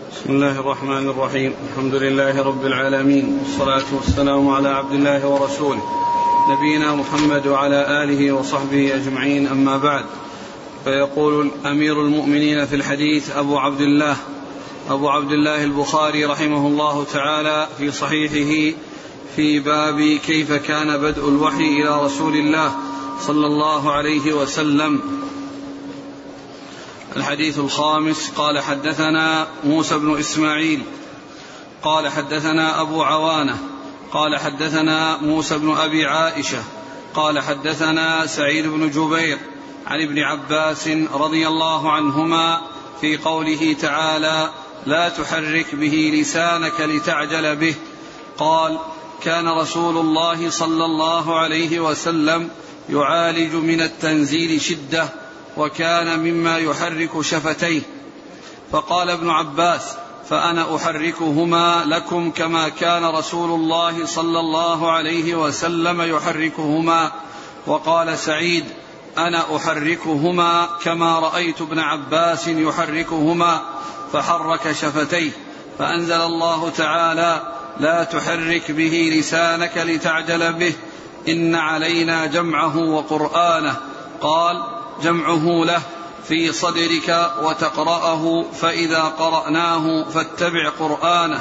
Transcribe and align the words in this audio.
بسم 0.00 0.30
الله 0.30 0.60
الرحمن 0.60 1.08
الرحيم. 1.08 1.54
الحمد 1.70 1.94
لله 1.94 2.42
رب 2.42 2.66
العالمين. 2.66 3.38
والصلاة 3.38 3.94
والسلام 3.94 4.48
على 4.48 4.68
عبد 4.68 4.92
الله 4.92 5.26
ورسوله. 5.26 5.82
نبينا 6.50 6.94
محمد 6.94 7.46
وعلى 7.46 8.02
آله 8.02 8.32
وصحبه 8.32 8.94
أجمعين. 8.94 9.46
أما 9.46 9.76
بعد 9.76 10.04
فيقول 10.84 11.50
أمير 11.66 12.00
المؤمنين 12.00 12.66
في 12.66 12.76
الحديث 12.76 13.30
أبو 13.36 13.58
عبد 13.58 13.80
الله 13.80 14.16
أبو 14.90 15.08
عبد 15.08 15.32
الله 15.32 15.64
البخاري 15.64 16.24
رحمه 16.24 16.66
الله 16.66 17.04
تعالى 17.04 17.68
في 17.78 17.90
صحيحه 17.90 18.76
في 19.36 19.60
باب 19.60 20.18
كيف 20.26 20.52
كان 20.52 20.98
بدء 20.98 21.28
الوحي 21.28 21.82
إلى 21.82 22.04
رسول 22.04 22.34
الله 22.34 22.72
صلى 23.20 23.46
الله 23.46 23.92
عليه 23.92 24.32
وسلم. 24.32 25.00
الحديث 27.16 27.58
الخامس 27.58 28.30
قال 28.30 28.60
حدثنا 28.60 29.46
موسى 29.64 29.98
بن 29.98 30.18
إسماعيل 30.18 30.82
قال 31.82 32.08
حدثنا 32.08 32.80
أبو 32.80 33.02
عوانة 33.02 33.58
قال 34.12 34.36
حدثنا 34.36 35.16
موسى 35.16 35.58
بن 35.58 35.76
أبي 35.76 36.06
عائشة 36.06 36.62
قال 37.14 37.40
حدثنا 37.40 38.26
سعيد 38.26 38.66
بن 38.66 38.90
جبير 38.90 39.38
عن 39.86 40.02
ابن 40.02 40.18
عباس 40.18 40.88
رضي 41.14 41.48
الله 41.48 41.92
عنهما 41.92 42.60
في 43.00 43.16
قوله 43.16 43.76
تعالى 43.80 44.50
لا 44.86 45.08
تحرك 45.08 45.74
به 45.74 46.10
لسانك 46.14 46.80
لتعجل 46.80 47.56
به 47.56 47.74
قال 48.38 48.78
كان 49.22 49.48
رسول 49.48 49.96
الله 49.96 50.50
صلى 50.50 50.84
الله 50.84 51.38
عليه 51.38 51.80
وسلم 51.80 52.48
يعالج 52.90 53.54
من 53.54 53.80
التنزيل 53.80 54.60
شدة 54.60 55.23
وكان 55.56 56.18
مما 56.18 56.58
يحرك 56.58 57.20
شفتيه. 57.20 57.80
فقال 58.72 59.10
ابن 59.10 59.30
عباس 59.30 59.82
فأنا 60.30 60.76
أحركهما 60.76 61.84
لكم 61.86 62.30
كما 62.30 62.68
كان 62.68 63.04
رسول 63.04 63.60
الله 63.60 64.06
صلى 64.06 64.40
الله 64.40 64.90
عليه 64.90 65.34
وسلم 65.34 66.02
يحركهما. 66.02 67.12
وقال 67.66 68.18
سعيد 68.18 68.64
أنا 69.18 69.56
أحركهما 69.56 70.68
كما 70.82 71.18
رأيت 71.18 71.60
ابن 71.60 71.78
عباس 71.78 72.48
يحركهما. 72.48 73.60
فحرك 74.12 74.72
شفتيه. 74.72 75.30
فأنزل 75.78 76.20
الله 76.20 76.70
تعالى 76.70 77.42
لا 77.80 78.04
تحرك 78.04 78.70
به 78.70 79.12
لسانك 79.18 79.76
لتعجل 79.76 80.52
به. 80.52 80.72
إن 81.28 81.54
علينا 81.54 82.26
جمعه 82.26 82.76
وقرآنه. 82.76 83.76
قال 84.20 84.73
جمعه 85.02 85.64
له 85.64 85.82
في 86.28 86.52
صدرك 86.52 87.30
وتقرأه 87.42 88.44
فإذا 88.52 89.02
قرأناه 89.02 90.04
فاتبع 90.04 90.70
قرآنه. 90.78 91.40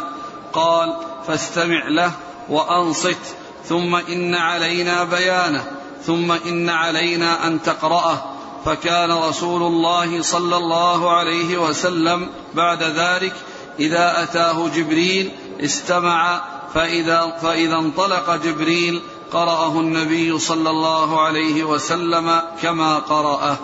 قال 0.53 0.95
فاستمع 1.27 1.87
له 1.87 2.11
وأنصت 2.49 3.35
ثم 3.65 3.95
إن 3.95 4.35
علينا 4.35 5.03
بيانه 5.03 5.71
ثم 6.05 6.31
إن 6.31 6.69
علينا 6.69 7.47
أن 7.47 7.61
تقرأه. 7.61 8.33
فكان 8.65 9.11
رسول 9.11 9.61
الله 9.61 10.21
صلى 10.21 10.57
الله 10.57 11.11
عليه 11.11 11.57
وسلم 11.57 12.29
بعد 12.53 12.83
ذلك 12.83 13.33
إذا 13.79 14.23
أتاه 14.23 14.67
جبريل 14.67 15.31
استمع 15.61 16.41
فإذا, 16.73 17.37
فإذا 17.41 17.75
انطلق 17.75 18.35
جبريل 18.35 19.01
قرأه 19.33 19.79
النبي 19.79 20.39
صلى 20.39 20.69
الله 20.69 21.21
عليه 21.21 21.63
وسلم 21.63 22.41
كما 22.61 22.99
قرأه. 22.99 23.57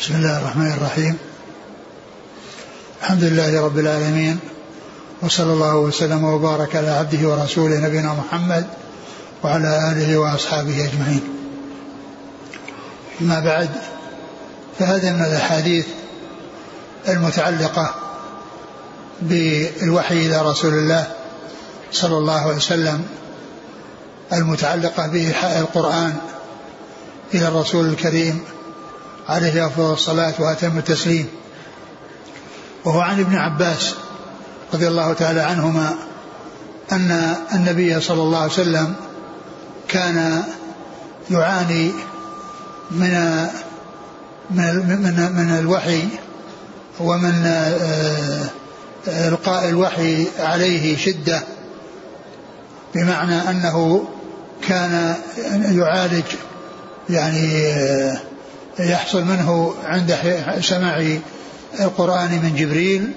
بسم 0.00 0.14
الله 0.14 0.38
الرحمن 0.38 0.72
الرحيم. 0.72 1.18
الحمد 3.02 3.24
لله 3.24 3.64
رب 3.64 3.78
العالمين 3.78 4.38
وصلى 5.22 5.52
الله 5.52 5.76
وسلم 5.76 6.24
وبارك 6.24 6.76
على 6.76 6.90
عبده 6.90 7.28
ورسوله 7.28 7.76
نبينا 7.86 8.14
محمد 8.14 8.66
وعلى 9.42 9.92
آله 9.92 10.18
وأصحابه 10.18 10.84
أجمعين. 10.84 11.22
أما 13.20 13.40
بعد 13.40 13.70
فهذا 14.78 15.12
من 15.12 15.24
الأحاديث 15.24 15.86
المتعلقة 17.08 17.94
بالوحي 19.22 20.26
إلى 20.26 20.42
رسول 20.42 20.74
الله 20.74 21.12
صلى 21.92 22.18
الله 22.18 22.40
عليه 22.40 22.56
وسلم 22.56 23.06
المتعلقة 24.32 25.06
بإيحاء 25.06 25.58
القرآن 25.58 26.14
إلى 27.34 27.48
الرسول 27.48 27.86
الكريم 27.86 28.40
عليه 29.28 29.66
أفضل 29.66 29.92
الصلاة 29.92 30.34
وأتم 30.38 30.78
التسليم. 30.78 31.28
وهو 32.84 33.00
عن 33.00 33.20
ابن 33.20 33.36
عباس 33.36 33.94
رضي 34.74 34.88
الله 34.88 35.12
تعالى 35.12 35.40
عنهما 35.40 35.94
أن 36.92 37.36
النبي 37.54 38.00
صلى 38.00 38.22
الله 38.22 38.38
عليه 38.38 38.52
وسلم 38.52 38.94
كان 39.88 40.42
يعاني 41.30 41.92
من 42.90 43.46
من 44.50 44.74
من, 44.86 45.32
من 45.36 45.58
الوحي 45.58 46.08
ومن 47.00 47.42
آه، 47.46 48.44
إلقاء 49.08 49.68
الوحي 49.68 50.26
عليه 50.38 50.96
شدة 50.96 51.42
بمعنى 52.94 53.50
أنه 53.50 54.08
كان 54.68 55.14
يعالج 55.70 56.24
يعني 57.10 57.66
آه، 57.66 58.18
يحصل 58.78 59.24
منه 59.24 59.74
عند 59.84 60.16
سماع 60.60 61.18
القرآن 61.80 62.30
من 62.30 62.54
جبريل 62.56 63.12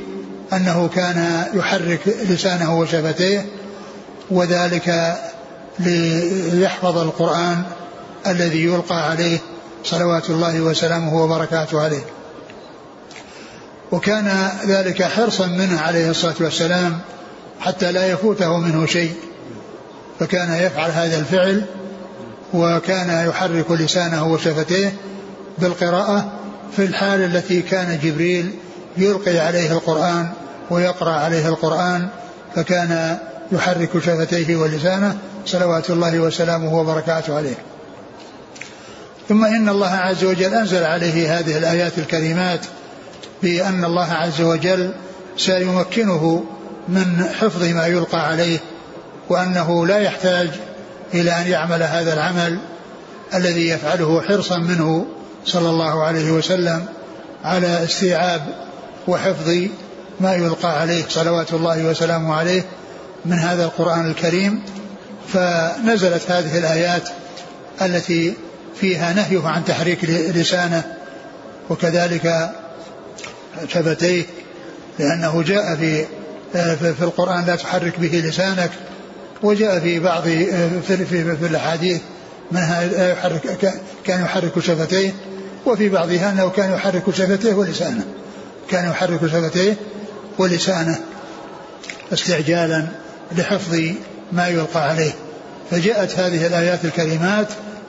أنه 0.53 0.89
كان 0.95 1.45
يحرك 1.53 1.99
لسانه 2.29 2.79
وشفتيه 2.79 3.45
وذلك 4.31 5.17
ليحفظ 5.79 6.97
القرآن 6.97 7.63
الذي 8.27 8.63
يلقى 8.63 9.09
عليه 9.09 9.37
صلوات 9.83 10.29
الله 10.29 10.61
وسلامه 10.61 11.23
وبركاته 11.23 11.81
عليه. 11.81 12.05
وكان 13.91 14.49
ذلك 14.67 15.03
حرصا 15.03 15.45
منه 15.45 15.81
عليه 15.81 16.09
الصلاة 16.09 16.35
والسلام 16.39 16.99
حتى 17.59 17.91
لا 17.91 18.11
يفوته 18.11 18.57
منه 18.57 18.85
شيء. 18.85 19.13
فكان 20.19 20.53
يفعل 20.53 20.91
هذا 20.91 21.19
الفعل 21.19 21.65
وكان 22.53 23.29
يحرك 23.29 23.71
لسانه 23.71 24.27
وشفتيه 24.27 24.93
بالقراءة 25.57 26.31
في 26.75 26.85
الحال 26.85 27.21
التي 27.21 27.61
كان 27.61 27.99
جبريل 28.03 28.51
يلقي 28.97 29.39
عليه 29.39 29.71
القرآن 29.71 30.29
ويقرأ 30.69 31.11
عليه 31.11 31.47
القرآن 31.47 32.07
فكان 32.55 33.17
يحرك 33.51 33.89
شفتيه 33.93 34.55
ولسانه 34.55 35.17
صلوات 35.45 35.89
الله 35.89 36.19
وسلامه 36.19 36.75
وبركاته 36.75 37.35
عليه. 37.35 37.55
ثم 39.29 39.45
إن 39.45 39.69
الله 39.69 39.91
عز 39.91 40.23
وجل 40.23 40.53
أنزل 40.53 40.83
عليه 40.83 41.39
هذه 41.39 41.57
الآيات 41.57 41.97
الكريمات 41.97 42.59
بأن 43.43 43.85
الله 43.85 44.13
عز 44.13 44.41
وجل 44.41 44.93
سيمكنه 45.37 46.43
من 46.87 47.29
حفظ 47.39 47.63
ما 47.63 47.87
يلقى 47.87 48.27
عليه 48.27 48.59
وأنه 49.29 49.87
لا 49.87 49.99
يحتاج 49.99 50.49
إلى 51.13 51.31
أن 51.31 51.47
يعمل 51.47 51.83
هذا 51.83 52.13
العمل 52.13 52.59
الذي 53.33 53.69
يفعله 53.69 54.21
حرصا 54.21 54.57
منه 54.57 55.05
صلى 55.45 55.69
الله 55.69 56.03
عليه 56.03 56.31
وسلم 56.31 56.85
على 57.43 57.83
استيعاب 57.83 58.41
وحفظ 59.07 59.67
ما 60.19 60.35
يلقى 60.35 60.81
عليه 60.81 61.03
صلوات 61.09 61.53
الله 61.53 61.83
وسلامه 61.83 62.35
عليه 62.35 62.65
من 63.25 63.39
هذا 63.39 63.65
القرآن 63.65 64.09
الكريم 64.09 64.63
فنزلت 65.27 66.31
هذه 66.31 66.57
الآيات 66.57 67.09
التي 67.81 68.33
فيها 68.79 69.13
نهيه 69.13 69.47
عن 69.47 69.65
تحريك 69.65 70.03
لسانه 70.35 70.83
وكذلك 71.69 72.51
شفتيه 73.67 74.25
لأنه 74.99 75.43
جاء 75.43 75.75
في 75.75 76.05
في 76.77 77.01
القرآن 77.01 77.45
لا 77.45 77.55
تحرك 77.55 77.99
به 77.99 78.21
لسانك 78.25 78.71
وجاء 79.43 79.79
في 79.79 79.99
بعض 79.99 80.23
في, 80.23 81.05
في, 81.05 81.35
في 81.35 81.45
الأحاديث 81.45 82.01
منها 82.51 83.11
يحرك 83.11 83.73
كان 84.05 84.21
يحرك 84.21 84.59
شفتيه 84.59 85.13
وفي 85.65 85.89
بعضها 85.89 86.31
أنه 86.31 86.49
كان 86.49 86.73
يحرك 86.73 87.03
شفتيه 87.09 87.53
ولسانه. 87.53 88.05
كان 88.69 88.89
يحرك 88.89 89.27
شفتيه 89.27 89.75
ولسانه 90.37 90.99
استعجالا 92.13 92.87
لحفظ 93.37 93.79
ما 94.31 94.47
يلقى 94.47 94.89
عليه. 94.89 95.11
فجاءت 95.71 96.19
هذه 96.19 96.47
الآيات 96.47 96.85
الكريمات 96.85 97.47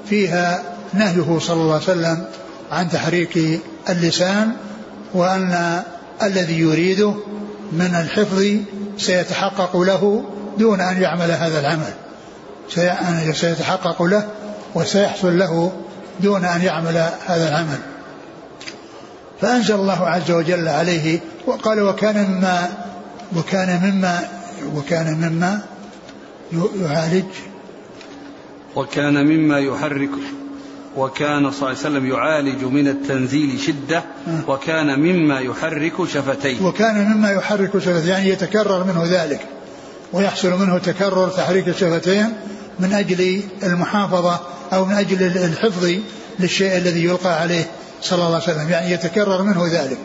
فيها 0.09 0.63
نهيه 0.95 1.39
صلى 1.39 1.63
الله 1.63 1.75
عليه 1.75 1.83
وسلم 1.83 2.25
عن 2.71 2.91
تحريك 2.91 3.61
اللسان 3.89 4.53
وأن 5.15 5.83
الذي 6.23 6.59
يريده 6.59 7.15
من 7.73 7.95
الحفظ 8.05 8.45
سيتحقق 8.99 9.77
له 9.77 10.25
دون 10.59 10.81
أن 10.81 11.03
يعمل 11.03 11.31
هذا 11.31 11.61
العمل. 11.61 11.93
سيتحقق 13.35 14.03
له 14.03 14.29
وسيحصل 14.75 15.39
له 15.39 15.73
دون 16.21 16.45
أن 16.45 16.63
يعمل 16.63 16.97
هذا 17.27 17.49
العمل. 17.49 17.79
فأنزل 19.41 19.75
الله 19.75 20.09
عز 20.09 20.31
وجل 20.31 20.69
عليه 20.69 21.21
وقال 21.47 21.83
وكان 21.83 22.31
مما 22.31 22.69
وكان 23.37 23.81
مما 23.83 24.29
وكان 24.75 25.15
مما 25.15 25.61
يعالج. 26.81 27.25
وكان 28.77 29.27
مما 29.27 29.59
يحرك 29.59 30.11
وكان 30.97 31.51
صلى 31.51 31.59
الله 31.59 31.69
عليه 31.69 31.79
وسلم 31.79 32.07
يعالج 32.07 32.65
من 32.65 32.89
التنزيل 32.89 33.61
شدة. 33.61 34.03
وكان 34.49 34.99
مما 35.01 35.41
يحرك 35.41 36.05
شفتيه. 36.05 36.63
وكان 36.63 37.13
مما 37.13 37.31
يحرك 37.31 37.79
شفتيه 37.79 38.11
يعني 38.11 38.29
يتكرر 38.29 38.85
منه 38.85 39.05
ذلك. 39.11 39.41
ويحصل 40.13 40.51
منه 40.51 40.79
تكرر 40.79 41.29
تحريك 41.29 41.69
الشفتين 41.69 42.33
من 42.81 42.93
أجل 42.93 43.43
المحافظة 43.63 44.41
أو 44.73 44.85
من 44.85 44.95
أجل 44.95 45.23
الحفظ 45.23 45.95
للشيء 46.39 46.77
الذي 46.77 47.05
يلقى 47.05 47.41
عليه 47.41 47.67
صلى 48.03 48.27
الله 48.27 48.35
عليه 48.35 48.45
وسلم. 48.45 48.71
يعني 48.71 48.93
يتكرر 48.93 49.43
منه 49.43 49.67
ذلك. 49.73 49.99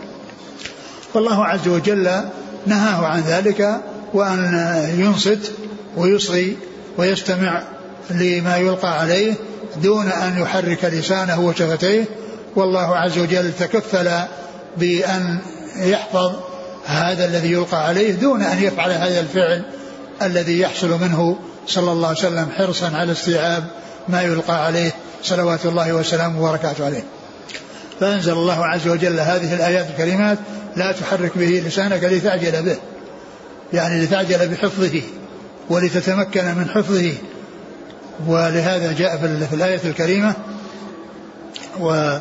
والله 1.14 1.46
عز 1.46 1.68
وجل 1.68 2.22
نهاه 2.66 3.06
عن 3.06 3.22
ذلك 3.22 3.78
وأن 4.14 4.96
ينصت 4.98 5.52
ويصغي 5.98 6.58
ويستمع 6.98 7.64
لما 8.10 8.58
يلقى 8.58 9.00
عليه 9.00 9.34
دون 9.84 10.08
أن 10.08 10.42
يحرك 10.42 10.86
لسانه 10.86 11.40
وشفتيه. 11.40 12.06
والله 12.56 12.96
عز 12.96 13.18
وجل 13.18 13.52
تكفل 13.60 14.12
بأن 14.78 15.38
يحفظ 15.76 16.34
هذا 16.86 17.26
الذي 17.26 17.52
يلقى 17.52 17.88
عليه 17.88 18.12
دون 18.14 18.42
أن 18.42 18.64
يفعل 18.64 18.92
هذا 18.92 19.20
الفعل 19.20 19.64
الذي 20.26 20.60
يحصل 20.60 21.02
منه 21.02 21.38
صلى 21.68 21.92
الله 21.92 22.08
عليه 22.08 22.18
وسلم 22.18 22.50
حرصا 22.58 22.92
على 22.96 23.12
استيعاب 23.12 23.64
ما 24.10 24.22
يلقى 24.22 24.66
عليه 24.66 24.92
صلوات 25.24 25.66
الله 25.66 25.94
وسلامه 25.94 26.42
وبركاته 26.42 26.86
عليه. 26.86 27.04
فأنزل 28.00 28.34
الله 28.34 28.66
عز 28.66 28.88
وجل 28.88 29.20
هذه 29.20 29.54
الآيات 29.54 29.90
الكريمات 29.90 30.38
لا 30.76 30.92
تحرك 30.92 31.38
به 31.38 31.64
لسانك 31.66 32.04
لتعجل 32.04 32.64
به 32.64 32.78
يعني 33.74 34.02
لتعجل 34.02 34.48
بحفظه 34.48 35.02
ولتتمكن 35.70 36.46
من 36.46 36.70
حفظه. 36.70 37.14
ولهذا 38.28 38.92
جاء 38.92 39.18
في 39.50 39.56
الآية 39.56 39.82
الكريمة 39.86 40.34
و 41.80 42.18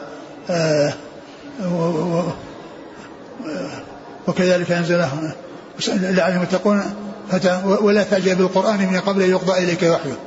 آه، 0.51 0.93
وكذلك 4.29 4.71
أنزله 4.71 5.35
لعلهم 5.89 6.43
يتقون. 6.43 6.83
ولا 7.81 8.03
تعجل 8.03 8.35
بالقرآن 8.35 8.79
من 8.93 9.01
قبل 9.01 9.23
أن 9.23 9.31
يقضى 9.31 9.59
إليك 9.65 9.83
وحيه. 9.83 10.19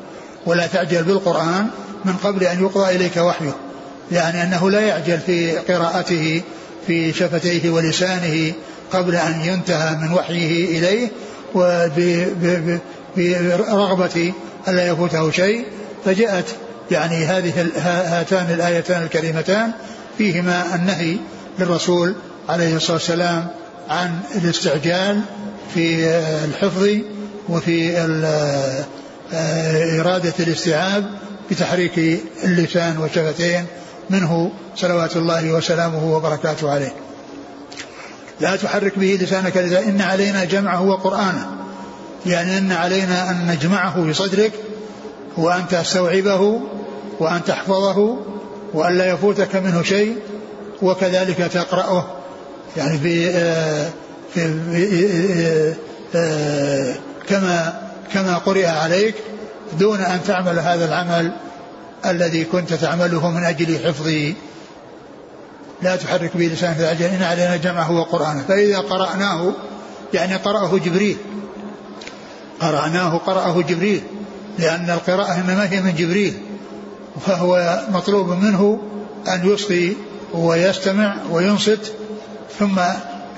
ولا 0.45 0.67
تعجل 0.67 1.03
بالقرآن 1.03 1.67
من 2.05 2.13
قبل 2.13 2.43
أن 2.43 2.63
يقضى 2.63 2.95
إليك 2.95 3.17
وحيه. 3.17 3.55
يعني 4.11 4.43
أنه 4.43 4.69
لا 4.71 4.79
يعجل 4.79 5.19
في 5.19 5.57
قراءته 5.57 6.41
في 6.87 7.13
شفتيه 7.13 7.69
ولسانه 7.69 8.53
قبل 8.93 9.15
أن 9.15 9.41
ينتهى 9.41 9.95
من 9.95 10.13
وحيه 10.13 10.79
إليه 10.79 11.11
وبرغبة 13.17 14.33
ألا 14.67 14.87
يفوته 14.87 15.31
شيء. 15.31 15.65
فجاءت 16.05 16.45
يعني 16.91 17.25
هذه 17.25 17.67
هاتان 17.77 18.53
الآيتان 18.53 19.03
الكريمتان 19.03 19.71
فيهما 20.17 20.75
النهي 20.75 21.17
للرسول 21.59 22.15
عليه 22.49 22.75
الصلاة 22.75 22.97
والسلام 22.97 23.47
عن 23.89 24.19
الاستعجال 24.35 25.21
في 25.73 26.05
الحفظ 26.45 26.89
وفي 27.49 27.97
إرادة 30.01 30.33
الاستيعاب 30.39 31.05
بتحريك 31.51 32.21
اللسان 32.43 32.97
والشفتين 32.97 33.65
منه 34.09 34.51
صلوات 34.75 35.17
الله 35.17 35.51
وسلامه 35.51 36.15
وبركاته 36.15 36.71
عليه. 36.71 36.93
لا 38.39 38.55
تحرك 38.55 38.99
به 38.99 39.17
لسانك 39.21 39.57
إن 39.57 40.01
علينا 40.01 40.43
جمعه 40.43 40.81
وقرآنه. 40.81 41.47
يعني 42.25 42.57
أن 42.57 42.71
علينا 42.71 43.29
أن 43.29 43.47
نجمعه 43.47 44.03
في 44.03 44.13
صدرك 44.13 44.51
وأن 45.37 45.67
تستوعبه 45.67 46.61
وأن 47.19 47.43
تحفظه 47.43 48.17
وأن 48.73 48.97
لا 48.97 49.05
يفوتك 49.05 49.55
منه 49.55 49.83
شيء 49.83 50.17
وكذلك 50.81 51.37
تقرأه. 51.37 52.05
يعني 52.77 52.99
في, 52.99 53.29
كما 57.29 57.81
كما 58.13 58.37
قرئ 58.37 58.65
عليك 58.65 59.15
دون 59.79 59.99
أن 59.99 60.23
تعمل 60.23 60.59
هذا 60.59 60.85
العمل 60.85 61.31
الذي 62.05 62.43
كنت 62.43 62.73
تعمله 62.73 63.31
من 63.31 63.43
أجل 63.43 63.79
حفظه 63.85 64.33
لا 65.81 65.95
تحرك 65.95 66.37
به 66.37 66.45
لسانك 66.45 66.79
العجل 66.79 67.05
إن 67.05 67.23
علينا 67.23 67.55
جمعه 67.55 67.91
وقرآنه. 67.91 68.43
فإذا 68.47 68.77
قرأناه 68.77 69.53
يعني 70.13 70.35
قرأه 70.35 70.77
جبريل. 70.77 71.17
قرأناه 72.59 73.17
قرأه 73.17 73.61
جبريل. 73.61 74.01
لأن 74.59 74.89
القراءة 74.89 75.33
إنما 75.33 75.71
هي 75.71 75.81
من 75.81 75.95
جبريل. 75.95 76.33
فهو 77.25 77.83
مطلوب 77.89 78.29
منه 78.29 78.81
أن 79.27 79.49
يصغي 79.49 79.97
ويستمع 80.33 81.15
وينصت 81.31 81.91
ثم 82.59 82.79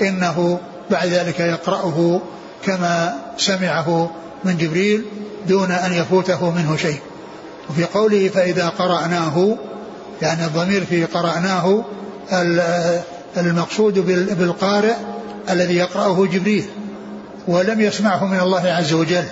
إنه 0.02 0.60
بعد 0.92 1.08
ذلك 1.08 1.40
يقرأه 1.40 2.22
كما 2.66 3.16
سمعه 3.38 4.12
من 4.44 4.58
جبريل 4.58 5.04
دون 5.48 5.72
أن 5.72 5.94
يفوته 5.94 6.52
منه 6.52 6.78
شيء. 6.78 7.00
وفي 7.70 7.84
قوله 7.84 8.28
فإذا 8.28 8.70
قرأناه 8.70 9.58
يعني 10.22 10.46
الضمير 10.46 10.86
في 10.86 11.06
قرأناه 11.06 11.84
المقصود 13.38 14.00
بالقارئ 14.40 14.96
الذي 15.50 15.76
يقرأه 15.76 16.26
جبريل 16.26 16.66
ولم 17.48 17.82
يسمعه 17.82 18.26
من 18.26 18.40
الله 18.40 18.68
عز 18.68 18.94
وجل 18.94 19.24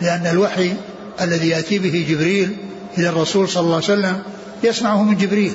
لأن 0.00 0.26
الوحي 0.26 0.74
الذي 1.20 1.48
يأتي 1.48 1.78
به 1.78 2.06
جبريل 2.08 2.56
إلى 2.98 3.08
الرسول 3.08 3.48
صلى 3.48 3.60
الله 3.60 3.74
عليه 3.74 3.84
وسلم 3.84 4.22
يسمعه 4.62 5.02
من 5.02 5.16
جبريل 5.16 5.52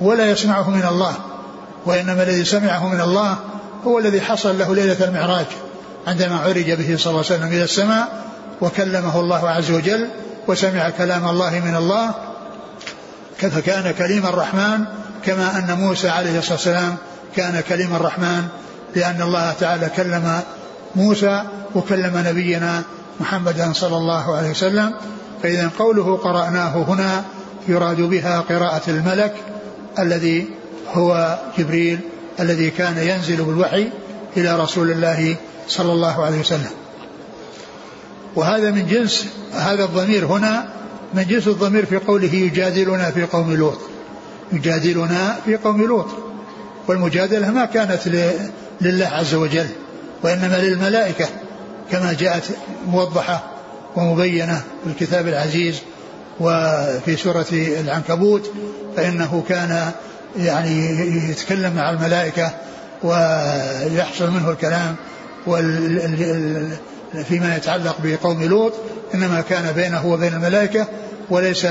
ولا 0.00 0.30
يسمعه 0.30 0.70
من 0.70 0.84
الله 0.90 1.14
وإنما 1.86 2.22
الذي 2.22 2.44
سمعه 2.44 2.88
من 2.88 3.00
الله 3.00 3.38
هو 3.86 3.98
الذي 3.98 4.20
حصل 4.20 4.58
له 4.58 4.74
ليلة 4.74 5.04
المعراج 5.04 5.46
عندما 6.06 6.36
عرج 6.38 6.72
به 6.72 6.96
صلى 6.96 7.10
الله 7.10 7.24
عليه 7.24 7.36
وسلم 7.36 7.48
إلى 7.48 7.64
السماء 7.64 8.24
وكلمه 8.60 9.20
الله 9.20 9.50
عز 9.50 9.70
وجل 9.70 10.08
وسمع 10.46 10.90
كلام 10.90 11.28
الله 11.28 11.60
من 11.60 11.76
الله 11.76 12.14
فكان 13.38 13.94
كليم 13.98 14.26
الرحمن 14.26 14.84
كما 15.24 15.58
أن 15.58 15.76
موسى 15.80 16.08
عليه 16.08 16.38
الصلاة 16.38 16.54
والسلام 16.54 16.96
كان 17.36 17.62
كليم 17.68 17.96
الرحمن 17.96 18.44
لأن 18.96 19.22
الله 19.22 19.52
تعالى 19.60 19.88
كلم 19.96 20.40
موسى 20.96 21.42
وكلم 21.74 22.24
نبينا 22.26 22.82
محمدا 23.20 23.72
صلى 23.72 23.96
الله 23.96 24.36
عليه 24.36 24.50
وسلم 24.50 24.94
فإذا 25.42 25.70
قوله 25.78 26.16
قرأناه 26.16 26.84
هنا 26.88 27.24
يراد 27.68 28.00
بها 28.00 28.40
قراءة 28.40 28.82
الملك 28.90 29.34
الذي 29.98 30.46
هو 30.94 31.38
جبريل 31.58 32.00
الذي 32.40 32.70
كان 32.70 32.98
ينزل 32.98 33.44
بالوحي 33.44 33.88
إلى 34.36 34.56
رسول 34.56 34.90
الله 34.90 35.36
صلى 35.68 35.92
الله 35.92 36.24
عليه 36.24 36.40
وسلم. 36.40 36.70
وهذا 38.36 38.70
من 38.70 38.86
جنس 38.86 39.26
هذا 39.52 39.84
الضمير 39.84 40.26
هنا 40.26 40.68
من 41.14 41.26
جنس 41.26 41.48
الضمير 41.48 41.86
في 41.86 41.96
قوله 41.96 42.34
يجادلنا 42.34 43.10
في 43.10 43.24
قوم 43.24 43.54
لوط. 43.54 43.78
يجادلنا 44.52 45.36
في 45.44 45.56
قوم 45.56 45.82
لوط. 45.82 46.06
والمجادلة 46.88 47.50
ما 47.50 47.64
كانت 47.64 48.00
لله 48.80 49.06
عز 49.06 49.34
وجل 49.34 49.66
وإنما 50.22 50.56
للملائكة 50.56 51.28
كما 51.90 52.12
جاءت 52.12 52.44
موضحة 52.86 53.50
ومبينة 53.96 54.62
في 54.84 54.90
الكتاب 54.90 55.28
العزيز 55.28 55.78
وفي 56.40 57.16
سورة 57.16 57.46
العنكبوت 57.52 58.50
فإنه 58.96 59.44
كان 59.48 59.92
يعني 60.36 60.88
يتكلم 61.30 61.74
مع 61.74 61.90
الملائكة 61.90 62.50
ويحصل 63.02 64.30
منه 64.30 64.50
الكلام 64.50 64.96
فيما 67.24 67.56
يتعلق 67.56 67.96
بقوم 68.02 68.42
لوط 68.42 68.72
إنما 69.14 69.40
كان 69.40 69.72
بينه 69.72 70.06
وبين 70.06 70.34
الملائكة 70.34 70.86
وليس 71.30 71.66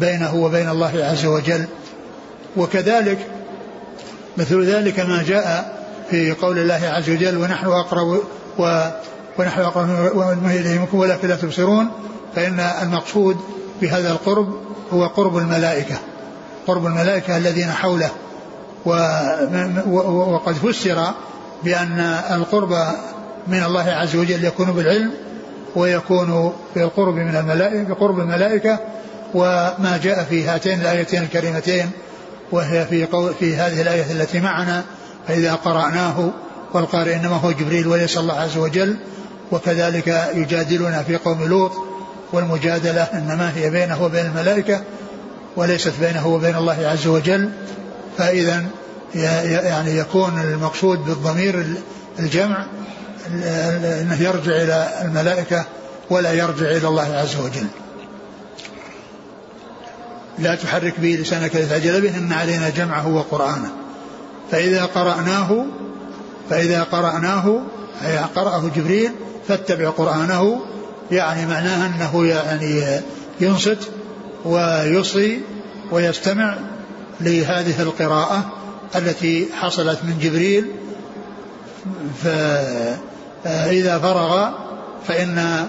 بينه 0.00 0.34
وبين 0.34 0.68
الله 0.68 1.04
عز 1.04 1.26
وجل. 1.26 1.64
وكذلك 2.56 3.18
مثل 4.36 4.64
ذلك 4.64 5.00
ما 5.00 5.22
جاء 5.22 5.76
في 6.10 6.32
قول 6.32 6.58
الله 6.58 6.80
عز 6.84 7.10
وجل 7.10 7.36
ونحن 7.36 7.66
أقرب 7.66 8.20
و 8.58 8.90
ونحن 9.38 9.60
أقرب 9.60 10.46
إليه 10.46 10.78
منكم 10.78 10.98
ولكن 10.98 11.28
لا 11.28 11.36
تبصرون 11.36 11.88
فإن 12.36 12.60
المقصود 12.60 13.36
بهذا 13.82 14.10
القرب 14.10 14.54
هو 14.92 15.06
قرب 15.06 15.36
الملائكة. 15.36 15.96
قرب 16.66 16.86
الملائكة 16.86 17.36
الذين 17.36 17.72
حوله. 17.72 18.10
وقد 19.86 20.54
فسر 20.54 21.10
بأن 21.64 22.00
القرب 22.30 22.70
من 23.46 23.62
الله 23.62 23.90
عز 23.90 24.16
وجل 24.16 24.44
يكون 24.44 24.72
بالعلم 24.72 25.10
ويكون 25.76 26.52
بالقرب 26.76 27.14
من 27.14 27.36
الملائكة 27.36 27.82
بقرب 27.82 28.20
الملائكة 28.20 28.78
وما 29.34 30.00
جاء 30.02 30.24
في 30.24 30.44
هاتين 30.44 30.80
الآيتين 30.80 31.22
الكريمتين 31.22 31.90
وهي 32.52 32.86
في, 32.86 33.06
في 33.38 33.56
هذه 33.56 33.82
الآية 33.82 34.12
التي 34.12 34.40
معنا 34.40 34.84
فإذا 35.28 35.54
قرأناه 35.54 36.30
والقارئ 36.74 37.16
إنما 37.16 37.36
هو 37.36 37.50
جبريل 37.50 37.86
وليس 37.86 38.18
الله 38.18 38.34
عز 38.34 38.56
وجل 38.56 38.96
وكذلك 39.52 40.30
يجادلنا 40.34 41.02
في 41.02 41.16
قوم 41.16 41.44
لوط 41.44 41.72
والمجادلة 42.32 43.02
إنما 43.02 43.52
هي 43.56 43.70
بينه 43.70 44.02
وبين 44.02 44.26
الملائكة 44.26 44.80
وليست 45.56 45.92
بينه 46.00 46.26
وبين 46.26 46.56
الله 46.56 46.86
عز 46.86 47.06
وجل 47.06 47.50
فإذا 48.18 48.64
يعني 49.14 49.96
يكون 49.96 50.40
المقصود 50.40 50.98
بالضمير 50.98 51.66
الجمع 52.18 52.66
إنه 54.00 54.22
يرجع 54.22 54.52
إلى 54.52 54.88
الملائكة 55.02 55.64
ولا 56.10 56.32
يرجع 56.32 56.70
إلى 56.70 56.88
الله 56.88 57.14
عز 57.14 57.36
وجل. 57.36 57.66
لا 60.38 60.54
تحرك 60.54 61.00
به 61.00 61.18
لسانك 61.20 61.56
لتعجل 61.56 62.00
به 62.00 62.18
إن 62.18 62.32
علينا 62.32 62.68
جمعه 62.68 63.08
وقرآنه. 63.08 63.70
فإذا 64.50 64.84
قرأناه 64.84 65.64
فإذا 66.50 66.82
قرأناه 66.82 67.60
أي 68.06 68.18
قرأه 68.18 68.70
جبريل 68.76 69.10
فاتبع 69.48 69.90
قرآنه 69.90 70.60
يعني 71.10 71.46
معناها 71.46 71.86
أنه 71.86 72.26
يعني 72.26 73.00
ينصت 73.40 73.78
ويصغي 74.46 75.40
ويستمع 75.90 76.56
لهذه 77.20 77.82
القراءة 77.82 78.52
التي 78.96 79.48
حصلت 79.60 79.98
من 80.04 80.18
جبريل. 80.18 80.66
فإذا 83.44 83.98
فرغ 83.98 84.48
فإن 85.08 85.66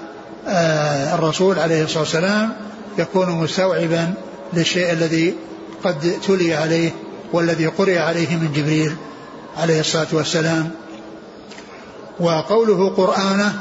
آه، 0.47 1.15
الرسول 1.15 1.59
عليه 1.59 1.83
الصلاة 1.83 1.99
والسلام 1.99 2.53
يكون 2.97 3.29
مستوعبا 3.29 4.13
للشيء 4.53 4.91
الذي 4.91 5.35
قد 5.83 6.13
تلي 6.27 6.53
عليه 6.53 6.91
والذي 7.33 7.67
قرئ 7.67 7.97
عليه 7.97 8.35
من 8.35 8.51
جبريل 8.55 8.95
عليه 9.57 9.79
الصلاة 9.79 10.07
والسلام. 10.11 10.71
وقوله 12.19 12.89
قرآنه 12.89 13.59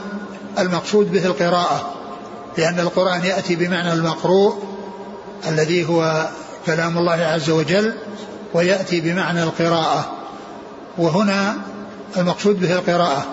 المقصود 0.58 1.12
به 1.12 1.26
القراءة 1.26 1.94
لأن 2.58 2.80
القرآن 2.80 3.24
يأتي 3.24 3.56
بمعنى 3.56 3.92
المقروء 3.92 4.75
الذي 5.48 5.88
هو 5.88 6.28
كلام 6.66 6.98
الله 6.98 7.12
عز 7.12 7.50
وجل 7.50 7.92
ويأتي 8.54 9.00
بمعنى 9.00 9.42
القراءة. 9.42 10.12
وهنا 10.98 11.56
المقصود 12.16 12.60
به 12.60 12.72
القراءة. 12.72 13.26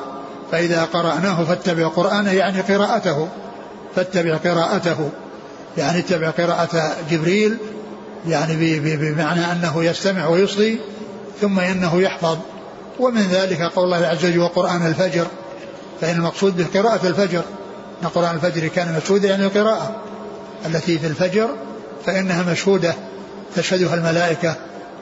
فإذا 0.52 0.84
قرأناه 0.84 1.44
فاتبع 1.44 1.88
قرآنه 1.88 2.32
يعني 2.32 2.62
قراءته. 2.62 3.28
فاتبع 3.96 4.38
قراءته. 4.38 5.10
يعني 5.78 6.00
اتبع 6.00 6.30
قراءة 6.30 6.96
جبريل 7.12 7.58
يعني 8.28 8.80
بمعنى 8.96 9.52
أنه 9.52 9.84
يستمع 9.84 10.28
ويصغي 10.28 10.80
ثم 11.42 11.60
إنه 11.60 12.02
يحفظ. 12.02 12.38
ومن 13.00 13.22
ذلك 13.22 13.62
قول 13.62 13.86
الله 13.86 14.08
عز 14.08 14.26
وجل 14.26 14.40
وقرآن 14.40 14.88
الفجر. 14.88 15.28
فإن 16.02 16.16
المقصود 16.16 16.58
به 16.58 16.82
قراءة 16.82 17.08
الفجر. 17.08 17.44
أن 18.04 18.08
قرآن 18.08 18.36
الفجر 18.36 18.68
كان 18.68 19.00
مشهودا 19.04 19.30
يعني 19.30 19.46
القراءة. 19.46 19.96
التي 20.66 21.00
في 21.00 21.08
الفجر 21.08 21.50
فإنها 22.06 22.52
مشهودة 22.52 22.94
تشهدها 23.56 23.96
الملائكة 23.96 24.56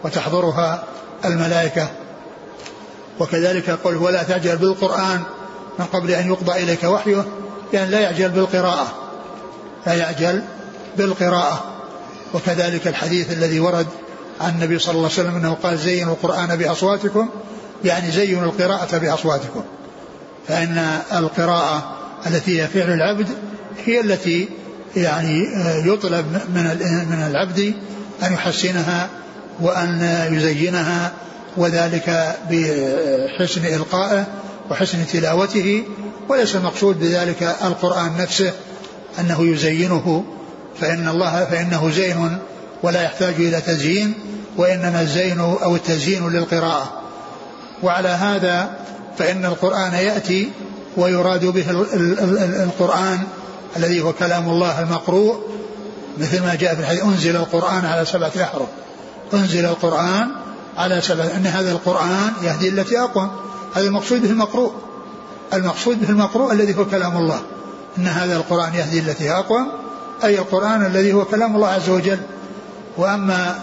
وتحضرها 0.03 0.83
الملائكة. 1.25 1.87
وكذلك 3.19 3.69
قل 3.69 3.95
ولا 3.95 4.23
تعجل 4.23 4.57
بالقرآن 4.57 5.21
من 5.79 5.85
قبل 5.85 6.11
أن 6.11 6.27
يقضى 6.27 6.63
إليك 6.63 6.83
وحيه 6.83 7.25
يعني 7.73 7.91
لا 7.91 7.99
يعجل 7.99 8.29
بالقراءة. 8.29 8.87
لا 9.87 9.93
يعجل 9.93 10.41
بالقراءة. 10.97 11.63
وكذلك 12.33 12.87
الحديث 12.87 13.31
الذي 13.31 13.59
ورد 13.59 13.87
عن 14.41 14.49
النبي 14.49 14.79
صلى 14.79 14.91
الله 14.91 15.03
عليه 15.03 15.13
وسلم 15.13 15.35
أنه 15.35 15.57
قال 15.63 15.77
زينوا 15.77 16.13
القرآن 16.13 16.55
بأصواتكم. 16.55 17.29
يعني 17.83 18.11
زينوا 18.11 18.45
القراءة 18.45 18.97
بأصواتكم. 18.97 19.63
فإن 20.47 20.99
القراءة 21.13 21.97
التي 22.27 22.61
هي 22.61 22.67
فعل 22.67 22.93
العبد 22.93 23.27
هي 23.85 24.01
التي 24.01 24.49
يعني 24.95 25.47
يطلب 25.85 26.25
من 26.55 26.63
من 27.09 27.23
العبد 27.29 27.73
أن 28.23 28.33
يحسنها 28.33 29.09
وأن 29.61 30.27
يزينها 30.31 31.11
وذلك 31.57 32.37
بحسن 32.49 33.65
إلقائه 33.65 34.27
وحسن 34.71 35.07
تلاوته 35.07 35.83
وليس 36.29 36.55
المقصود 36.55 36.99
بذلك 36.99 37.43
القرآن 37.63 38.17
نفسه 38.19 38.51
أنه 39.19 39.45
يزينه 39.47 40.23
فإن 40.81 41.07
الله 41.07 41.45
فإنه 41.45 41.91
زين 41.91 42.37
ولا 42.83 43.01
يحتاج 43.01 43.33
إلى 43.35 43.61
تزيين 43.61 44.13
وإنما 44.57 45.01
الزين 45.01 45.39
أو 45.39 45.75
التزيين 45.75 46.29
للقراءة. 46.29 47.01
وعلى 47.83 48.09
هذا 48.09 48.69
فإن 49.17 49.45
القرآن 49.45 49.93
يأتي 49.93 50.49
ويراد 50.97 51.45
به 51.45 51.71
القرآن 52.63 53.19
الذي 53.77 54.01
هو 54.01 54.13
كلام 54.13 54.49
الله 54.49 54.81
المقروء 54.81 55.41
مثل 56.17 56.43
ما 56.43 56.55
جاء 56.55 56.75
في 56.75 56.81
الحديث 56.81 57.03
أنزل 57.03 57.35
القرآن 57.35 57.85
على 57.85 58.05
سبعة 58.05 58.31
أحرف. 58.41 58.67
أنزل 59.33 59.65
القرآن 59.65 60.31
على 60.77 61.01
سبب 61.01 61.29
أن 61.35 61.45
هذا 61.47 61.71
القرآن 61.71 62.33
يهدي 62.43 62.69
التي 62.69 62.99
أقوى 62.99 63.31
هذا 63.75 63.85
المقصود 63.85 64.21
به 64.21 64.29
المقروء. 64.29 64.71
المقصود 65.53 66.01
به 66.01 66.09
المقروء 66.09 66.51
الذي 66.51 66.77
هو 66.77 66.85
كلام 66.85 67.17
الله. 67.17 67.41
أن 67.97 68.07
هذا 68.07 68.35
القرآن 68.35 68.73
يهدي 68.73 68.99
التي 68.99 69.31
أقوى 69.31 69.61
أي 70.23 70.39
القرآن 70.39 70.85
الذي 70.85 71.13
هو 71.13 71.25
كلام 71.25 71.55
الله 71.55 71.67
عز 71.67 71.89
وجل. 71.89 72.19
وأما 72.97 73.59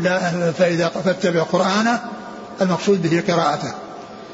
لا 0.00 0.18
فإذا 0.52 0.88
فاتبع 0.88 1.42
قرآنه 1.42 2.00
المقصود 2.60 3.02
به 3.02 3.34
قراءته. 3.34 3.72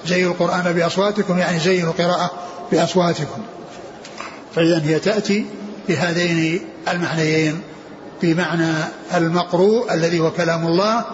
زينوا 0.06 0.32
القرآن 0.32 0.72
بأصواتكم 0.72 1.38
يعني 1.38 1.60
زينوا 1.60 1.92
القراءة 1.92 2.30
بأصواتكم. 2.72 3.42
فإذا 4.58 4.82
هي 4.84 4.98
تأتي 4.98 5.46
بهذين 5.88 6.60
المعنيين 6.88 7.60
بمعنى 8.22 8.72
المقروء 9.14 9.94
الذي 9.94 10.20
هو 10.20 10.30
كلام 10.30 10.66
الله 10.66 11.04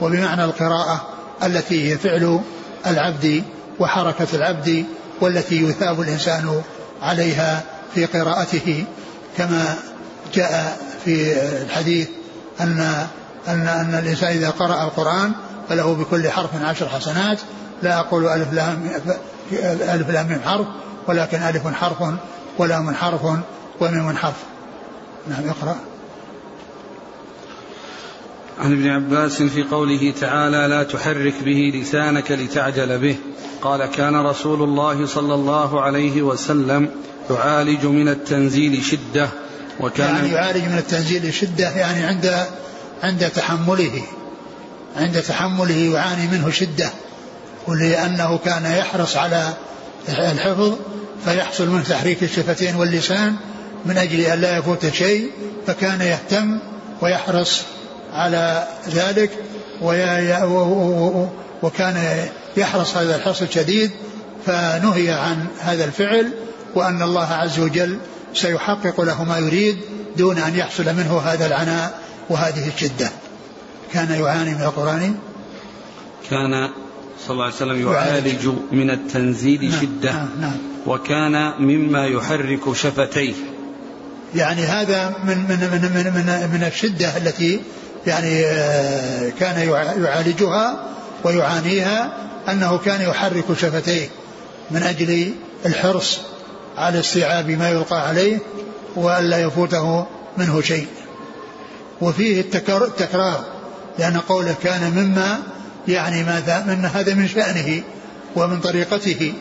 وبمعنى 0.00 0.44
القراءة 0.44 1.08
التي 1.42 1.90
هي 1.92 1.98
فعل 1.98 2.40
العبد 2.86 3.42
وحركة 3.78 4.26
العبد 4.34 4.84
والتي 5.20 5.62
يثاب 5.62 6.00
الإنسان 6.00 6.62
عليها 7.02 7.62
في 7.94 8.04
قراءته. 8.04 8.84
كما 9.38 9.76
جاء 10.34 10.78
في 11.04 11.42
الحديث 11.62 12.08
أن 12.60 13.06
أن 13.48 13.68
أن 13.68 13.94
الإنسان 13.94 14.28
إذا 14.28 14.50
قرأ 14.50 14.84
القرآن 14.84 15.32
فله 15.68 15.94
بكل 15.94 16.30
حرف 16.30 16.64
عشر 16.64 16.88
حسنات 16.88 17.38
لا 17.82 17.98
أقول 17.98 18.26
ألف 18.26 18.52
لام 18.52 18.90
ألف 19.82 20.10
لام 20.10 20.40
حرف 20.44 20.66
ولكن 21.08 21.42
ألف 21.42 21.66
حرف 21.66 22.02
ولام 22.60 22.94
حرف 22.94 23.20
وميم 23.80 24.16
حرف 24.16 24.36
نعم 25.28 25.48
اقرأ. 25.48 25.76
عن 28.58 28.72
ابن 28.72 28.88
عباس 28.88 29.42
في 29.42 29.62
قوله 29.62 30.12
تعالى 30.20 30.66
لا 30.68 30.82
تحرك 30.82 31.34
به 31.44 31.72
لسانك 31.74 32.32
لتعجل 32.32 32.98
به. 32.98 33.16
قال 33.62 33.86
كان 33.86 34.16
رسول 34.26 34.62
الله 34.62 35.06
صلى 35.06 35.34
الله 35.34 35.80
عليه 35.80 36.22
وسلم 36.22 36.90
يعالج 37.30 37.86
من 37.86 38.08
التنزيل 38.08 38.84
شدة 38.84 39.28
وكان 39.80 40.14
يعني 40.14 40.28
يعالج 40.28 40.64
من 40.64 40.78
التنزيل 40.78 41.34
شدة 41.34 41.70
يعني 41.70 42.04
عند 42.04 42.46
عند 43.02 43.30
تحمله 43.30 44.02
عند 44.96 45.22
تحمله 45.22 45.74
يعاني 45.74 46.26
منه 46.26 46.50
شدة 46.50 46.90
ولأنه 47.68 48.38
كان 48.44 48.64
يحرص 48.64 49.16
على 49.16 49.52
الحفظ 50.08 50.76
فيحصل 51.24 51.68
من 51.68 51.84
تحريك 51.84 52.22
الشفتين 52.22 52.76
واللسان 52.76 53.36
من 53.86 53.98
أجل 53.98 54.20
أن 54.20 54.40
لا 54.40 54.58
يفوت 54.58 54.86
شيء 54.86 55.30
فكان 55.66 56.00
يهتم 56.00 56.58
ويحرص 57.00 57.62
على 58.12 58.68
ذلك 58.88 59.30
وكان 61.62 62.26
يحرص 62.56 62.96
هذا 62.96 63.16
الحرص 63.16 63.42
الشديد 63.42 63.90
فنهي 64.46 65.10
عن 65.10 65.46
هذا 65.60 65.84
الفعل 65.84 66.32
وأن 66.74 67.02
الله 67.02 67.26
عز 67.26 67.58
وجل 67.58 67.98
سيحقق 68.34 69.00
له 69.00 69.24
ما 69.24 69.38
يريد 69.38 69.78
دون 70.16 70.38
أن 70.38 70.56
يحصل 70.56 70.84
منه 70.84 71.18
هذا 71.18 71.46
العناء 71.46 71.98
وهذه 72.30 72.68
الشدة. 72.68 73.10
كان 73.92 74.20
يعاني 74.20 74.54
من 74.54 74.62
القرآن؟ 74.62 75.14
كان 76.30 76.70
صلى 77.26 77.30
الله 77.30 77.44
عليه 77.44 77.54
وسلم 77.54 77.92
يعالج. 77.92 78.48
من 78.72 78.90
التنزيل 78.90 79.70
نعم 79.70 79.80
شدة. 79.80 80.12
نعم 80.12 80.28
نعم. 80.40 80.69
وكان 80.86 81.52
مما 81.58 82.06
يحرك 82.06 82.72
شفتيه. 82.72 83.34
يعني 84.34 84.62
هذا 84.62 85.14
من 85.24 85.38
من 85.38 85.58
من 85.72 85.82
من 85.94 86.12
من, 86.14 86.50
من 86.52 86.64
الشدة 86.66 87.16
التي 87.16 87.60
يعني 88.06 88.44
آه، 88.44 89.30
كان 89.40 89.68
يعالجها 90.04 90.84
ويعانيها 91.24 92.12
أنه 92.48 92.78
كان 92.78 93.02
يحرك 93.02 93.44
شفتيه 93.60 94.08
من 94.70 94.82
أجل 94.82 95.32
الحرص 95.66 96.20
على 96.76 97.00
استيعاب 97.00 97.50
ما 97.50 97.70
يلقى 97.70 98.08
عليه 98.08 98.38
وألا 98.96 99.38
يفوته 99.38 100.06
منه 100.38 100.60
شيء. 100.60 100.86
وفيه 102.00 102.40
التكرار 102.40 103.44
لأن 103.98 104.16
قوله 104.16 104.54
كان 104.62 104.90
مما 104.90 105.38
يعني 105.88 106.24
ماذا 106.24 106.64
من 106.66 106.84
هذا 106.84 107.14
من 107.14 107.28
شأنه 107.28 107.82
ومن 108.36 108.60
طريقته. 108.60 109.32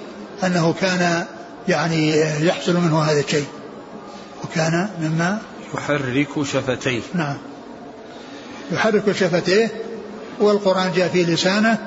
أنه 0.43 0.73
كان 0.73 1.25
يعني 1.67 2.19
يحصل 2.45 2.73
منه 2.77 3.01
هذا 3.01 3.19
الشيء. 3.19 3.47
وكان 4.43 4.89
مما 5.01 5.39
يحرك 5.73 6.43
شفتيه. 6.43 7.01
نعم. 7.13 7.37
يحرك 8.71 9.11
شفتيه 9.11 9.71
والقرآن 10.39 10.91
جاء 10.95 11.07
في 11.07 11.23
لسانه 11.23 11.77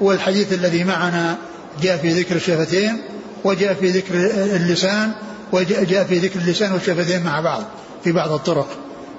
والحديث 0.00 0.52
الذي 0.52 0.84
معنا 0.84 1.36
جاء 1.82 1.96
في 1.96 2.12
ذكر 2.20 2.36
الشفتين 2.36 3.02
وجاء 3.44 3.74
في 3.74 3.90
ذكر 3.90 4.14
اللسان 4.56 5.12
وجاء 5.52 6.04
في 6.04 6.18
ذكر 6.18 6.40
اللسان 6.40 6.72
والشفتين 6.72 7.22
مع 7.22 7.40
بعض 7.40 7.64
في 8.04 8.12
بعض 8.12 8.32
الطرق. 8.32 8.68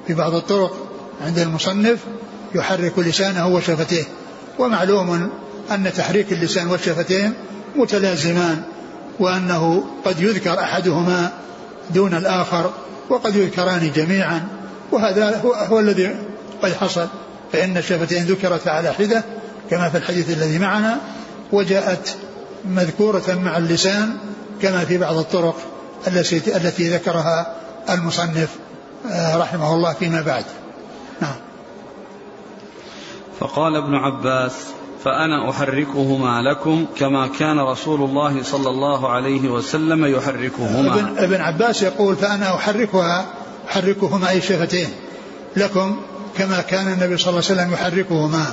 في 0.08 0.14
بعض 0.14 0.36
الطرق 0.36 0.88
عند 1.26 1.40
المصنف 1.40 2.00
يحرك 2.56 3.00
لسانه 3.00 3.48
وشفتيه. 3.48 4.04
ومعلوم 4.60 5.30
أن 5.72 5.92
تحريك 5.98 6.34
اللسان 6.34 6.68
والشفتين 6.68 7.34
متلازمان. 7.76 8.64
وأنه 9.20 9.84
قد 10.06 10.20
يذكر 10.20 10.60
أحدهما 10.60 11.32
دون 11.90 12.14
الآخر 12.14 12.72
وقد 13.10 13.36
يذكران 13.36 13.92
جميعا 13.96 14.48
وهذا 14.92 15.42
هو, 15.46 15.54
هو 15.54 15.80
الذي 15.80 16.16
قد 16.62 16.74
حصل 16.74 17.08
فإن 17.52 17.78
الشفتين 17.78 18.24
ذكرت 18.24 18.68
على 18.68 18.94
حدة 18.94 19.24
كما 19.70 19.90
في 19.90 19.98
الحديث 19.98 20.30
الذي 20.30 20.60
معنا 20.60 20.98
وجاءت 21.52 22.16
مذكورة 22.66 23.40
مع 23.44 23.58
اللسان 23.58 24.18
كما 24.62 24.86
في 24.86 24.98
بعض 24.98 25.18
الطرق 25.18 25.56
التي 26.08 26.58
التي 26.58 26.90
ذكرها 26.90 27.56
المصنف 27.90 28.50
آه، 29.12 29.38
رحمه 29.38 29.74
الله 29.74 29.94
فيما 29.94 30.22
بعد. 30.22 30.46
نعم. 31.22 31.36
فقال 33.40 33.76
ابن 33.76 33.96
عباس: 33.96 34.54
فأنا 35.04 35.50
أحركهما 35.50 36.42
لكم 36.42 36.86
كما 36.98 37.28
كان 37.28 37.60
رسول 37.60 38.02
الله 38.02 38.44
صلى 38.44 38.70
الله 38.70 39.10
عليه 39.10 39.50
وسلم 39.50 40.06
يحركهما. 40.06 40.94
ابن, 40.94 41.18
ابن 41.18 41.42
عباس 41.42 41.82
يقول 41.82 42.16
فأنا 42.16 42.56
أحركها 42.56 43.26
أحركهما 43.70 44.30
أي 44.30 44.42
شفتين 44.42 44.90
لكم 45.56 45.96
كما 46.38 46.62
كان 46.62 46.88
النبي 46.88 47.18
صلى 47.18 47.30
الله 47.30 47.44
عليه 47.50 47.62
وسلم 47.62 47.74
يحركهما 47.74 48.46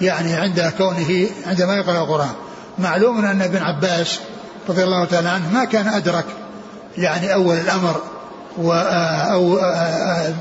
يعني 0.00 0.32
عند 0.32 0.72
كونه 0.78 1.26
عندما 1.46 1.74
يقرأ 1.74 2.02
القرآن 2.02 2.32
معلوم 2.78 3.24
أن 3.24 3.42
ابن 3.42 3.62
عباس 3.62 4.18
رضي 4.68 4.84
الله 4.84 5.04
تعالى 5.04 5.28
عنه 5.28 5.52
ما 5.52 5.64
كان 5.64 5.88
أدرك 5.88 6.24
يعني 6.98 7.34
أول 7.34 7.56
الأمر 7.56 8.00
أو 9.32 9.60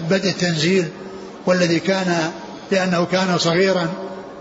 بدء 0.09 0.29
التنزيل 0.29 0.87
والذي 1.45 1.79
كان 1.79 2.31
لأنه 2.71 3.05
كان 3.11 3.37
صغيرا 3.37 3.87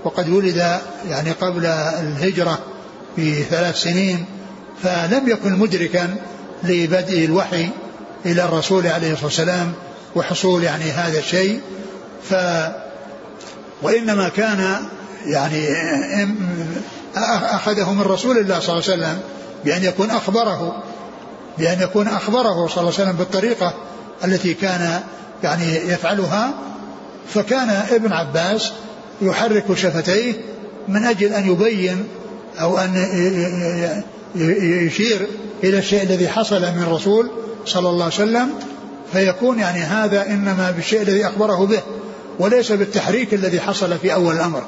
وقد 0.06 0.28
ولد 0.28 0.80
يعني 1.08 1.30
قبل 1.30 1.66
الهجرة 1.66 2.58
بثلاث 3.18 3.76
سنين 3.76 4.24
فلم 4.82 5.28
يكن 5.28 5.52
مدركا 5.52 6.16
لبدء 6.62 7.24
الوحي 7.24 7.68
إلى 8.26 8.44
الرسول 8.44 8.86
عليه 8.86 9.12
الصلاة 9.12 9.24
والسلام 9.24 9.72
وحصول 10.16 10.64
يعني 10.64 10.90
هذا 10.90 11.18
الشيء. 11.18 11.60
ف 12.30 12.34
وإنما 13.82 14.28
كان 14.28 14.86
يعني 15.26 15.68
أخذه 17.54 17.92
من 17.92 18.02
رسول 18.02 18.38
الله 18.38 18.60
صلى 18.60 18.74
الله 18.74 18.90
عليه 18.90 19.02
وسلم 19.02 19.20
بأن 19.64 19.84
يكون 19.84 20.10
أخبره 20.10 20.82
بأن 21.58 21.82
يكون 21.82 22.08
أخبره 22.08 22.66
صلى 22.66 22.80
الله 22.80 22.92
عليه 22.92 23.02
وسلم 23.02 23.12
بالطريقة 23.12 23.74
التي 24.24 24.54
كان 24.54 25.00
يعني 25.42 25.76
يفعلها. 25.76 26.50
فكان 27.34 27.70
ابن 27.70 28.12
عباس 28.12 28.72
يحرك 29.22 29.74
شفتيه 29.74 30.32
من 30.88 31.04
أجل 31.04 31.32
أن 31.32 31.50
يبين 31.50 32.04
أو 32.60 32.78
أن 32.78 32.94
يشير 34.86 35.26
إلى 35.64 35.78
الشيء 35.78 36.02
الذي 36.02 36.28
حصل 36.28 36.60
من 36.60 36.82
الرسول 36.82 37.30
صلى 37.66 37.88
الله 37.88 38.04
عليه 38.04 38.14
وسلم 38.14 38.48
فيكون 39.12 39.58
يعني 39.58 39.78
هذا 39.78 40.26
إنما 40.26 40.70
بالشيء 40.70 41.02
الذي 41.02 41.26
أخبره 41.26 41.66
به 41.66 41.82
وليس 42.38 42.72
بالتحريك 42.72 43.34
الذي 43.34 43.60
حصل 43.60 43.98
في 43.98 44.14
أول 44.14 44.34
الأمر 44.34 44.62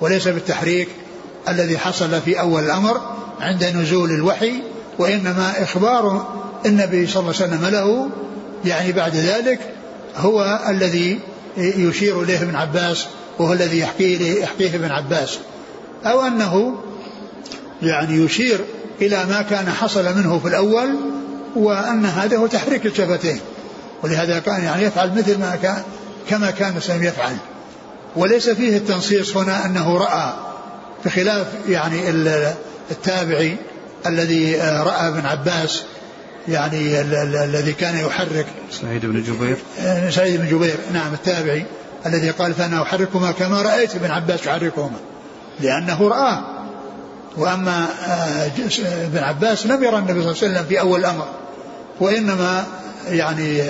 وليس 0.00 0.28
بالتحريك 0.28 0.88
الذي 1.48 1.78
حصل 1.78 2.20
في 2.20 2.40
أول 2.40 2.64
الأمر 2.64 3.00
عند 3.40 3.64
نزول 3.64 4.10
الوحي 4.10 4.52
وإنما 4.98 5.62
إخبار 5.62 6.26
النبي 6.66 7.06
صلى 7.06 7.20
الله 7.20 7.34
عليه 7.40 7.46
وسلم 7.46 7.66
له 7.66 8.08
يعني 8.64 8.92
بعد 8.92 9.16
ذلك 9.16 9.60
هو 10.16 10.60
الذي 10.68 11.18
يشير 11.56 12.22
إليه 12.22 12.42
ابن 12.42 12.56
عباس 12.56 13.06
وهو 13.38 13.52
الذي 13.52 13.78
يحكيه 13.78 14.42
يحكيه 14.42 14.74
ابن 14.74 14.90
عباس. 14.90 15.38
أو 16.06 16.26
أنه 16.26 16.74
يعني 17.82 18.24
يشير 18.24 18.60
إلى 19.00 19.24
ما 19.24 19.42
كان 19.42 19.70
حصل 19.70 20.16
منه 20.16 20.38
في 20.38 20.48
الأول 20.48 20.88
وأن 21.56 22.06
هذا 22.06 22.36
هو 22.36 22.46
تحريك 22.46 22.86
الشفتين. 22.86 23.40
ولهذا 24.02 24.38
كان 24.38 24.64
يعني 24.64 24.82
يفعل 24.82 25.12
مثل 25.18 25.38
ما 25.38 25.56
كان 25.62 25.82
كما 26.28 26.50
كان 26.50 26.72
الإسلام 26.72 27.02
يفعل. 27.02 27.36
وليس 28.16 28.48
فيه 28.48 28.76
التنصيص 28.76 29.36
هنا 29.36 29.66
أنه 29.66 29.98
رأى 29.98 30.32
بخلاف 31.04 31.46
يعني 31.68 32.10
التابعي 32.90 33.56
الذي 34.06 34.56
رأى 34.60 35.08
ابن 35.08 35.26
عباس 35.26 35.82
يعني 36.48 37.00
الذي 37.44 37.72
كان 37.72 37.98
يحرك 37.98 38.46
سعيد 38.82 39.06
بن 39.06 39.22
جبير. 39.22 39.56
آه، 39.80 40.10
سعيد 40.10 40.40
بن 40.40 40.48
جبير. 40.48 40.76
نعم 40.92 41.14
التابعي. 41.14 41.66
الذي 42.06 42.30
قال 42.30 42.54
فأنا 42.54 42.82
أحركهما 42.82 43.32
كما 43.32 43.62
رأيت 43.62 43.94
ابن 43.94 44.10
عباس 44.10 44.46
يحركهما 44.46 44.98
لأنه 45.60 46.08
رآه. 46.08 46.40
وأما 47.36 47.86
آه، 48.06 48.50
ابن 49.04 49.18
عباس 49.18 49.66
لم 49.66 49.84
يرى 49.84 49.98
النبي 49.98 50.22
صلى 50.22 50.30
الله 50.30 50.42
عليه 50.42 50.52
وسلم 50.52 50.64
في 50.64 50.80
أول 50.80 51.00
الأمر 51.00 51.26
وإنما 52.00 52.66
يعني 53.08 53.62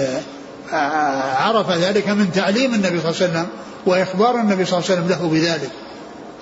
آه، 0.72 1.34
عرف 1.36 1.70
ذلك 1.70 2.08
من 2.08 2.32
تعليم 2.32 2.74
النبي 2.74 3.00
صلى 3.00 3.10
الله 3.10 3.22
عليه 3.22 3.32
وسلم 3.32 3.46
وإخبار 3.86 4.34
النبي 4.34 4.64
صلى 4.64 4.78
الله 4.78 4.90
عليه 4.90 5.00
وسلم 5.00 5.08
له 5.08 5.28
بذلك. 5.28 5.70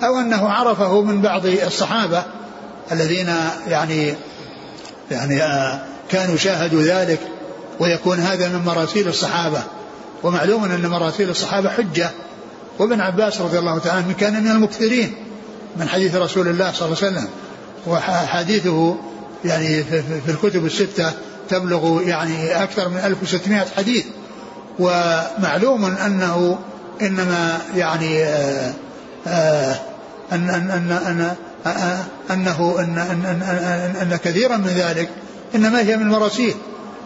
أو 0.03 0.19
أنه 0.19 0.49
عرفه 0.49 1.01
من 1.01 1.21
بعض 1.21 1.45
الصحابة 1.45 2.23
الذين 2.91 3.29
يعني 3.67 4.13
يعني 5.11 5.43
آه، 5.43 5.79
كانوا 6.09 6.37
شاهدوا 6.37 6.81
ذلك 6.81 7.19
ويكون 7.79 8.19
هذا 8.19 8.47
من 8.47 8.65
مراسيل 8.65 9.07
الصحابة. 9.07 9.63
ومعلوم 10.23 10.63
أن 10.63 10.87
مراسيل 10.87 11.29
الصحابة 11.29 11.69
حجة 11.69 12.11
وابن 12.79 13.01
عباس 13.01 13.41
رضي 13.41 13.59
الله 13.59 13.79
تعالى 13.79 14.03
عنه 14.03 14.13
كان 14.13 14.43
من 14.43 14.51
المكثرين 14.51 15.13
من 15.77 15.89
حديث 15.89 16.15
رسول 16.15 16.47
الله 16.47 16.71
صلى 16.71 16.85
الله 16.85 16.97
عليه 17.03 17.07
وسلم 17.07 17.27
وحديثه 17.87 18.95
يعني 19.45 19.83
في 20.25 20.29
الكتب 20.31 20.65
الستة 20.65 21.11
تبلغ 21.49 22.01
يعني 22.01 22.63
أكثر 22.63 22.89
من 22.89 22.97
1600 22.97 23.65
حديث 23.77 24.05
ومعلوم 24.79 25.85
أنه 25.85 26.59
إنما 27.01 27.59
يعني 27.75 28.23
آه، 28.23 28.73
آه، 29.27 29.75
أن 30.31 30.49
أن 30.49 30.71
أن 30.71 30.91
أن 30.91 31.35
آه، 31.65 32.03
أنه 32.33 32.75
أن 32.79 32.97
أن 32.97 33.25
أن, 33.25 33.95
أن 34.01 34.17
كثيرا 34.17 34.57
من 34.57 34.67
ذلك 34.67 35.09
إنما 35.55 35.79
هي 35.81 35.97
من 35.97 36.03
المراسيل 36.03 36.55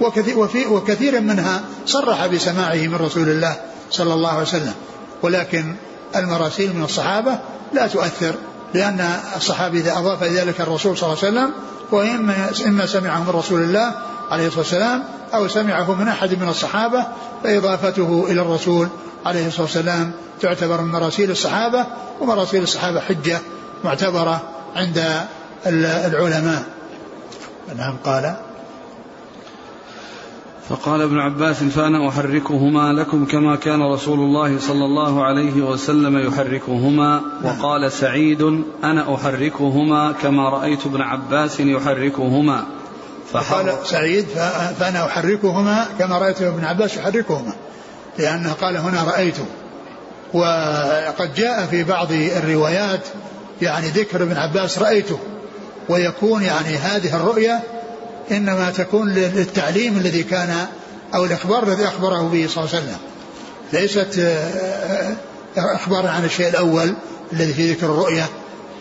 وكثير, 0.02 0.40
وفي 0.40 0.66
وكثير 0.66 1.22
منها 1.22 1.62
صرح 1.86 2.28
بسماعه 2.28 2.76
من 2.76 2.96
رسول 2.96 3.30
الله 3.30 3.56
صلى 3.92 4.14
الله 4.14 4.30
عليه 4.30 4.42
وسلم. 4.42 4.74
ولكن 5.22 5.76
المراسيل 6.16 6.76
من 6.76 6.84
الصحابة 6.84 7.40
لا 7.74 7.88
تؤثر 7.88 8.36
لأن 8.74 9.20
الصحابي 9.36 9.80
إذا 9.80 9.98
أضاف 9.98 10.24
ذلك 10.24 10.62
الرسول 10.62 10.98
صلى 10.98 11.14
الله 11.14 11.24
عليه 11.24 11.32
وسلم 11.32 11.54
وإما 11.92 12.50
إما 12.66 12.86
سمعه 12.86 13.24
من 13.24 13.30
رسول 13.30 13.62
الله 13.62 13.92
عليه 14.32 14.48
الصلاة 14.48 14.62
والسلام 14.62 15.04
أو 15.34 15.48
سمعه 15.48 15.94
من 15.96 16.08
أحد 16.08 16.34
من 16.42 16.50
الصحابة 16.50 17.08
فإضافته 17.44 18.26
إلى 18.30 18.42
الرسول 18.42 18.88
عليه 19.26 19.48
الصلاة 19.48 19.62
والسلام 19.62 20.12
تعتبر 20.42 20.82
من 20.82 20.92
مراسيل 20.92 21.32
الصحابة 21.32 21.86
ومراسيل 22.20 22.64
الصحابة 22.64 23.00
حجة 23.00 23.40
معتبرة 23.84 24.42
عند 24.76 25.26
العلماء. 25.66 26.64
نعم 27.78 27.98
قال. 28.04 28.36
فقال 30.70 31.02
ابن 31.02 31.20
عباس 31.20 31.64
فأنا 31.64 32.10
أحركهما 32.10 32.94
لكم 32.94 33.26
كما 33.26 33.56
كان 33.56 33.82
رسول 33.82 34.20
الله 34.20 34.60
صلى 34.60 34.86
الله 34.86 35.24
عليه 35.26 35.62
وسلم 35.62 36.18
يحركهما. 36.28 37.22
وقال 37.44 37.92
سعيد 37.92 38.42
أنا 38.84 39.16
أحركهما 39.16 40.12
كما 40.12 40.50
رأيت 40.50 40.86
ابن 40.86 41.02
عباس 41.02 41.60
يحركهما. 41.60 42.66
فقال 43.32 43.74
سعيد 43.86 44.26
فأنا 44.80 45.06
أحركهما 45.06 45.86
كما 46.00 46.18
رأيت 46.18 46.42
ابن 46.42 46.66
عباس 46.66 46.98
يحركهما. 46.98 47.54
لأنه 48.20 48.54
قال 48.54 48.78
هنا 48.78 49.04
رأيته 49.04 49.46
وقد 50.34 51.34
جاء 51.36 51.66
في 51.66 51.84
بعض 51.84 52.08
الروايات 52.12 53.08
يعني 53.62 53.88
ذكر 53.88 54.24
ابن 54.24 54.38
عباس 54.38 54.80
رأيته. 54.80 55.20
ويكون 55.90 56.44
يعني 56.44 56.78
هذه 56.78 57.16
الرؤية 57.16 57.60
إنما 58.32 58.72
تكون 58.72 59.10
للتعليم 59.10 59.98
الذي 59.98 60.24
كان 60.24 60.68
أو 61.16 61.26
الإخبار 61.26 61.64
الذي 61.64 61.84
أخبره 61.84 62.22
به 62.22 62.48
صلى 62.48 62.64
الله 62.64 62.76
عليه 62.76 62.86
وسلم. 62.86 62.98
ليست 63.74 64.26
إخبارا 65.58 66.10
عن 66.10 66.26
الشيء 66.26 66.48
الأول 66.48 66.94
الذي 67.34 67.54
في 67.54 67.72
ذكر 67.72 67.86
الرؤية. 67.86 68.30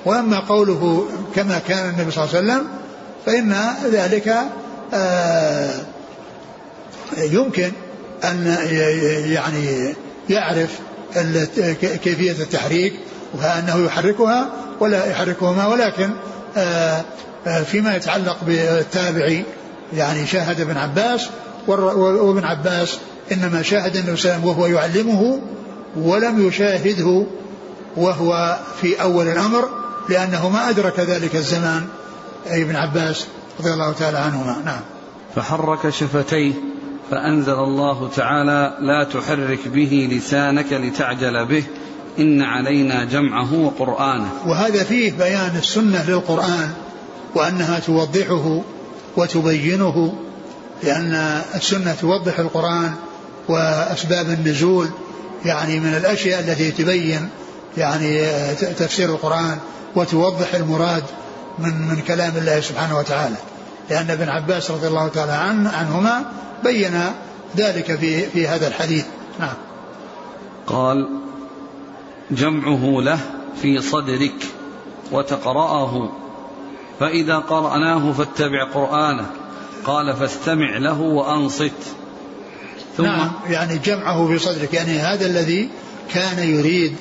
وأما 0.05 0.39
قوله 0.39 1.09
كما 1.35 1.61
كان 1.69 1.89
النبي 1.89 2.11
صلى 2.11 2.25
الله 2.25 2.37
عليه 2.37 2.47
وسلم 2.47 2.69
فإن 3.27 3.55
ذلك 3.93 4.37
آه، 4.95 5.71
يمكن 7.19 7.73
أن 8.25 8.57
يعني 9.27 9.95
يعرف 10.31 10.71
كيفية 11.81 12.33
التحريك 12.33 12.93
وأنه 13.35 13.85
يحركها 13.85 14.51
ولا 14.81 15.07
يحركهما 15.07 15.67
ولكن 15.67 16.11
آه، 16.57 16.61
آه، 16.61 17.05
فيما 17.45 17.97
يتعلق 17.97 18.37
بالتابعي 18.47 19.45
يعني 19.93 20.27
شاهد 20.27 20.61
ابن 20.61 20.77
عباس 20.77 21.29
وابن 21.67 22.45
عباس 22.45 22.99
إنما 23.33 23.63
شاهد 23.63 23.97
النبي 23.97 24.17
صلى 24.17 24.35
الله 24.35 24.41
عليه 24.41 24.45
وسلم 24.45 24.45
وهو 24.45 24.67
يعلمه 24.67 25.41
ولم 25.97 26.49
يشاهده 26.49 27.27
وهو 27.97 28.59
في 28.81 29.03
أول 29.03 29.29
الأمر 29.29 29.69
لأنه 30.09 30.49
ما 30.49 30.69
أدرك 30.71 31.01
ذلك 31.01 31.37
الزمان 31.37 31.87
أي 32.51 32.63
ابن 32.63 32.77
عباس 32.77 33.27
رضي 33.61 33.73
الله 33.73 33.93
تعالى 33.93 34.19
عنهما. 34.19 34.63
نعم. 34.65 34.81
فحرك 35.37 35.91
شفتيه 35.91 36.53
فأنزل 37.11 37.53
الله 37.53 38.09
تعالى 38.17 38.77
لا 38.81 39.05
تحرك 39.05 39.69
به 39.69 40.09
لسانك 40.13 40.73
لتعجل 40.73 41.47
به 41.47 41.65
إن 42.19 42.43
علينا 42.43 43.05
جمعه 43.05 43.55
وقرآنه. 43.55 44.31
وهذا 44.47 44.85
فيه 44.85 45.13
بيان 45.13 45.57
السنة 45.57 46.11
للقرآن 46.11 46.71
وأنها 47.35 47.79
توضحه 47.79 48.61
وتبينه 49.17 50.15
لأن 50.83 51.43
السنة 51.55 51.95
توضح 51.95 52.39
القرآن 52.39 52.95
وأسباب 53.49 54.31
النزول 54.31 54.89
يعني 55.45 55.81
من 55.81 55.95
الأشياء 55.95 56.41
التي 56.41 56.71
تبين 56.71 57.29
يعني 57.77 58.27
تفسير 58.79 59.09
القرآن 59.09 59.59
وتوضح 59.97 60.55
المراد 60.55 61.03
من 61.59 61.89
من 61.89 62.03
كلام 62.09 62.37
الله 62.37 62.61
سبحانه 62.61 62.99
وتعالى. 62.99 63.37
لأن 63.91 64.11
ابن 64.11 64.29
عباس 64.29 64.71
رضي 64.71 64.87
الله 64.87 65.09
تعالى 65.09 65.33
عن 65.33 65.67
عنهما 65.67 66.25
بين 66.65 67.01
ذلك 67.57 67.97
في 67.97 68.27
في 68.27 68.49
هذا 68.49 68.69
الحديث. 68.69 69.05
نعم. 69.41 69.55
قال 70.67 71.09
جمعه 72.31 73.01
له 73.01 73.19
في 73.63 73.81
صدرك 73.81 74.47
وتقرأه. 75.13 76.13
فإذا 77.01 77.37
قرأناه 77.37 78.13
فاتبع 78.13 78.65
قرآنه. 78.75 79.27
قال 79.85 80.17
فاستمع 80.17 80.79
له 80.79 81.01
وأنصت. 81.01 81.73
ثم 82.97 83.05
نعم 83.05 83.31
يعني 83.51 83.79
جمعه 83.79 84.27
في 84.27 84.39
صدرك. 84.39 84.75
يعني 84.75 84.99
هذا 84.99 85.27
الذي 85.27 85.69
كان 86.15 86.39
يريد 86.39 86.97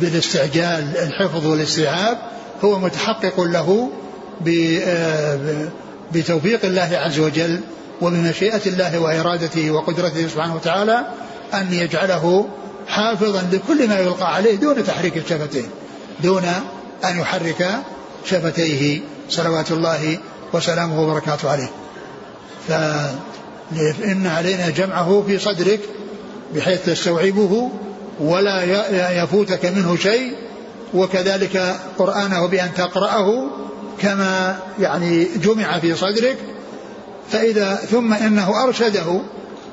بالاستعجال 0.00 0.96
الحفظ 0.96 1.46
والاستيعاب 1.46 2.18
هو 2.64 2.78
متحقق 2.78 3.40
له 3.40 3.90
آه، 4.86 5.68
بتوفيق 6.12 6.64
الله 6.64 6.90
عز 6.92 7.18
وجل 7.18 7.60
وبمشيئة 8.00 8.60
الله 8.66 8.98
وإرادته 8.98 9.70
وقدرته 9.70 10.28
سبحانه 10.28 10.54
وتعالى 10.54 11.06
أن 11.54 11.72
يجعله 11.72 12.48
حافظا 12.88 13.42
لكل 13.52 13.88
ما 13.88 13.98
يلقى 13.98 14.34
عليه 14.34 14.56
دون 14.56 14.84
تحريك 14.84 15.16
الشفتين 15.16 15.68
دون 16.22 16.44
أن 17.04 17.18
يحرك 17.18 17.68
شفتيه. 18.24 19.00
صلوات 19.28 19.70
الله 19.72 20.18
وسلامه 20.52 21.02
وبركاته 21.02 21.50
عليه. 21.50 21.70
فإن 22.68 24.26
علينا 24.26 24.70
جمعه 24.70 25.24
في 25.26 25.38
صدرك 25.38 25.80
بحيث 26.54 26.84
تستوعبه 26.84 27.70
ولا 28.20 28.62
يفوتك 29.22 29.66
منه 29.66 29.96
شيء 29.96 30.34
وكذلك 30.94 31.76
قرآنه 31.98 32.46
بأن 32.46 32.74
تقرأه 32.74 33.46
كما 34.00 34.58
يعني 34.78 35.24
جمع 35.24 35.78
في 35.78 35.94
صدرك. 35.94 36.36
فإذا 37.32 37.74
ثم 37.74 38.12
إنه 38.14 38.64
أرشده 38.64 39.20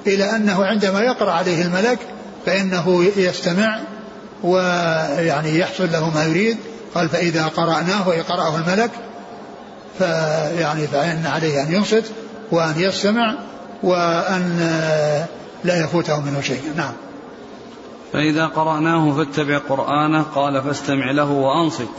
إلى 0.07 0.35
أنه 0.35 0.65
عندما 0.65 1.01
يقرأ 1.01 1.31
عليه 1.31 1.61
الملك 1.61 1.99
فإنه 2.45 3.05
يستمع 3.17 3.79
ويعني 4.43 5.59
يحصل 5.59 5.91
له 5.91 6.09
ما 6.09 6.23
يريد. 6.23 6.57
قال 6.95 7.09
فإذا 7.09 7.45
قرأناه 7.45 8.07
وقرأه 8.07 8.55
الملك 8.57 8.91
فيعني 9.99 10.87
فإن 10.87 11.25
عليه 11.25 11.63
أن 11.63 11.73
ينصت 11.73 12.11
وأن 12.51 12.73
يستمع 12.77 13.35
وأن 13.83 14.57
لا 15.63 15.83
يفوته 15.83 16.21
منه 16.21 16.41
شيء. 16.41 16.61
نعم. 16.77 16.93
فإذا 18.13 18.45
قرأناه 18.45 19.11
فاتبع 19.11 19.57
قرآنه 19.57 20.23
قال 20.35 20.61
فاستمع 20.61 21.11
له 21.11 21.31
وأنصت 21.31 21.89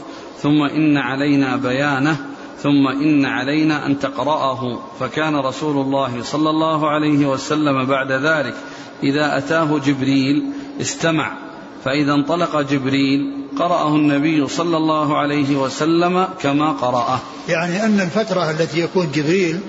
ثم 0.41 0.63
إن 0.63 0.97
علينا 0.97 1.55
بيانه 1.55 2.17
ثم 2.63 2.87
إن 2.87 3.25
علينا 3.25 3.85
أن 3.85 3.99
تقرأه. 3.99 4.79
فكان 4.99 5.35
رسول 5.35 5.85
الله 5.85 6.21
صلى 6.23 6.49
الله 6.49 6.89
عليه 6.89 7.25
وسلم 7.25 7.85
بعد 7.85 8.11
ذلك 8.11 8.55
إذا 9.03 9.37
أتاه 9.37 9.79
جبريل 9.79 10.43
استمع 10.81 11.37
فإذا 11.85 12.13
انطلق 12.13 12.61
جبريل 12.61 13.44
قرأه 13.59 13.95
النبي 13.95 14.47
صلى 14.47 14.77
الله 14.77 15.17
عليه 15.17 15.55
وسلم 15.55 16.27
كما 16.41 16.71
قرأه. 16.71 17.19
يعني 17.49 17.85
أن 17.85 17.99
الفترة 17.99 18.51
التي 18.51 18.79
يكون 18.79 19.11
جبريل 19.11 19.59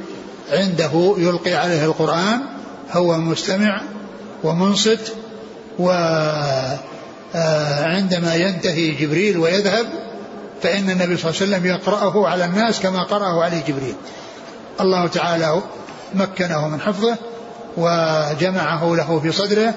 عنده 0.53 1.14
يلقي 1.18 1.55
عليه 1.55 1.85
القرآن 1.85 2.40
هو 2.92 3.18
مستمع 3.18 3.81
ومنصت 4.44 5.12
وعندما 5.79 6.75
آه، 8.33 8.35
ينتهي 8.35 8.90
جبريل 8.90 9.38
ويذهب 9.38 9.87
فإن 10.62 10.90
النبي 10.90 11.16
صلى 11.16 11.31
الله 11.31 11.42
عليه 11.42 11.57
وسلم 11.57 11.66
يقرأه 11.66 12.29
على 12.29 12.44
الناس 12.44 12.81
كما 12.81 13.03
قرأه 13.03 13.44
عليه 13.44 13.62
جبريل. 13.68 13.94
الله 14.81 15.07
تعالى 15.07 15.62
مكنه 16.14 16.68
من 16.68 16.81
حفظه 16.81 17.16
وجمعه 17.77 18.94
له 18.94 19.20
في 19.20 19.33
صدره 19.33 19.75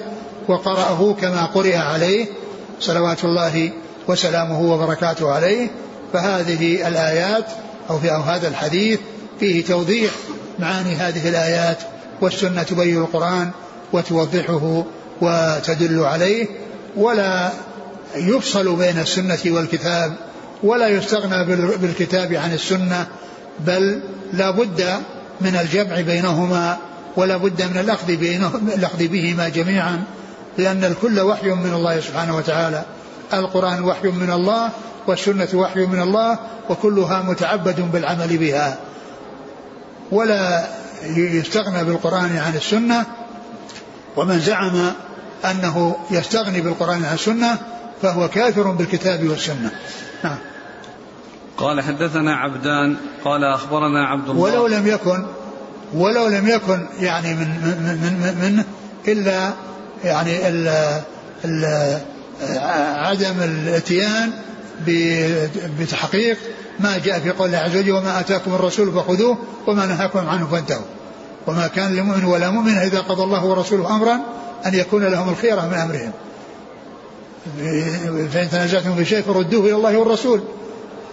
وقرأه 0.47 1.15
كما 1.21 1.45
قرئ 1.45 1.75
عليه 1.75 2.25
صلوات 2.79 3.23
الله 3.23 3.71
وسلامه 4.07 4.61
وبركاته 4.61 5.31
عليه 5.31 5.67
فهذه 6.13 6.87
الآيات 6.87 7.45
أو 7.89 7.99
في 7.99 8.15
أو 8.15 8.21
هذا 8.21 8.47
الحديث 8.47 8.99
فيه 9.39 9.65
توضيح 9.65 10.11
معاني 10.59 10.95
هذه 10.95 11.29
الآيات 11.29 11.77
والسنة 12.21 12.63
تبين 12.63 12.97
القرآن 12.97 13.51
وتوضحه 13.93 14.83
وتدل 15.21 16.03
عليه 16.03 16.47
ولا 16.95 17.51
يفصل 18.15 18.75
بين 18.75 18.99
السنة 18.99 19.39
والكتاب 19.45 20.15
ولا 20.63 20.87
يستغنى 20.87 21.55
بالكتاب 21.77 22.33
عن 22.33 22.53
السنة 22.53 23.07
بل 23.59 24.01
لا 24.33 24.51
بد 24.51 24.99
من 25.41 25.55
الجمع 25.55 26.01
بينهما 26.01 26.77
ولا 27.17 27.37
بد 27.37 27.61
من 27.61 27.77
الأخذ, 27.77 28.09
الأخذ 28.75 29.07
بهما 29.07 29.49
جميعا 29.49 30.03
لأن 30.57 30.83
الكل 30.83 31.19
وحي 31.19 31.49
من 31.49 31.73
الله 31.73 31.99
سبحانه 31.99 32.37
وتعالى. 32.37 32.85
القرآن 33.33 33.83
وحي 33.83 34.07
من 34.07 34.31
الله 34.31 34.69
والسنة 35.07 35.47
وحي 35.53 35.85
من 35.85 36.01
الله 36.01 36.39
وكلها 36.69 37.21
متعبد 37.21 37.91
بالعمل 37.91 38.37
بها. 38.37 38.77
ولا 40.11 40.67
يستغنى 41.15 41.83
بالقرآن 41.83 42.37
عن 42.37 42.55
السنة. 42.55 43.05
ومن 44.17 44.39
زعم 44.39 44.91
أنه 45.45 45.95
يستغني 46.11 46.61
بالقرآن 46.61 47.05
عن 47.05 47.13
السنة 47.13 47.57
فهو 48.01 48.27
كافر 48.27 48.71
بالكتاب 48.71 49.29
والسنة. 49.29 49.71
نعم. 50.23 50.37
قال 51.57 51.81
حدثنا 51.81 52.35
عبدان 52.35 52.97
قال 53.25 53.43
أخبرنا 53.43 54.07
عبد 54.07 54.29
الله. 54.29 54.41
ولو 54.41 54.67
لم 54.67 54.87
يكن 54.87 55.25
ولو 55.93 56.27
لم 56.27 56.47
يكن 56.47 56.87
يعني 56.99 57.33
من 57.33 57.47
من 57.47 58.19
من 58.21 58.51
منه 58.51 58.65
إلا 59.07 59.53
يعني 60.03 60.47
ال 60.47 60.67
ال 61.45 61.99
عدم 62.95 63.35
الاتيان 63.41 64.31
بتحقيق 65.79 66.37
ما 66.79 66.97
جاء 66.97 67.19
في 67.19 67.29
قول 67.29 67.47
الله 67.47 67.57
عز 67.57 67.77
وجل 67.77 67.91
وما 67.91 68.19
آتاكم 68.19 68.53
الرسول 68.53 68.91
فخذوه 68.93 69.37
وما 69.67 69.85
نهاكم 69.85 70.29
عنه 70.29 70.47
فانتهوا. 70.51 70.85
وما 71.47 71.67
كان 71.67 71.95
لمؤمن 71.95 72.25
ولا 72.25 72.49
مؤمن 72.49 72.77
إذا 72.77 72.99
قضى 72.99 73.23
الله 73.23 73.45
ورسوله 73.45 73.95
أمرا 73.95 74.19
أن 74.65 74.73
يكون 74.73 75.03
لهم 75.03 75.29
الخيرة 75.29 75.61
من 75.61 75.73
أمرهم. 75.73 76.11
فإن 78.33 78.49
تنازعتم 78.51 78.95
في 78.95 79.05
شيء 79.05 79.21
فردوه 79.21 79.65
إلى 79.65 79.75
الله 79.75 79.97
والرسول. 79.97 80.41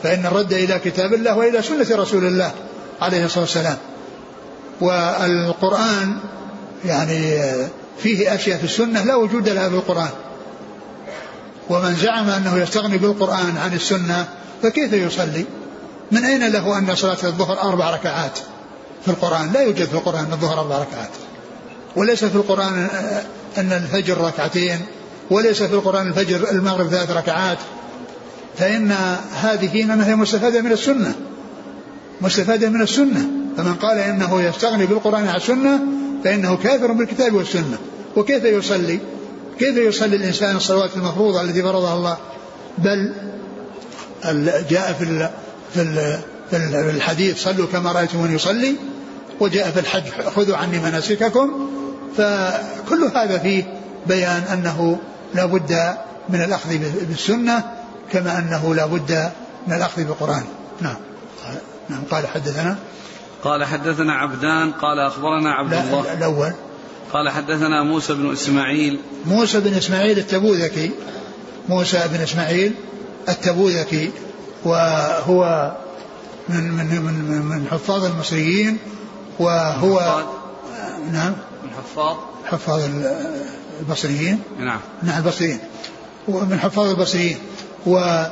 فإن 0.02 0.26
الرد 0.26 0.52
إلى 0.52 0.78
كتاب 0.78 1.14
الله 1.14 1.36
وإلى 1.36 1.62
سنة 1.62 1.86
رسول 1.96 2.26
الله 2.26 2.52
عليه 3.00 3.24
الصلاة 3.24 3.40
والسلام. 3.40 3.76
والقرآن 4.80 6.16
يعني 6.84 7.42
فيه 7.98 8.34
أشياء 8.34 8.58
في 8.58 8.64
السنة 8.64 9.02
لا 9.04 9.16
وجود 9.16 9.48
لها 9.48 9.68
في 9.68 9.74
القرآن. 9.74 10.10
ومن 11.70 11.94
زعم 11.94 12.30
أنه 12.30 12.58
يستغني 12.58 12.98
بالقرآن 12.98 13.56
عن 13.56 13.72
السنة 13.72 14.28
فكيف 14.62 14.92
يصلي؟ 14.92 15.44
من 16.12 16.24
أين 16.24 16.48
له 16.48 16.78
أن 16.78 16.94
صلاة 16.94 17.18
الظهر 17.24 17.62
أربع 17.62 17.90
ركعات 17.90 18.38
في 19.04 19.08
القرآن؟ 19.08 19.52
لا 19.52 19.62
يوجد 19.62 19.84
في 19.84 19.94
القرآن 19.94 20.32
الظهر 20.32 20.60
أربع 20.60 20.78
ركعات. 20.78 21.10
وليس 21.96 22.24
في 22.24 22.36
القرآن 22.36 22.88
أن 23.58 23.72
الفجر 23.72 24.18
ركعتين 24.20 24.78
وليس 25.30 25.62
في 25.62 25.74
القرآن 25.74 26.08
الفجر 26.08 26.50
المغرب 26.50 26.88
ثلاث 26.88 27.10
ركعات. 27.10 27.58
فإن 28.58 28.92
هذه 29.32 29.82
إنما 29.82 30.06
هي 30.06 30.16
مستفادة 30.16 30.62
من 30.62 30.72
السنة. 30.72 31.14
مستفادة 32.20 32.68
من 32.68 32.82
السنة. 32.82 33.26
فمن 33.56 33.74
قال 33.74 33.98
إنه 33.98 34.42
يستغني 34.42 34.86
بالقرآن 34.86 35.28
عن 35.28 35.36
السنة 35.36 35.80
فإنه 36.24 36.56
كافر 36.56 36.92
بالكتاب 36.92 37.34
والسنة. 37.34 37.78
وكيف 38.16 38.44
يصلي؟ 38.44 39.00
كيف 39.58 39.76
يصلي 39.76 40.16
الإنسان 40.16 40.56
الصلوات 40.56 40.96
المفروضة 40.96 41.40
التي 41.40 41.62
فرضها 41.62 41.94
الله؟ 41.94 42.16
بل 42.78 43.12
جاء 44.70 44.92
في 44.92 45.28
في 46.50 46.56
الحديث 46.90 47.42
صلوا 47.42 47.66
كما 47.66 47.92
رأيتموني 47.92 48.34
يصلي 48.34 48.76
وجاء 49.40 49.70
في 49.70 49.80
الحج 49.80 50.02
خذوا 50.36 50.56
عني 50.56 50.78
مناسككم. 50.78 51.70
فكل 52.16 53.04
هذا 53.14 53.38
فيه 53.38 53.80
بيان 54.06 54.42
أنه 54.52 54.98
لا 55.34 55.46
بد 55.46 55.96
من 56.28 56.42
الأخذ 56.42 56.78
بالسنة 57.08 57.64
كما 58.12 58.38
أنه 58.38 58.74
لا 58.74 58.86
بد 58.86 59.30
من 59.66 59.76
الأخذ 59.76 60.04
بالقرآن. 60.04 60.44
نعم. 60.80 60.96
نعم 61.88 62.02
قال 62.10 62.26
حدثنا. 62.26 62.76
قال 63.44 63.64
حدثنا 63.64 64.12
عبدان 64.12 64.72
قال 64.72 64.98
أخبرنا 64.98 65.52
عبد 65.52 65.72
الله. 65.72 66.12
الأول. 66.12 66.52
قال 67.12 67.28
حدثنا 67.28 67.82
موسى 67.82 68.14
بن 68.14 68.32
إسماعيل. 68.32 69.00
موسى 69.26 69.60
بن 69.60 69.74
إسماعيل 69.74 70.18
التبوذكي. 70.18 70.90
موسى 71.68 72.00
بن 72.12 72.20
إسماعيل 72.20 72.72
التبوذكي. 73.28 74.10
وهو 74.64 75.72
من 76.48 76.72
من 76.72 76.86
من 76.86 77.42
من 77.42 77.66
حفاظ 77.70 78.04
المصريين. 78.04 78.78
وهو 79.38 80.00
حفاظ؟ 80.00 80.24
نعم. 81.12 81.32
من 81.64 81.70
حفاظ؟ 81.70 82.16
حفاظ 82.44 82.80
البصريين 83.80 84.42
نعم. 84.58 84.80
نعم 85.02 85.18
البصريين 85.18 85.58
ومن 86.28 86.60
حفاظ 86.60 86.90
البصريين 86.90 87.38
و 87.86 88.24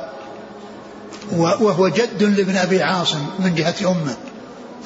وهو 1.31 1.87
جد 1.87 2.23
لابن 2.23 2.57
أبي 2.57 2.83
عاصم 2.83 3.25
من 3.39 3.55
جهة 3.55 3.75
أمة. 3.91 4.15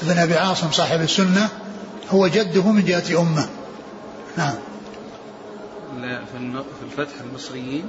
ابن 0.04 0.18
أبي 0.18 0.36
عاصم 0.36 0.72
صاحب 0.72 1.02
السنة. 1.02 1.50
هو 2.10 2.28
جده 2.28 2.72
من 2.72 2.86
جهة 2.86 3.22
أمة. 3.22 3.50
نعم. 4.38 4.56
لا 6.02 6.22
في 6.26 6.86
الفتح 6.86 7.14
المصريين. 7.30 7.86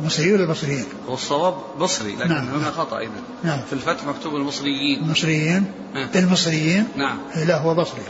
مصريين 0.00 0.34
ولا 0.34 0.46
بصريين؟ 0.46 0.84
هو 1.08 1.14
الصواب 1.14 1.54
بصري 1.80 2.16
لكن 2.16 2.28
نعم. 2.28 2.48
هنا 2.48 2.70
خطأ 2.70 2.98
إذا 2.98 3.10
نعم. 3.44 3.60
في 3.66 3.72
الفتح 3.72 4.04
مكتوب 4.04 4.36
المصريين. 4.36 5.04
المصريين؟ 5.04 5.64
نعم. 5.94 6.08
المصريين؟ 6.14 6.88
نعم. 6.96 7.18
لا 7.36 7.58
هو 7.58 7.74
بصري 7.74 8.02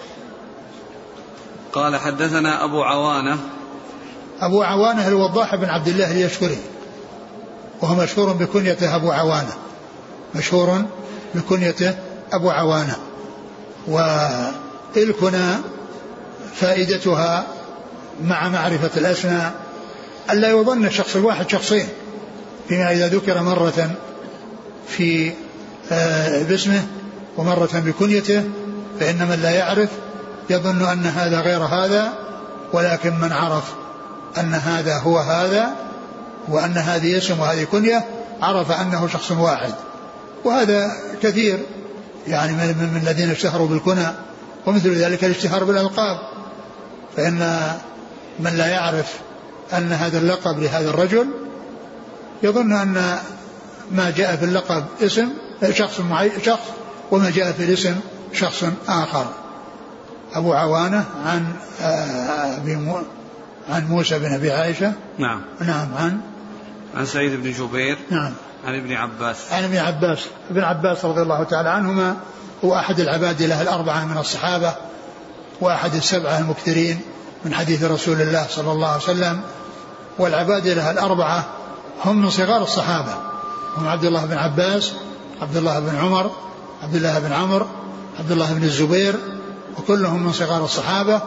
قال 1.72 1.96
حدثنا 1.96 2.64
أبو 2.64 2.82
عوانة. 2.82 3.38
أبو 4.40 4.62
عوانة 4.62 5.08
الوضاح 5.08 5.54
بن 5.54 5.68
عبد 5.68 5.88
الله 5.88 6.10
اليشكري. 6.10 6.58
وهو 7.82 7.94
مشهور 7.94 8.32
بكنيته 8.32 8.96
أبو 8.96 9.12
عوانة. 9.12 9.54
مشهور 10.34 10.84
بكنيته 11.34 11.94
أبو 12.32 12.50
عوانة. 12.50 12.96
والكنى 13.88 15.54
فائدتها 16.60 17.46
مع 18.24 18.48
معرفة 18.48 18.90
الأسماء 18.96 19.52
ألا 20.30 20.50
يظن 20.50 20.86
الشخص 20.86 21.16
الواحد 21.16 21.50
شخصين 21.50 21.88
فيما 22.68 22.92
إذا 22.92 23.08
ذكر 23.08 23.42
مرة 23.42 23.90
في 24.88 25.32
آه، 25.92 26.42
باسمه 26.42 26.86
ومرة 27.36 27.68
بكنيته 27.74 28.44
فإن 29.00 29.28
من 29.28 29.40
لا 29.42 29.50
يعرف 29.50 29.88
يظن 30.50 30.82
أن 30.84 31.06
هذا 31.06 31.40
غير 31.40 31.62
هذا 31.62 32.12
ولكن 32.72 33.14
من 33.20 33.32
عرف 33.32 33.64
أن 34.38 34.54
هذا 34.54 34.98
هو 34.98 35.18
هذا 35.18 35.70
وأن 36.48 36.78
هذه 36.78 37.18
اسم 37.18 37.40
وهذه 37.40 37.64
كنية 37.64 38.04
عرف 38.42 38.70
أنه 38.70 39.08
شخص 39.08 39.30
واحد. 39.30 39.74
وهذا 40.44 40.92
كثير 41.22 41.58
يعني 42.26 42.52
من, 42.52 43.00
الذين 43.02 43.30
اشتهروا 43.30 43.68
بالكنى 43.68 44.06
ومثل 44.66 44.94
ذلك 44.94 45.24
الاشتهار 45.24 45.64
بالألقاب. 45.64 46.18
فإن 47.16 47.70
من 48.40 48.56
لا 48.56 48.66
يعرف 48.66 49.14
أن 49.72 49.92
هذا 49.92 50.18
اللقب 50.18 50.58
لهذا 50.58 50.90
الرجل 50.90 51.26
يظن 52.42 52.72
أن 52.72 53.18
ما 53.90 54.10
جاء 54.16 54.36
في 54.36 54.44
اللقب 54.44 54.84
اسم 55.02 55.28
شخص 55.70 56.00
معين 56.00 56.32
شخص 56.44 56.66
وما 57.10 57.30
جاء 57.30 57.52
في 57.52 57.64
الاسم 57.64 57.94
شخص 58.32 58.64
آخر. 58.88 59.26
أبو 60.34 60.52
عوانة 60.52 61.04
عن 61.26 61.52
آه، 61.82 62.56
أبي 62.56 62.74
عن 63.68 63.88
موسى 63.88 64.18
بن 64.18 64.34
أبي 64.34 64.52
عائشة. 64.52 64.92
نعم. 65.18 65.42
نعم 65.60 65.88
عن. 65.98 66.20
عن 66.94 67.06
سعيد 67.06 67.42
بن 67.42 67.52
جبير. 67.52 67.98
نعم. 68.10 68.32
عن 68.66 68.74
ابن 68.74 68.92
عباس. 68.92 69.36
عن 69.52 69.64
ابن 69.64 69.76
عباس. 69.76 70.26
ابن 70.50 70.60
عباس 70.60 71.04
رضي 71.04 71.22
الله 71.22 71.44
تعالى 71.44 71.68
عنهما 71.68 72.16
هو 72.64 72.74
أحد 72.74 73.00
العبادلة 73.00 73.62
الأربعة 73.62 74.04
من 74.04 74.18
الصحابة. 74.18 74.74
وأحد 75.60 75.94
السبعة 75.94 76.38
المكثرين 76.38 77.00
من 77.44 77.54
حديث 77.54 77.84
رسول 77.84 78.20
الله 78.20 78.46
صلى 78.50 78.72
الله 78.72 78.88
عليه 78.88 79.02
وسلم 79.02 79.40
والعبادلة 80.18 80.90
الأربعة 80.90 81.44
هم 82.04 82.22
من 82.22 82.30
صغار 82.30 82.62
الصحابة. 82.62 83.14
هم 83.76 83.88
عبد 83.88 84.04
الله 84.04 84.24
بن 84.24 84.36
عباس 84.36 84.92
عبد 85.42 85.56
الله 85.56 85.80
بن 85.80 85.96
عمر 85.96 86.30
عبد 86.82 86.94
الله 86.94 87.18
بن 87.18 87.32
عمرو 87.32 87.66
عبد 88.18 88.32
الله 88.32 88.52
بن 88.52 88.64
الزبير 88.64 89.14
وكلهم 89.78 90.22
من 90.22 90.32
صغار 90.32 90.64
الصحابة 90.64 91.20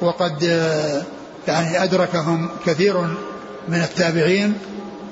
وقد 0.00 0.44
آه، 0.44 1.02
يعني 1.48 1.84
أدركهم 1.84 2.48
كثير 2.66 2.98
من 3.68 3.80
التابعين 3.82 4.58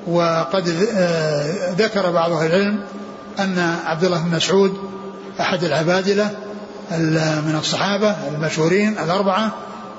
وقد 0.07 0.89
آه، 0.95 1.73
ذكر 1.73 2.11
بعض 2.11 2.33
أهل 2.33 2.47
العلم 2.47 2.85
أن 3.39 3.77
عبد 3.85 4.05
الله 4.05 4.19
بن 4.19 4.37
مسعود 4.37 4.79
أحد 5.41 5.65
العبادلة 5.65 6.31
من 7.45 7.59
الصحابة 7.61 8.17
المشهورين 8.29 8.99
الأربعة 8.99 9.53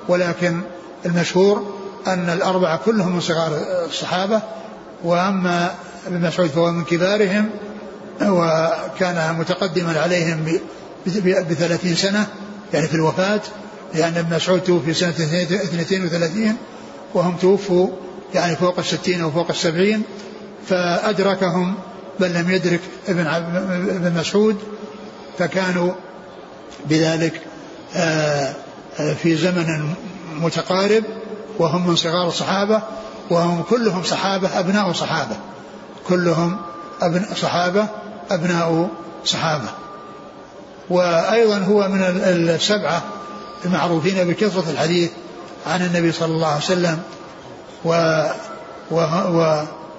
ولكن 0.08 0.60
المشهور 1.06 1.74
أن 2.06 2.30
الأربعة 2.30 2.80
كلهم 2.84 3.12
من 3.12 3.20
صغار 3.20 3.58
الصحابة 3.86 4.42
وأما 5.04 5.74
ابن 6.06 6.26
مسعود 6.26 6.48
فهو 6.48 6.72
من 6.72 6.84
كبارهم 6.84 7.50
وكان 8.22 9.34
متقدما 9.38 10.00
عليهم 10.00 10.60
بثلاثين 11.50 11.94
سنة 11.94 12.26
يعني 12.74 12.86
في 12.86 12.94
الوفاة 12.94 13.40
لأن 13.94 14.16
ابن 14.16 14.36
مسعود 14.36 14.60
توفي 14.60 14.94
سنة 14.94 15.10
32 15.10 16.56
وهم 17.14 17.36
توفوا 17.36 17.88
يعني 18.34 18.56
فوق 18.56 18.78
الستين 18.78 19.20
أو 19.20 19.30
فوق 19.30 19.50
السبعين 19.50 20.02
فأدركهم 20.68 21.74
بل 22.20 22.32
لم 22.34 22.50
يدرك 22.50 22.80
ابن 23.08 23.26
ابن 23.26 24.20
مسعود 24.20 24.56
فكانوا 25.38 25.92
بذلك 26.86 27.40
آه، 27.96 28.54
آه، 29.00 29.12
في 29.12 29.36
زمن 29.36 29.94
متقارب 30.34 31.04
وهم 31.58 31.86
من 31.86 31.96
صغار 31.96 32.28
الصحابة 32.28 32.82
وهم 33.30 33.62
كلهم 33.62 34.02
صحابة 34.02 34.58
أبناء 34.58 34.92
صحابة. 34.92 35.36
كلهم 36.08 36.56
أبناء 37.02 37.34
صحابة 37.34 37.86
أبناء 38.30 38.88
صحابة. 39.24 39.68
وأيضا 40.90 41.58
هو 41.58 41.88
من 41.88 42.02
السبعة 42.02 43.02
المعروفين 43.64 44.28
بكثرة 44.28 44.70
الحديث 44.70 45.10
عن 45.66 45.82
النبي 45.82 46.12
صلى 46.12 46.34
الله 46.34 46.46
عليه 46.46 46.64
وسلم 46.64 47.02
و 47.84 48.22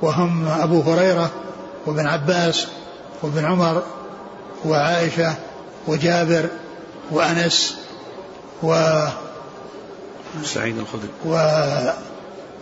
وهم 0.02 0.48
أبو 0.48 0.82
هريرة 0.82 1.32
وابن 1.86 2.08
عباس 2.08 2.68
وابن 3.22 3.46
عمر 3.46 3.84
وعائشة 4.66 5.34
وجابر 5.88 6.50
وأنس 7.12 7.76
و 8.64 9.06
سعيد 10.44 10.78
الخدري. 10.78 11.10
و 11.26 11.38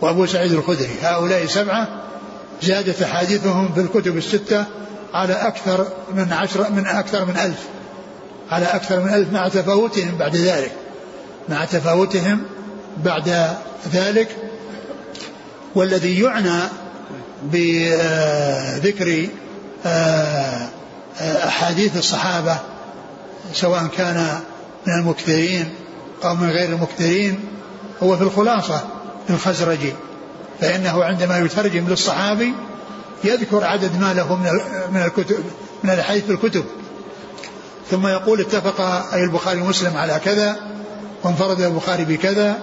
وأبو 0.00 0.26
سعيد 0.26 0.52
الخدري. 0.52 0.90
هؤلاء 1.02 1.46
سبعة 1.46 1.88
زادت 2.62 3.02
أحاديثهم 3.02 3.72
في 3.74 3.80
الكتب 3.80 4.16
الستة 4.16 4.64
على 5.14 5.32
أكثر 5.32 5.86
من 6.14 6.32
عشر 6.32 6.70
من 6.70 6.86
أكثر 6.86 7.24
من 7.24 7.36
ألف 7.36 7.58
على 8.50 8.66
أكثر 8.66 9.00
من 9.00 9.14
ألف 9.14 9.32
مع 9.32 9.48
تفاوتهم 9.48 10.16
بعد 10.18 10.36
ذلك. 10.36 10.72
مع 11.48 11.64
تفاوتهم 11.64 12.42
بعد 13.04 13.56
ذلك. 13.92 14.28
والذي 15.74 16.20
يعنى 16.20 16.60
بذكر 17.42 19.26
آه، 19.86 20.68
أحاديث 21.20 21.96
الصحابة 21.96 22.56
سواء 23.54 23.86
كان 23.86 24.40
من 24.86 24.94
المكثرين 24.94 25.74
أو 26.24 26.34
من 26.34 26.50
غير 26.50 26.68
المكثرين 26.68 27.40
هو 28.02 28.16
في 28.16 28.22
الخلاصة 28.22 28.84
الخزرجي 29.30 29.92
فإنه 30.60 31.04
عندما 31.04 31.38
يترجم 31.38 31.88
للصحابي 31.88 32.54
يذكر 33.24 33.64
عدد 33.64 34.00
ما 34.00 34.14
له 34.14 34.36
من 34.36 34.50
من 34.92 35.02
الكتب 35.02 35.44
من 35.84 35.90
الحديث 35.90 36.24
في 36.24 36.32
الكتب. 36.32 36.64
ثم 37.90 38.06
يقول 38.06 38.40
اتفق 38.40 38.80
أي 39.14 39.24
البخاري 39.24 39.60
ومسلم 39.60 39.96
على 39.96 40.20
كذا 40.24 40.56
وانفرد 41.24 41.60
البخاري 41.60 42.04
بكذا 42.04 42.56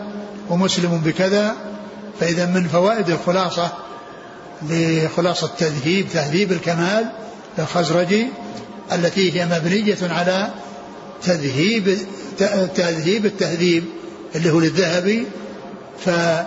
ومسلم 0.50 0.98
بكذا. 1.06 1.56
فإذا 2.20 2.46
من 2.46 2.68
فوائد 2.68 3.10
الخلاصة 3.10 3.72
لخلاصة 4.70 5.50
تذهيب 5.58 6.10
تهذيب 6.10 6.52
الكمال 6.52 7.12
للخزرجي 7.58 8.28
التي 8.92 9.42
هي 9.42 9.46
مبنية 9.46 9.98
على 10.02 10.50
تذهيب 11.24 11.98
تذهيب 12.76 13.26
التهذيب 13.26 13.84
اللي 14.36 14.52
هو 14.52 14.60
للذهبي 14.60 15.28
فمن 16.06 16.46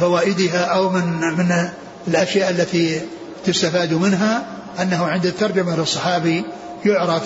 فوائدها 0.00 0.64
أو 0.64 0.90
من 0.90 1.20
من 1.20 1.68
الأشياء 2.08 2.50
التي 2.50 3.00
تستفاد 3.44 3.92
منها 3.92 4.46
أنه 4.80 5.06
عند 5.06 5.26
الترجمة 5.26 5.76
للصحابي 5.76 6.44
يعرف 6.84 7.22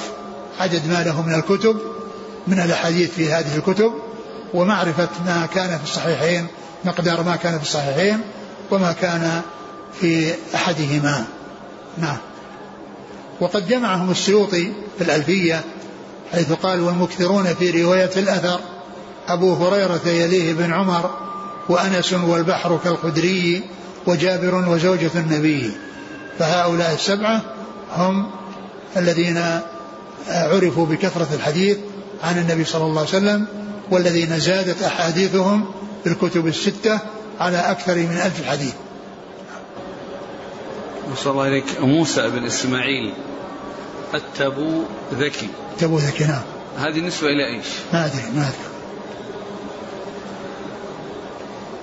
عدد 0.60 0.82
ما 0.88 1.02
له 1.02 1.22
من 1.22 1.34
الكتب 1.34 1.80
من 2.46 2.60
الأحاديث 2.60 3.10
في 3.10 3.32
هذه 3.32 3.56
الكتب 3.56 3.92
ومعرفة 4.54 5.08
ما 5.26 5.48
كان 5.54 5.78
في 5.78 5.84
الصحيحين 5.84 6.46
مقدار 6.84 7.22
ما 7.22 7.36
كان 7.36 7.58
في 7.58 7.62
الصحيحين 7.62 8.20
وما 8.70 8.92
كان 8.92 9.42
في 10.00 10.34
أحدهما. 10.54 11.24
نعم. 11.98 12.16
وقد 13.40 13.68
جمعهم 13.68 14.10
السيوطي 14.10 14.72
في 14.98 15.04
الألفية 15.04 15.64
حيث 16.32 16.52
قال 16.52 16.80
والمكثرون 16.80 17.44
في 17.44 17.82
رواية 17.82 18.10
الأثر. 18.16 18.60
أبو 19.28 19.54
هريرة 19.54 20.08
يليه 20.08 20.52
بن 20.52 20.72
عمر 20.72 21.10
وأنس 21.68 22.12
والبحر 22.12 22.78
كالخدري 22.84 23.62
وجابر 24.06 24.68
وزوجة 24.68 25.10
النبي. 25.14 25.72
فهؤلاء 26.38 26.94
السبعة 26.94 27.42
هم 27.96 28.30
الذين 28.96 29.60
عرفوا 30.28 30.86
بكثرة 30.86 31.28
الحديث 31.34 31.78
عن 32.22 32.38
النبي 32.38 32.64
صلى 32.64 32.84
الله 32.84 33.00
عليه 33.00 33.10
وسلم 33.10 33.46
والذين 33.90 34.40
زادت 34.40 34.82
أحاديثهم 34.82 35.64
في 36.04 36.10
الكتب 36.10 36.46
الستة 36.46 36.98
على 37.40 37.56
أكثر 37.58 37.94
من 37.94 38.20
ألف 38.24 38.48
حديث. 38.48 38.74
صلى 41.16 41.32
الله 41.32 41.44
عليك 41.44 41.64
موسى 41.80 42.28
بن 42.28 42.44
إسماعيل. 42.44 43.14
التبو 44.14 44.82
ذكي. 45.12 45.48
تبو 45.78 45.98
ذكي 45.98 46.24
نعم. 46.24 46.42
هذه 46.78 47.00
نسبة 47.00 47.28
إلى 47.28 47.46
إيش؟ 47.46 47.66
ما 47.92 48.06
أدري 48.06 48.22
ما 48.36 48.42
أدري. 48.42 48.68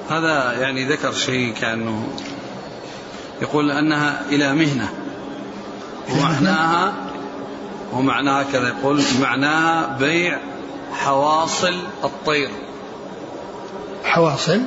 هذا 0.10 0.62
يعني 0.62 0.86
ذكر 0.86 1.14
شيء 1.14 1.54
كأنه 1.54 2.08
يقول 3.42 3.72
أنها 3.72 4.22
إلى 4.30 4.54
مهنة. 4.54 4.90
ومعناها 6.12 6.94
ومعناها 7.94 8.44
كذا 8.44 8.68
يقول 8.68 9.04
معناها 9.22 9.98
بيع 9.98 10.40
حواصل 10.94 11.76
الطير. 12.04 12.50
حواصل؟ 14.04 14.62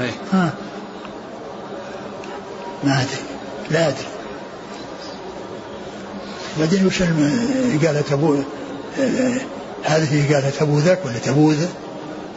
أي 0.00 0.10
ها. 0.32 0.52
ما 2.84 3.02
أدري 3.02 3.22
لا 3.70 3.88
أدري. 3.88 4.13
بعدين 6.60 6.86
وش 6.86 7.02
قالت 7.86 8.12
آه، 8.12 9.34
هذه 9.84 10.34
قالت 10.34 10.62
أبو 10.62 10.78
ذاك 10.78 10.98
ولا 11.06 11.18
تبو 11.18 11.52
ذا 11.52 11.68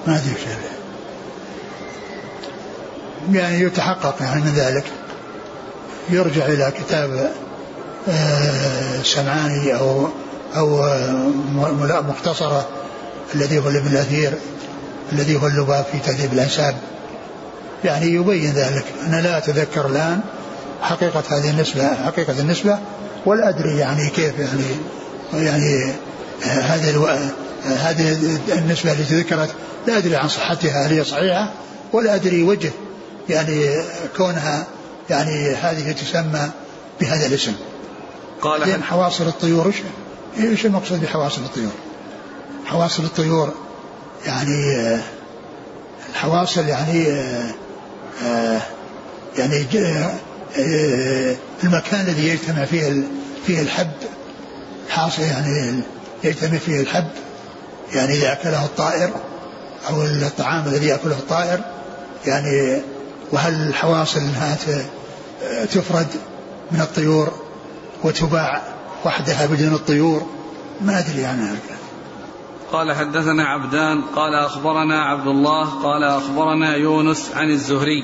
ما 0.07 0.15
أدري 0.15 0.33
وش 0.33 0.41
يعني 3.35 3.61
يتحقق 3.61 4.15
يعني 4.21 4.41
من 4.41 4.53
ذلك. 4.55 4.83
يرجع 6.09 6.45
إلى 6.45 6.71
كتاب 6.79 7.31
آه، 8.09 9.01
سمعاني 9.03 9.75
أو 9.79 10.07
أو 10.55 10.83
آه، 10.83 11.11
م- 11.55 12.09
مختصرة 12.09 12.67
الذي 13.35 13.59
هو 13.59 13.69
لابن 13.69 13.87
الأثير 13.87 14.33
الذي 15.11 15.35
هو 15.41 15.47
اللباب 15.47 15.85
في 15.91 15.99
تهذيب 15.99 16.33
الأنساب. 16.33 16.75
يعني 17.83 18.05
يبين 18.05 18.51
ذلك. 18.51 18.85
أنا 19.07 19.21
لا 19.21 19.37
أتذكر 19.37 19.85
الآن 19.85 20.19
حقيقة 20.81 21.23
هذه 21.29 21.49
النسبة 21.49 21.95
حقيقة 22.05 22.39
النسبة. 22.39 22.79
ولا 23.27 23.49
أدري 23.49 23.77
يعني 23.77 24.09
كيف 24.09 24.39
يعني 24.39 24.63
يعني 25.33 25.93
هذه 26.43 26.89
ألو... 26.89 27.07
هذه 27.63 28.17
النسبة 28.49 28.91
التي 28.91 29.19
ذكرت 29.19 29.49
لا 29.87 29.97
أدري 29.97 30.15
عن 30.15 30.27
صحتها 30.27 30.87
هل 30.87 30.93
هي 30.93 31.03
صحيحة 31.03 31.51
ولا 31.93 32.15
أدري 32.15 32.43
وجه 32.43 32.71
يعني 33.29 33.83
كونها 34.17 34.65
يعني 35.09 35.55
هذه 35.55 35.91
تسمى 35.91 36.49
بهذا 37.01 37.25
الاسم 37.25 37.53
قال 38.41 38.61
لأن 38.61 38.83
حواصل 38.83 39.27
الطيور 39.27 39.65
إيش 39.65 39.75
إيش 40.39 40.65
المقصود 40.65 41.01
بحواصل 41.01 41.41
الطيور؟ 41.41 41.71
حواصل 42.65 43.03
الطيور 43.03 43.53
يعني 44.25 44.75
الحواصل 46.09 46.67
يعني 46.67 47.07
آه، 47.07 47.51
آه، 48.25 48.61
يعني 49.37 49.65
آه، 50.59 51.35
المكان 51.63 52.01
الذي 52.07 52.27
يجتمع 52.27 52.65
فيه 52.65 53.03
فيه 53.47 53.61
الحب 53.61 53.91
حاصل 54.89 55.21
يعني 55.21 55.81
يجتمع 56.23 56.57
فيه 56.57 56.81
الحب 56.81 57.07
يعني 57.93 58.13
إذا 58.13 58.31
أكله 58.33 58.65
الطائر 58.65 59.09
أو 59.89 60.01
الطعام 60.03 60.65
الذي 60.67 60.87
يأكله 60.87 61.15
الطائر 61.17 61.59
يعني 62.25 62.81
وهل 63.31 63.67
الحواصل 63.67 64.19
أنها 64.19 64.55
ت- 64.55 64.85
تفرد 65.71 66.07
من 66.71 66.81
الطيور 66.81 67.31
وتباع 68.03 68.61
وحدها 69.05 69.45
بدون 69.45 69.73
الطيور؟ 69.73 70.25
ما 70.81 70.99
أدري 70.99 71.25
عنها 71.25 71.55
قال 72.71 72.93
حدثنا 72.95 73.43
عبدان 73.47 74.01
قال 74.01 74.33
أخبرنا 74.45 75.03
عبد 75.03 75.27
الله 75.27 75.65
قال 75.83 76.03
أخبرنا 76.03 76.75
يونس 76.75 77.31
عن 77.35 77.49
الزهري. 77.51 78.03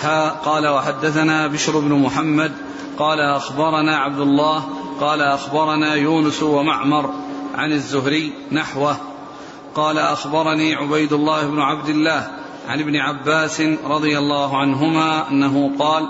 ها 0.00 0.30
قال 0.30 0.68
وحدثنا 0.68 1.46
بشر 1.46 1.78
بن 1.78 1.92
محمد 1.92 2.52
قال 2.98 3.20
أخبرنا 3.20 3.96
عبد 3.96 4.20
الله 4.20 4.64
قال 5.00 5.20
أخبرنا 5.20 5.94
يونس 5.94 6.42
ومعمر 6.42 7.10
عن 7.54 7.72
الزهري 7.72 8.32
نحوه 8.52 8.96
قال 9.74 9.98
أخبرني 9.98 10.74
عبيد 10.74 11.12
الله 11.12 11.46
بن 11.46 11.60
عبد 11.60 11.88
الله 11.88 12.30
عن 12.68 12.80
ابن 12.80 12.96
عباس 12.96 13.60
رضي 13.84 14.18
الله 14.18 14.58
عنهما 14.58 15.28
أنه 15.30 15.70
قال 15.78 16.08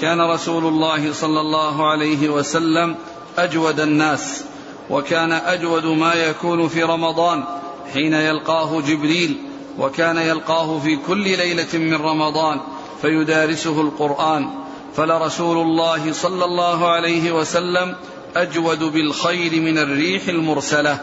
كان 0.00 0.20
رسول 0.20 0.64
الله 0.64 1.12
صلى 1.12 1.40
الله 1.40 1.90
عليه 1.90 2.28
وسلم 2.28 2.96
أجود 3.38 3.80
الناس 3.80 4.44
وكان 4.90 5.32
أجود 5.32 5.86
ما 5.86 6.14
يكون 6.14 6.68
في 6.68 6.82
رمضان 6.82 7.44
حين 7.92 8.12
يلقاه 8.12 8.80
جبريل 8.80 9.36
وكان 9.78 10.16
يلقاه 10.16 10.78
في 10.78 10.96
كل 10.96 11.22
ليلة 11.22 11.78
من 11.78 11.94
رمضان 11.94 12.60
فيدارسه 13.02 13.80
القرآن 13.80 14.48
فلرسول 14.96 15.58
الله 15.58 16.12
صلى 16.12 16.44
الله 16.44 16.88
عليه 16.90 17.32
وسلم 17.32 17.96
أجود 18.36 18.78
بالخير 18.78 19.60
من 19.60 19.78
الريح 19.78 20.28
المرسلة. 20.28 20.98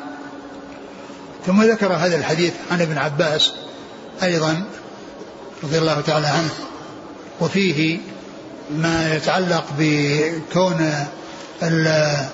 ثم 1.46 1.64
ذكر 1.64 1.94
هذا 1.94 2.16
الحديث 2.16 2.54
عن 2.72 2.82
ابن 2.82 2.98
عباس 2.98 3.52
أيضا 4.24 4.64
رضي 5.64 5.78
الله 5.78 6.02
تعالى 6.02 6.28
عنه 6.28 6.50
وفيه 7.42 7.98
ما 8.78 9.16
يتعلق 9.16 9.66
بكون 9.80 10.94
ال- 11.64 12.28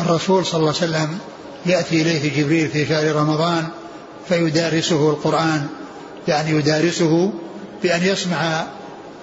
الرسول 0.00 0.46
صلى 0.46 0.58
الله 0.60 0.74
عليه 0.80 0.92
وسلم 0.92 1.18
يأتي 1.66 2.02
إليه 2.02 2.42
جبريل 2.42 2.68
في 2.68 2.86
شهر 2.86 3.16
رمضان 3.16 3.68
فيدارسه 4.28 5.10
القرآن 5.10 5.66
يعني 6.28 6.50
يدارسه 6.50 7.32
بأن 7.82 8.02
يسمع 8.02 8.66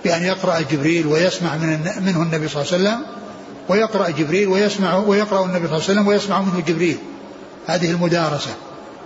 بأن 0.03 0.23
يقرأ 0.23 0.59
جبريل 0.59 1.07
ويسمع 1.07 1.55
من 1.55 1.79
منه 2.05 2.21
النبي 2.21 2.47
صلى 2.47 2.61
الله 2.61 2.73
عليه 2.73 2.83
وسلم 2.83 3.05
ويقرأ 3.69 4.09
جبريل 4.09 4.47
ويسمع 4.47 4.95
ويقرأ 4.95 5.45
النبي 5.45 5.67
صلى 5.67 5.75
الله 5.75 5.83
عليه 5.83 5.93
وسلم 5.93 6.07
ويسمع 6.07 6.41
منه 6.41 6.63
جبريل. 6.67 6.97
هذه 7.67 7.91
المدارسة 7.91 8.49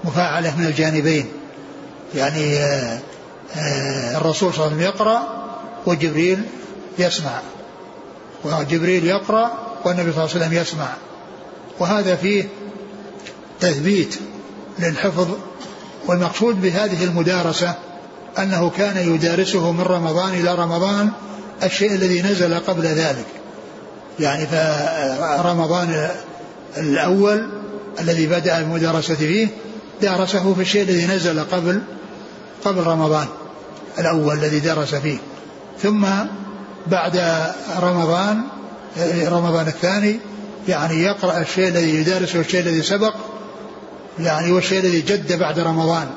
مفاعلة 0.04 0.58
من 0.58 0.66
الجانبين. 0.66 1.26
يعني 2.16 2.58
آه، 2.58 3.00
آه، 3.56 4.18
الرسول 4.18 4.54
صلى 4.54 4.66
الله 4.66 4.76
عليه 4.76 4.76
وسلم 4.76 4.82
يقرأ 4.82 5.22
وجبريل 5.86 6.44
يسمع. 7.00 7.39
وجبريل 8.44 9.06
يقرأ 9.06 9.52
والنبي 9.86 10.12
صلى 10.12 10.24
الله 10.24 10.36
عليه 10.36 10.46
وسلم 10.46 10.54
يسمع. 10.54 10.89
وهذا 11.80 12.16
فيه 12.16 12.48
تثبيت 13.60 14.20
للحفظ 14.80 15.28
والمقصود 16.08 16.62
بهذه 16.62 17.04
المدارسة 17.04 17.76
أنه 18.40 18.70
كان 18.78 19.14
يدارسه 19.14 19.72
من 19.72 19.82
رمضان 19.82 20.34
إلى 20.34 20.56
رمضان 20.56 21.12
الشيء 21.64 21.96
الذي 21.96 22.22
نزل 22.22 22.60
قبل 22.60 22.84
ذلك. 22.84 23.26
يعني 24.20 24.48
فرمضان 24.48 26.10
الأول 26.78 27.50
الذي 28.00 28.28
بدأ 28.28 28.58
المدارسة 28.58 29.16
فيه 29.16 29.48
دارسه 30.02 30.54
في 30.54 30.62
الشيء 30.62 30.82
الذي 30.82 31.06
نزل 31.06 31.40
قبل 31.40 31.82
قبل 32.66 32.84
رمضان 32.84 33.28
الأول 34.00 34.38
الذي 34.38 34.60
درس 34.60 34.96
فيه. 34.96 35.18
ثم 35.82 36.06
بعد 36.88 37.24
رمضان 37.80 38.42
رمضان 39.28 39.68
الثاني 39.68 40.20
يعني 40.68 41.04
يقرأ 41.04 41.40
الشيء 41.40 41.68
الذي 41.68 41.96
يدارسه 41.96 42.40
الشيء 42.40 42.60
الذي 42.60 42.82
سبق 42.82 43.14
يعني 44.20 44.52
والشيء 44.52 44.80
الذي 44.80 45.02
جد 45.02 45.40
بعد 45.40 45.60
رمضان 45.60 46.08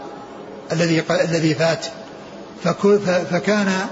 الذي 0.73 1.03
الذي 1.11 1.55
فات. 1.55 1.87
فكان 3.31 3.87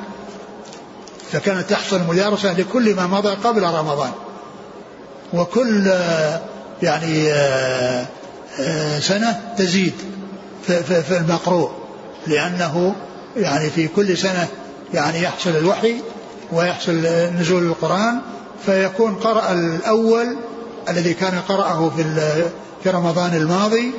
فكانت 1.33 1.71
تحصل 1.71 2.01
مدارسة 2.09 2.53
لكل 2.53 2.95
ما 2.95 3.07
مضى 3.07 3.29
قبل 3.29 3.63
رمضان. 3.63 4.11
وكل 5.33 5.93
يعني 6.83 7.33
سنة 9.01 9.41
تزيد 9.59 9.95
في 11.09 11.17
المقروء 11.17 11.71
لأنه 12.27 12.95
يعني 13.37 13.71
في 13.71 13.89
كل 13.89 14.19
سنة 14.19 14.49
يعني 14.95 15.23
يحصل 15.23 15.51
الوحي 15.51 15.97
ويحصل 16.53 16.93
نزول 17.41 17.63
القرآن 17.63 18.21
فيكون 18.67 19.15
قرأ 19.15 19.53
الأول 19.53 20.37
الذي 20.89 21.15
كان 21.15 21.39
قرأه 21.49 21.93
في 21.97 22.05
في 22.85 22.91
رمضان 22.91 23.35
الماضي 23.35 23.93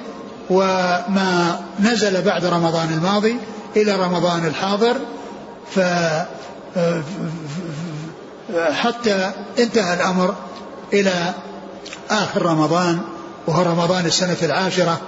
وما 0.50 1.62
نزل 1.80 2.22
بعد 2.22 2.46
رمضان 2.46 2.94
الماضي 2.94 3.38
إلى 3.76 3.96
رمضان 3.96 4.46
الحاضر 4.46 4.96
ف 5.76 5.80
حتى 8.72 9.32
انتهى 9.60 9.94
الأمر 9.94 10.36
إلى 10.94 11.34
آخر 12.10 12.42
رمضان 12.46 13.00
وهو 13.48 13.62
رمضان 13.62 14.06
السنة 14.06 14.38
العاشرة 14.44 15.02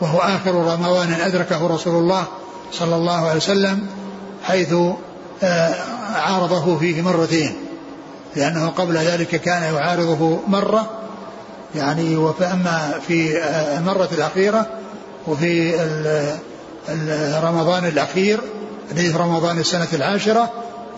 وهو 0.00 0.18
آخر 0.18 0.54
رمضان 0.54 1.12
أدركه 1.12 1.66
رسول 1.66 1.94
الله 1.94 2.24
صلى 2.72 2.96
الله 2.96 3.26
عليه 3.28 3.36
وسلم 3.36 3.86
حيث 4.44 4.74
آه، 5.42 5.74
عارضه 6.14 6.78
فيه 6.78 7.02
مرتين. 7.02 7.54
لأنه 8.36 8.68
قبل 8.68 8.96
ذلك 8.96 9.28
كان 9.28 9.74
يعارضه 9.74 10.38
مرة 10.46 10.90
يعني 11.74 12.16
وفأما 12.16 13.00
في 13.08 13.38
آه، 13.38 13.78
المرة 13.78 14.08
الأخيرة 14.12 14.66
وفي 15.26 15.74
رمضان 17.42 17.84
الأخير 17.84 18.40
في 18.96 19.10
رمضان 19.10 19.58
السنة 19.58 19.88
العاشرة 19.92 20.52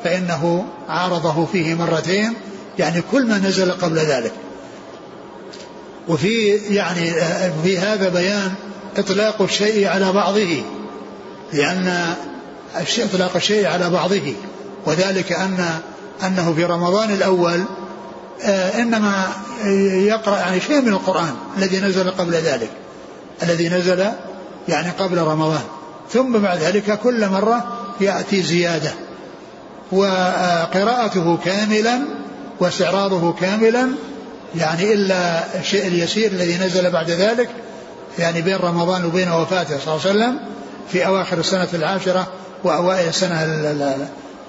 فإنه 0.05 0.65
عارضه 0.89 1.47
فيه 1.53 1.75
مرتين 1.75 2.35
يعني 2.79 3.03
كل 3.13 3.27
ما 3.27 3.39
نزل 3.39 3.73
قبل 3.73 3.99
ذلك. 3.99 4.33
وفي 6.09 6.49
يعني 6.71 7.13
في 7.65 7.79
هذا 7.79 8.09
بيان 8.09 8.55
إطلاق 8.97 9.43
الشيء 9.43 9.89
على 9.89 10.13
بعضه 10.13 10.63
لأن 11.53 12.15
إطلاق 12.99 13.37
الشيء 13.37 13.67
على 13.67 13.91
بعضه 13.91 14.35
وذلك 14.87 15.33
أن 15.33 15.65
أنه 16.27 16.55
في 16.55 16.65
رمضان 16.65 17.11
الأول 17.11 17.65
آه، 18.43 18.83
إنما 18.83 19.29
يقرأ 20.07 20.39
يعني 20.39 20.61
شيء 20.61 20.81
من 20.81 20.93
القرآن 20.93 21.35
الذي 21.59 21.81
نزل 21.81 22.11
قبل 22.11 22.33
ذلك 22.33 22.71
الذي 23.43 23.69
نزل 23.69 24.07
يعني 24.69 24.91
قبل 24.91 25.19
رمضان. 25.19 25.63
ثم 26.13 26.39
بعد 26.39 26.59
ذلك 26.59 26.99
كل 26.99 27.29
مرة 27.29 27.65
يأتي 28.01 28.43
زيادة. 28.43 28.91
وقراءته 29.93 31.39
كاملا 31.45 32.01
واستعراضه 32.61 33.33
كاملا 33.33 33.89
يعني 34.57 34.93
إلا 34.93 35.43
الشيء 35.61 35.87
اليسير 35.87 36.33
الذي 36.33 36.59
نزل 36.59 36.91
بعد 36.91 37.11
ذلك 37.11 37.49
يعني 38.19 38.43
بين 38.43 38.57
رمضان 38.57 39.05
وبين 39.05 39.33
وفاته 39.33 39.79
صلى 39.79 39.95
الله 39.95 40.07
عليه 40.07 40.11
وسلم 40.11 40.41
في 40.93 41.07
أواخر 41.07 41.39
السنة 41.39 41.69
العاشرة 41.75 42.27
وأوائل 42.65 43.09
السنة 43.09 43.47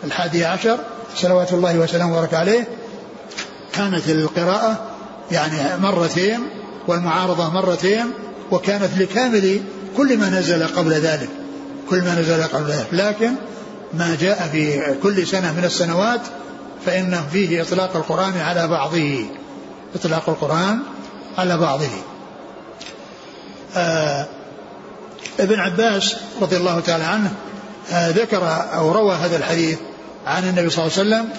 الحادية 0.03 0.47
عشر 0.47 0.77
صلوات 1.15 1.53
الله 1.53 1.79
وسلامه 1.79 2.11
وبارك 2.11 2.33
عليه. 2.33 2.67
كانت 3.73 4.09
القراءة 4.09 4.85
يعني 5.31 5.81
مرتين 5.81 6.39
والمعارضة 6.87 7.49
مرتين 7.49 8.05
وكانت 8.51 8.97
لكامل 8.97 9.61
كل 9.97 10.17
ما 10.17 10.29
نزل 10.29 10.67
قبل 10.67 10.91
ذلك 10.93 11.29
كل 11.89 12.01
ما 12.01 12.19
نزل 12.19 12.43
قبل 12.43 12.71
ذلك. 12.71 12.87
لكن 12.91 13.31
ما 13.93 14.17
جاء 14.21 14.49
في 14.51 14.81
كل 15.03 15.27
سنة 15.27 15.51
من 15.51 15.65
السنوات 15.65 16.21
فإنه 16.85 17.27
فيه 17.31 17.61
إطلاق 17.61 17.95
القرآن 17.95 18.37
على 18.37 18.67
بعضه. 18.67 19.25
إطلاق 19.95 20.29
القرآن 20.29 20.79
على 21.37 21.57
بعضه. 21.57 21.89
آه 23.75 24.25
ابن 25.39 25.59
عباس 25.59 26.15
رضي 26.41 26.57
الله 26.57 26.79
تعالى 26.79 27.03
عنه 27.03 27.31
آه 27.91 28.09
ذكر 28.09 28.43
أو 28.73 28.91
روى 28.91 29.15
هذا 29.15 29.37
الحديث 29.37 29.77
عن 30.25 30.49
النبي 30.49 30.69
صلى 30.69 30.85
الله 30.85 30.97
عليه 30.97 31.09
وسلم 31.09 31.29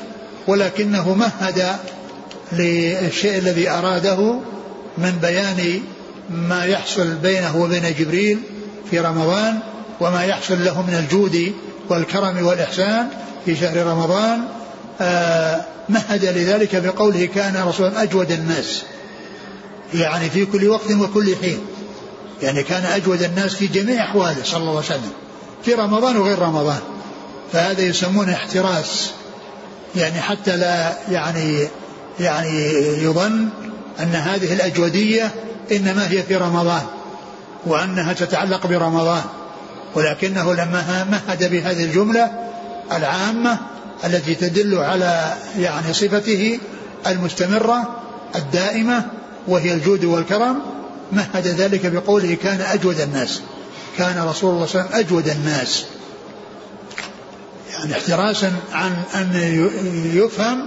ولكنه 0.46 1.14
مهد 1.14 1.76
للشيء 2.52 3.38
الذي 3.38 3.70
أراده 3.70 4.40
من 4.98 5.18
بيان 5.22 5.82
ما 6.32 6.64
يحصل 6.64 7.14
بينه 7.14 7.56
وبين 7.56 7.94
جبريل 7.98 8.38
في 8.90 9.00
رمضان 9.00 9.58
وما 10.00 10.24
يحصل 10.24 10.64
له 10.64 10.82
من 10.82 10.94
الجود 10.94 11.52
والكرم 11.88 12.46
والإحسان 12.46 13.08
في 13.44 13.56
شهر 13.56 13.86
رمضان 13.86 14.40
آه 15.00 15.60
مهد 15.88 16.24
لذلك 16.24 16.76
بقوله 16.76 17.26
كان 17.34 17.56
رسول 17.68 17.96
أجود 17.96 18.30
الناس. 18.30 18.82
يعني 19.94 20.30
في 20.30 20.46
كل 20.46 20.68
وقت 20.68 20.90
وكل 20.90 21.36
حين. 21.42 21.58
يعني 22.42 22.62
كان 22.62 22.84
أجود 22.84 23.22
الناس 23.22 23.54
في 23.54 23.66
جميع 23.66 24.04
أحواله 24.04 24.42
صلى 24.44 24.60
الله 24.60 24.70
عليه 24.70 24.78
وسلم. 24.78 25.12
في 25.64 25.74
رمضان 25.74 26.16
وغير 26.16 26.38
رمضان. 26.38 26.80
فهذا 27.52 27.80
يسمونه 27.82 28.32
احتراس. 28.32 29.10
يعني 29.96 30.20
حتى 30.20 30.56
لا 30.56 30.92
يعني 31.10 31.68
يعني 32.20 32.72
يظن 33.02 33.48
أن 34.00 34.14
هذه 34.14 34.52
الأجودية 34.52 35.30
إنما 35.70 36.10
هي 36.10 36.22
في 36.22 36.36
رمضان 36.36 36.82
وأنها 37.66 38.12
تتعلق 38.12 38.66
برمضان 38.66 39.22
ولكنه 39.94 40.54
لما 40.54 41.06
مهد 41.10 41.50
بهذه 41.50 41.84
الجملة 41.84 42.30
العامة 42.92 43.58
التي 44.04 44.34
تدل 44.34 44.78
على 44.78 45.34
يعني 45.58 45.92
صفته 45.92 46.58
المستمرة 47.06 48.02
الدائمة 48.36 49.04
وهي 49.48 49.72
الجود 49.74 50.04
والكرم 50.04 50.62
مهد 51.12 51.46
ذلك 51.46 51.86
بقوله 51.86 52.36
كان 52.42 52.60
أجود 52.60 53.00
الناس 53.00 53.40
كان 53.98 54.24
رسول 54.28 54.54
الله 54.54 54.66
صلى 54.66 54.80
الله 54.80 54.92
عليه 54.92 54.96
وسلم 54.96 55.06
أجود 55.06 55.28
الناس. 55.28 55.84
يعني 57.72 57.92
احتراسا 57.92 58.52
عن 58.72 58.92
أن 59.14 59.30
يفهم 60.14 60.66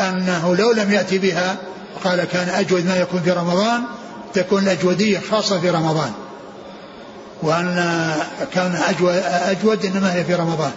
أنه 0.00 0.56
لو 0.56 0.72
لم 0.72 0.92
يأتي 0.92 1.18
بها 1.18 1.56
قال 2.04 2.24
كان 2.24 2.48
أجود 2.48 2.86
ما 2.86 2.96
يكون 2.96 3.22
في 3.22 3.30
رمضان 3.30 3.82
تكون 4.34 4.62
الأجودية 4.62 5.18
خاصة 5.30 5.60
في 5.60 5.70
رمضان. 5.70 6.12
وأن 7.42 8.14
كان 8.54 8.74
أجود, 8.88 9.14
أجود 9.24 9.86
إنما 9.86 10.14
هي 10.14 10.24
في 10.24 10.34
رمضان. 10.34 10.72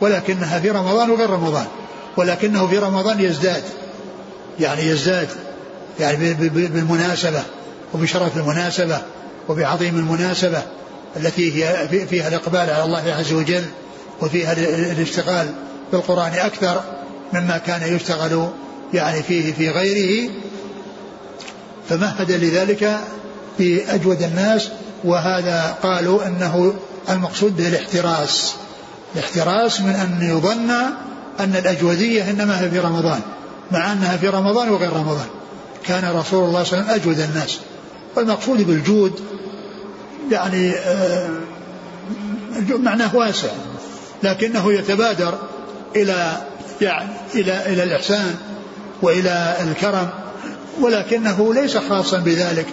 ولكنها 0.00 0.60
في 0.60 0.70
رمضان 0.70 1.10
وغير 1.10 1.30
رمضان. 1.30 1.66
ولكنه 2.16 2.66
في 2.66 2.78
رمضان 2.78 3.20
يزداد. 3.20 3.62
يعني 4.60 4.82
يزداد. 4.82 5.28
يعني 6.00 6.34
بالمناسبة 6.34 7.42
وبشرف 7.94 8.36
المناسبة 8.36 8.98
وبعظيم 9.48 9.96
المناسبة 9.96 10.62
التي 11.16 11.64
هي 11.64 11.88
فيها 12.06 12.28
الإقبال 12.28 12.60
على 12.70 12.84
الله 12.84 13.14
عز 13.18 13.32
وجل 13.32 13.64
وفيها 14.22 14.52
الاشتغال 14.92 15.54
بالقرآن 15.92 16.32
أكثر 16.32 16.82
مما 17.32 17.58
كان 17.58 17.96
يشتغل 17.96 18.48
يعني 18.94 19.22
فيه 19.22 19.52
في 19.52 19.70
غيره 19.70 20.30
فمهد 21.90 22.32
لذلك 22.32 23.00
في 23.58 23.94
أجود 23.94 24.22
الناس 24.22 24.68
وهذا 25.04 25.76
قالوا 25.82 26.26
أنه 26.26 26.74
المقصود 27.10 27.56
به 27.56 27.68
الاحتراس 27.68 28.54
الاحتراس 29.14 29.80
من 29.80 29.90
أن 29.90 30.18
يظن 30.22 30.70
أن 31.40 31.56
الأجودية 31.56 32.30
إنما 32.30 32.60
هي 32.60 32.70
في 32.70 32.78
رمضان 32.78 33.20
مع 33.72 33.92
أنها 33.92 34.16
في 34.16 34.28
رمضان 34.28 34.68
وغير 34.68 34.92
رمضان. 34.92 35.26
كان 35.86 36.16
رسول 36.16 36.44
الله 36.44 36.64
صلى 36.64 36.78
الله 36.78 36.90
عليه 36.90 37.00
وسلم 37.00 37.12
أجود 37.12 37.20
الناس. 37.20 37.58
والمقصود 38.16 38.66
بالجود 38.66 39.20
يعني 40.30 40.70
آه، 40.70 41.28
معناه 42.68 43.16
واسع 43.16 43.48
لكنه 44.22 44.72
يتبادر 44.72 45.38
إلى 45.96 46.36
يعني 46.80 47.10
إلى 47.34 47.66
إلى 47.66 47.82
الإحسان 47.82 48.34
وإلى 49.02 49.56
الكرم. 49.60 50.08
ولكنه 50.80 51.54
ليس 51.54 51.76
خاصا 51.76 52.18
بذلك 52.18 52.66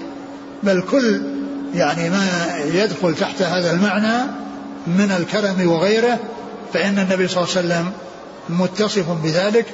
بل 0.64 0.82
كل 0.92 1.22
يعني 1.76 2.10
ما 2.10 2.28
يدخل 2.74 3.16
تحت 3.16 3.42
هذا 3.42 3.72
المعنى 3.72 4.32
من 4.88 5.12
الكرم 5.20 5.68
وغيره 5.72 6.20
فإن 6.74 7.00
النبي 7.00 7.28
صلى 7.28 7.44
الله 7.44 7.58
عليه 7.58 7.68
وسلم 7.68 7.92
متصف 8.50 9.06
بذلك 9.24 9.66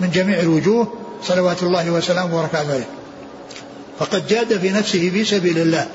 من 0.00 0.10
جميع 0.10 0.40
الوجوه 0.40 0.92
صلوات 1.22 1.62
الله 1.62 1.90
وسلامه 1.90 2.38
وبركاته 2.38 2.72
عليه. 2.72 2.88
فقد 3.98 4.26
جاد 4.26 4.58
في 4.58 4.70
نفسه 4.70 5.10
في 5.10 5.24
سبيل 5.24 5.58
الله 5.58 5.86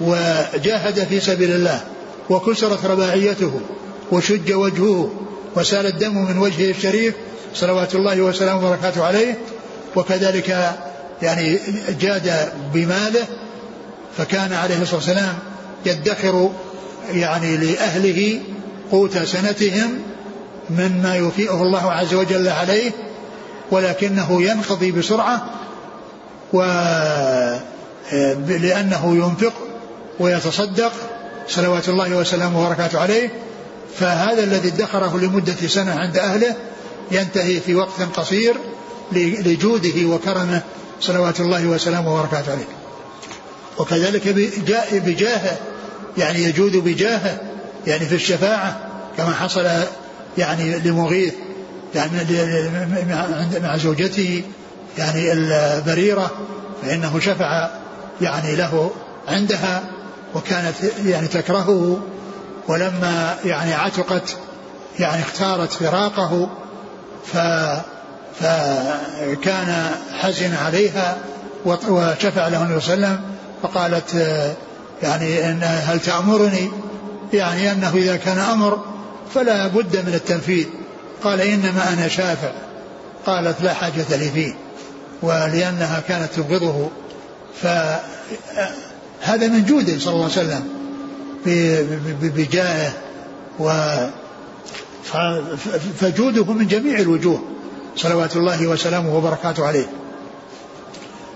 وجاهد 0.00 1.06
في 1.08 1.20
سبيل 1.20 1.50
الله 1.50 1.80
وكسرت 2.30 2.84
رباعيته 2.84 3.60
وشج 4.12 4.52
وجهه 4.52 5.10
وسال 5.56 5.86
الدم 5.86 6.24
من 6.24 6.38
وجهه 6.38 6.70
الشريف 6.70 7.14
صلوات 7.54 7.94
الله 7.94 8.20
وسلامه 8.20 8.66
وبركاته 8.66 9.04
عليه 9.04 9.38
وكذلك 9.98 10.76
يعني 11.22 11.58
جاد 12.00 12.52
بماله 12.74 13.26
فكان 14.16 14.52
عليه 14.52 14.82
الصلاة 14.82 14.96
والسلام 14.96 15.34
يدخر 15.86 16.50
يعني 17.12 17.56
لأهله 17.56 18.40
قوت 18.90 19.18
سنتهم 19.18 19.98
مما 20.70 21.16
يوفئه 21.16 21.62
الله 21.62 21.92
عز 21.92 22.14
وجل 22.14 22.48
عليه 22.48 22.90
ولكنه 23.70 24.42
ينقضي 24.42 24.92
بسرعة 24.92 25.46
و 26.52 26.62
لأنه 28.48 29.16
ينفق 29.16 29.52
ويتصدق 30.20 30.92
صلوات 31.48 31.88
الله 31.88 32.16
وسلامه 32.16 32.66
وبركاته 32.66 33.00
عليه 33.00 33.30
فهذا 33.98 34.44
الذي 34.44 34.68
ادخره 34.68 35.18
لمدة 35.18 35.68
سنة 35.68 35.94
عند 35.94 36.18
أهله 36.18 36.54
ينتهي 37.10 37.60
في 37.60 37.74
وقت 37.74 38.02
قصير 38.16 38.54
لجوده 39.12 40.06
وكرمه 40.06 40.62
صلوات 41.00 41.40
الله 41.40 41.66
وسلامه 41.66 42.14
وبركاته 42.14 42.52
عليه. 42.52 42.68
وكذلك 43.78 44.28
بجاهه 44.92 45.58
يعني 46.18 46.44
يجود 46.44 46.76
بجاهه 46.76 47.40
يعني 47.86 48.06
في 48.06 48.14
الشفاعة 48.14 48.80
كما 49.16 49.34
حصل 49.34 49.66
يعني 50.38 50.78
لمغيث 50.78 51.34
يعني 51.94 52.12
مع 53.62 53.76
زوجته 53.76 54.42
يعني 54.98 55.32
البريرة 55.32 56.30
فإنه 56.82 57.20
شفع 57.20 57.70
يعني 58.20 58.56
له 58.56 58.90
عندها 59.28 59.84
وكانت 60.34 60.74
يعني 61.06 61.26
تكرهه 61.26 62.00
ولما 62.68 63.36
يعني 63.44 63.74
عتقت 63.74 64.36
يعني 64.98 65.22
اختارت 65.22 65.72
فراقه 65.72 66.50
ف 67.32 67.36
فكان 68.40 69.90
حزن 70.12 70.54
عليها 70.54 71.16
وشفع 71.66 72.48
له 72.48 72.62
النبي 72.62 72.80
صلى 72.80 72.94
الله 72.94 73.06
عليه 73.06 73.16
وسلم 73.16 73.20
فقالت 73.62 74.14
يعني 75.02 75.50
إن 75.50 75.62
هل 75.62 76.00
تأمرني؟ 76.00 76.70
يعني 77.32 77.72
أنه 77.72 77.94
إذا 77.94 78.16
كان 78.16 78.38
أمر 78.38 78.84
فلا 79.34 79.66
بد 79.66 79.96
من 80.06 80.14
التنفيذ. 80.14 80.66
قال 81.24 81.40
إنما 81.40 81.92
أنا 81.92 82.08
شافع. 82.08 82.50
قالت 83.26 83.62
لا 83.62 83.74
حاجة 83.74 84.16
لي 84.16 84.30
فيه 84.30 84.54
ولأنها 85.22 86.02
كانت 86.08 86.32
تبغضه. 86.36 86.90
فهذا 87.62 89.48
من 89.48 89.64
جوده 89.64 89.98
صلى 89.98 90.14
الله 90.14 90.30
عليه 90.30 90.32
وسلم. 90.32 90.64
بجاهه 92.22 92.92
و 93.58 93.72
فجوده 96.00 96.44
من 96.44 96.66
جميع 96.66 96.98
الوجوه. 96.98 97.42
صلوات 97.98 98.36
الله 98.36 98.66
وسلامه 98.66 99.16
وبركاته 99.16 99.66
عليه. 99.66 99.86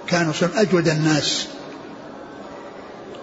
كان 0.06 0.32
أجود 0.56 0.88
الناس. 0.88 1.46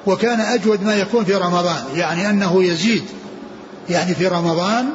وكان 0.07 0.39
أجود 0.39 0.83
ما 0.83 0.95
يكون 0.95 1.25
في 1.25 1.35
رمضان 1.35 1.83
يعني 1.95 2.29
أنه 2.29 2.63
يزيد. 2.63 3.03
يعني 3.89 4.15
في 4.15 4.27
رمضان 4.27 4.85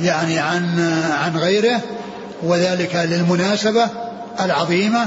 يعني 0.00 0.38
عن 0.38 0.80
عن 1.12 1.36
غيره 1.36 1.80
وذلك 2.42 2.96
للمناسبة 2.96 3.86
العظيمة. 4.40 5.06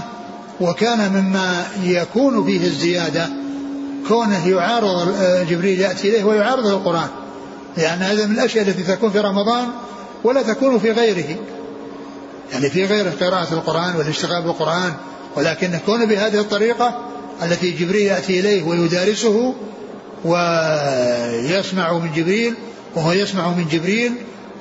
وكان 0.62 1.12
مما 1.12 1.66
يكون 1.84 2.46
فيه 2.46 2.68
الزيادة 2.68 3.30
كونه 4.08 4.48
يعارض 4.48 5.16
جبريل 5.50 5.82
يأتي 5.82 6.10
إليه 6.10 6.24
ويعارضه 6.24 6.70
القرآن. 6.70 7.08
لأن 7.78 8.02
هذا 8.02 8.26
من 8.26 8.32
الأشياء 8.32 8.68
التي 8.68 8.84
تكون 8.84 9.12
في 9.12 9.20
رمضان 9.20 9.68
ولا 10.24 10.42
تكون 10.42 10.80
في 10.80 10.92
غيره. 10.92 11.36
يعني 12.52 12.70
في 12.70 12.86
غير 12.86 13.10
قراءة 13.10 13.54
القرآن 13.54 13.96
والاشتغال 13.96 14.42
بالقرآن 14.44 14.94
ولكن 15.36 15.80
كون 15.86 16.06
بهذه 16.06 16.40
الطريقة 16.40 17.06
التي 17.44 17.72
جبريل 17.72 18.02
يأتي 18.02 18.40
إليه 18.40 18.64
ويدارسه 18.64 19.54
ويسمع 20.26 21.94
من 21.94 22.12
جبريل 22.16 22.56
وهو 22.96 23.12
يسمع 23.12 23.48
من 23.50 23.68
جبريل 23.72 24.14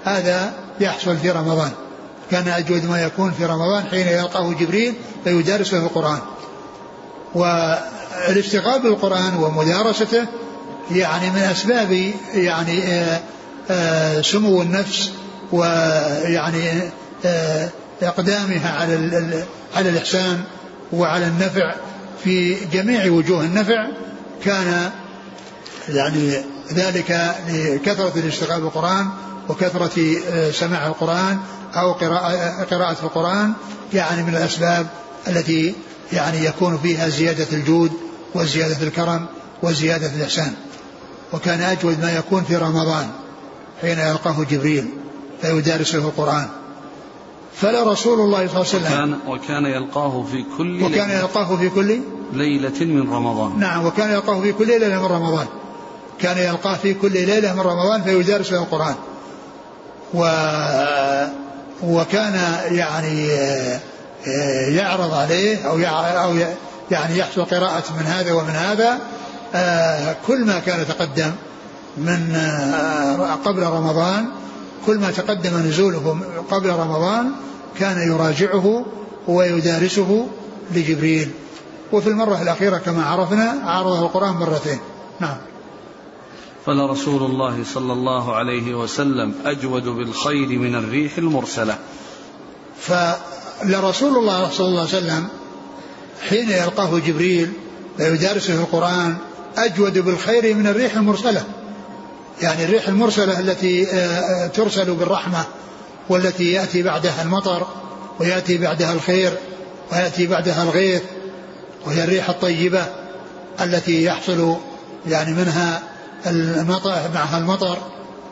هذا 0.04 0.52
يحصل 0.80 1.16
في 1.16 1.30
رمضان. 1.30 1.70
كان 2.30 2.48
أجود 2.48 2.84
ما 2.84 3.02
يكون 3.02 3.30
في 3.30 3.44
رمضان 3.44 3.84
حين 3.90 4.06
يلقاه 4.06 4.52
جبريل 4.52 4.94
فيدارسه 5.24 5.78
القرآن. 5.78 6.18
والاشتغال 7.34 8.82
بالقرآن 8.82 9.36
ومدارسته 9.36 10.26
يعني 10.90 11.30
من 11.30 11.38
أسباب 11.38 12.12
يعني 12.34 12.82
آه، 12.82 13.20
آه، 13.70 14.20
سمو 14.20 14.62
النفس 14.62 15.10
ويعني 15.52 16.90
آه، 18.02 18.08
إقدامها 18.08 18.80
على 18.80 19.44
على 19.76 19.88
الإحسان 19.88 20.42
وعلى 20.92 21.26
النفع 21.26 21.74
في 22.24 22.54
جميع 22.72 23.12
وجوه 23.12 23.44
النفع 23.44 23.86
كان 24.44 24.90
يعني 25.88 26.34
ذلك 26.72 27.34
لكثرة 27.48 28.12
الاشتغال 28.16 28.60
بالقرآن 28.60 29.08
وكثرة 29.48 30.20
سماع 30.50 30.86
القرآن 30.86 31.38
أو 31.74 31.92
قراءة, 31.92 32.64
قراءة 32.64 32.96
القرآن 33.02 33.52
يعني 33.94 34.22
من 34.22 34.36
الأسباب 34.36 34.86
التي 35.28 35.74
يعني 36.12 36.44
يكون 36.44 36.78
فيها 36.78 37.08
زيادة 37.08 37.46
الجود 37.52 37.92
وزيادة 38.34 38.86
الكرم 38.86 39.26
وزيادة 39.62 40.10
الإحسان. 40.16 40.52
وكان 41.32 41.60
أجود 41.60 42.02
ما 42.02 42.12
يكون 42.12 42.44
في 42.44 42.56
رمضان 42.56 43.10
حين 43.80 43.98
يلقاه 43.98 44.44
جبريل 44.50 44.88
فيدارسه 45.42 45.98
القرآن. 45.98 46.48
فلا 47.54 47.92
رسول 47.92 48.20
الله 48.20 48.46
صلى 48.46 48.56
الله 48.56 48.56
عليه 48.56 48.60
وسلم. 48.60 48.84
وكان, 48.84 49.18
وكان 49.28 49.64
يلقاه 49.64 50.24
في 50.32 50.44
كل 50.58 50.82
وكان 50.82 51.10
يلقاه 51.10 51.56
في 51.56 51.68
كل 51.68 52.00
ليلة 52.32 52.84
من 52.84 53.12
رمضان. 53.12 53.58
نعم 53.58 53.86
وكان 53.86 54.10
يلقاه 54.10 54.40
في 54.40 54.52
كل 54.52 54.66
ليلة 54.66 55.02
من 55.02 55.06
رمضان. 55.06 55.46
كان 56.20 56.38
يلقاه 56.38 56.74
في 56.74 56.94
كل 56.94 57.12
ليلة 57.12 57.54
من 57.54 57.60
رمضان 57.60 58.02
فيدارس 58.02 58.52
له 58.52 58.62
القرآن. 58.62 58.94
و 60.14 60.24
وكان 61.82 62.40
يعني 62.70 63.32
آه، 63.32 64.68
يعرض 64.68 65.14
عليه 65.14 65.66
أو 65.66 65.78
أو 66.24 66.34
يعني 66.90 67.18
يحصل 67.18 67.44
قراءة 67.44 67.84
من 67.98 68.06
هذا 68.06 68.32
ومن 68.32 68.50
هذا. 68.50 68.98
آه، 69.54 70.16
كل 70.26 70.44
ما 70.44 70.58
كان 70.58 70.86
تقدم 70.88 71.32
من 71.96 72.34
آه، 72.34 73.34
قبل 73.44 73.62
رمضان 73.62 74.26
كل 74.86 74.98
ما 74.98 75.10
تقدم 75.10 75.56
نزوله 75.58 76.20
قبل 76.50 76.70
رمضان 76.70 77.30
كان 77.78 78.12
يراجعه 78.12 78.86
ويدارسه 79.28 80.28
لجبريل. 80.74 81.30
وفي 81.92 82.08
المرة 82.08 82.42
الأخيرة 82.42 82.78
كما 82.78 83.04
عرفنا 83.04 83.54
عرضه 83.64 84.00
القرآن 84.00 84.34
مرتين. 84.34 84.78
نعم. 85.20 85.36
فلرسول 86.66 87.22
الله 87.22 87.64
صلى 87.74 87.92
الله 87.92 88.34
عليه 88.34 88.74
وسلم 88.74 89.34
أجود 89.44 89.84
بالخير 89.84 90.48
من 90.48 90.74
الريح 90.74 91.18
المرسلة. 91.18 91.78
فلرسول 92.80 94.16
الله 94.16 94.50
صلى 94.50 94.66
الله 94.66 94.80
عليه 94.80 94.88
وسلم 94.88 95.28
حين 96.28 96.50
يلقاه 96.50 96.98
جبريل 96.98 97.52
ويدارسه 97.98 98.54
القرآن 98.54 99.16
أجود 99.56 99.98
بالخير 99.98 100.54
من 100.54 100.66
الريح 100.66 100.96
المرسلة. 100.96 101.44
يعني 102.42 102.64
الريح 102.64 102.88
المرسلة 102.88 103.40
التي 103.40 103.90
آه، 103.90 103.94
آه، 103.94 104.46
ترسل 104.46 104.94
بالرحمة 104.94 105.44
والتي 106.08 106.52
يأتي 106.52 106.82
بعدها 106.82 107.22
المطر 107.22 107.66
ويأتي 108.20 108.58
بعدها 108.58 108.92
الخير 108.92 109.32
ويأتي 109.92 110.26
بعدها 110.26 110.62
الغيث 110.62 111.02
وهي 111.86 112.04
الريح 112.04 112.28
الطيبة 112.30 112.86
التي 113.60 114.04
يحصل 114.04 114.56
يعني 115.06 115.32
منها 115.32 115.82
المطر 116.26 117.10
معها 117.14 117.38
المطر 117.38 117.78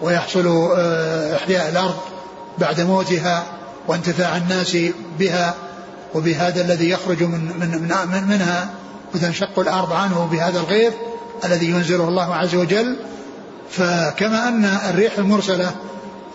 ويحصل 0.02 0.72
آه، 0.76 1.36
إحياء 1.36 1.68
الأرض 1.68 1.96
بعد 2.58 2.80
موتها 2.80 3.46
وانتفاع 3.88 4.36
الناس 4.36 4.76
بها 5.18 5.54
وبهذا 6.14 6.60
الذي 6.60 6.90
يخرج 6.90 7.22
من 7.22 7.40
من 7.60 7.70
من 8.12 8.28
منها 8.28 8.70
وتنشق 9.14 9.58
الأرض 9.58 9.92
عنه 9.92 10.28
بهذا 10.32 10.60
الغيث 10.60 10.92
الذي 11.44 11.66
ينزله 11.66 12.08
الله 12.08 12.34
عز 12.34 12.54
وجل 12.54 12.96
فكما 13.70 14.48
أن 14.48 14.64
الريح 14.64 15.18
المرسلة 15.18 15.74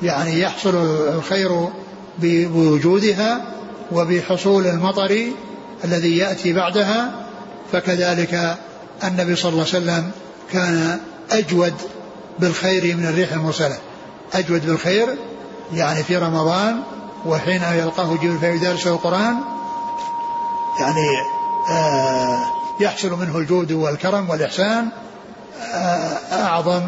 يعني 0.01 0.39
يحصل 0.39 0.75
الخير 1.15 1.67
بوجودها 2.19 3.41
وبحصول 3.91 4.67
المطر 4.67 5.27
الذي 5.83 6.17
يأتي 6.17 6.53
بعدها 6.53 7.11
فكذلك 7.71 8.57
النبي 9.03 9.35
صلى 9.35 9.51
الله 9.51 9.65
عليه 9.73 9.77
وسلم 9.77 10.11
كان 10.51 10.99
أجود 11.31 11.73
بالخير 12.39 12.97
من 12.97 13.05
الريح 13.05 13.33
المرسلة. 13.33 13.77
أجود 14.33 14.65
بالخير 14.65 15.07
يعني 15.73 16.03
في 16.03 16.17
رمضان 16.17 16.79
وحين 17.25 17.61
يلقاه 17.63 18.15
جبريل 18.15 18.39
فيدارسه 18.39 18.89
القرآن 18.93 19.35
يعني 20.79 21.07
آه 21.69 22.39
يحصل 22.79 23.19
منه 23.19 23.37
الجود 23.37 23.71
والكرم 23.71 24.29
والإحسان 24.29 24.89
آه 25.73 26.17
أعظم 26.31 26.81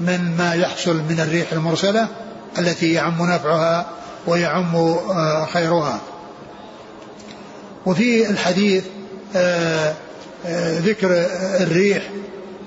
من 0.00 0.36
ما 0.38 0.54
يحصل 0.54 0.96
من 0.96 1.20
الريح 1.20 1.52
المرسلة 1.52 2.08
التي 2.58 2.92
يعم 2.92 3.30
نفعها 3.30 3.86
ويعم 4.26 4.76
آه 4.76 5.46
خيرها. 5.52 6.00
وفي 7.86 8.30
الحديث 8.30 8.84
آه، 9.36 9.94
آه، 10.46 10.78
ذكر 10.78 11.26
الريح 11.60 12.02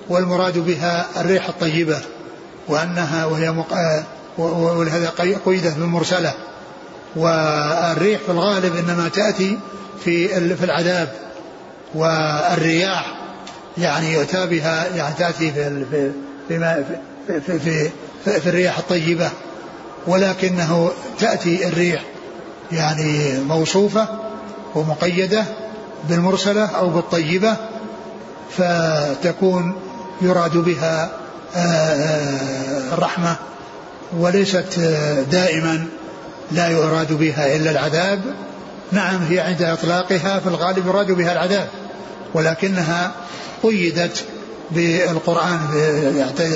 والمراد 0.09 0.57
بها 0.57 1.05
الريح 1.17 1.47
الطيبة 1.47 2.01
وأنها 2.67 3.25
وهي 3.25 3.63
ولهذا 4.38 5.09
قيدت 5.45 5.77
بالمرسلة. 5.77 6.34
والريح 7.15 8.21
في 8.21 8.31
الغالب 8.31 8.75
إنما 8.75 9.09
تأتي 9.09 9.59
في 10.03 10.27
في 10.55 10.65
العذاب 10.65 11.11
والرياح 11.95 13.13
يعني 13.77 14.13
يؤتى 14.13 14.45
بها 14.45 14.95
يعني 14.95 15.15
تأتي 15.15 15.51
في 15.51 15.86
في 15.89 16.11
في, 16.59 16.97
في, 17.28 17.41
في, 17.41 17.59
في, 17.59 18.39
في 18.39 18.49
الرياح 18.49 18.78
الطيبة 18.78 19.30
ولكنه 20.07 20.91
تأتي 21.19 21.67
الريح 21.67 22.03
يعني 22.71 23.39
موصوفة 23.39 24.07
ومقيدة 24.76 25.45
بالمرسلة 26.09 26.65
أو 26.65 26.89
بالطيبة 26.89 27.57
فتكون 28.57 29.76
يراد 30.21 30.57
بها 30.57 31.11
آه، 31.55 31.59
آه، 31.59 32.93
الرحمة 32.93 33.36
وليست 34.17 34.80
آه، 34.80 35.21
دائما 35.21 35.86
لا 36.51 36.69
يراد 36.69 37.13
بها 37.13 37.55
إلا 37.55 37.71
العذاب. 37.71 38.21
نعم 38.91 39.24
هي 39.30 39.39
عند 39.39 39.61
إطلاقها 39.61 40.39
في 40.39 40.47
الغالب 40.47 40.88
يراد 40.88 41.11
بها 41.11 41.32
العذاب 41.32 41.67
ولكنها 42.34 43.11
قيدت 43.63 44.26
بالقرآن 44.72 45.59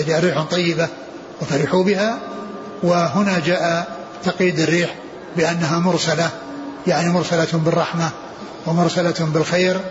يعني 0.07 0.25
ريح 0.25 0.43
طيبة 0.43 0.87
وفرحوا 1.41 1.83
بها 1.83 2.19
وهنا 2.83 3.39
جاء 3.45 3.87
تقييد 4.23 4.59
الريح 4.59 4.95
بأنها 5.37 5.79
مرسلة 5.79 6.29
يعني 6.87 7.09
مرسلة 7.09 7.47
بالرحمة 7.53 8.09
ومرسلة 8.65 9.15
بالخير 9.19 9.81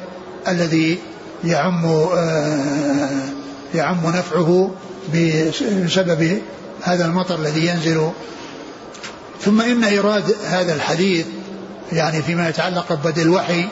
الذي 0.48 0.98
يعم 1.44 1.86
آه، 1.86 3.20
يعم 3.74 4.00
نفعه 4.06 4.70
بسبب 5.14 6.38
هذا 6.82 7.06
المطر 7.06 7.34
الذي 7.34 7.66
ينزل. 7.66 8.10
ثم 9.40 9.60
إن 9.60 9.84
إيراد 9.84 10.34
هذا 10.46 10.74
الحديث 10.74 11.26
يعني 11.92 12.22
فيما 12.22 12.48
يتعلق 12.48 12.92
ببدء 12.92 13.22
الوحي 13.22 13.68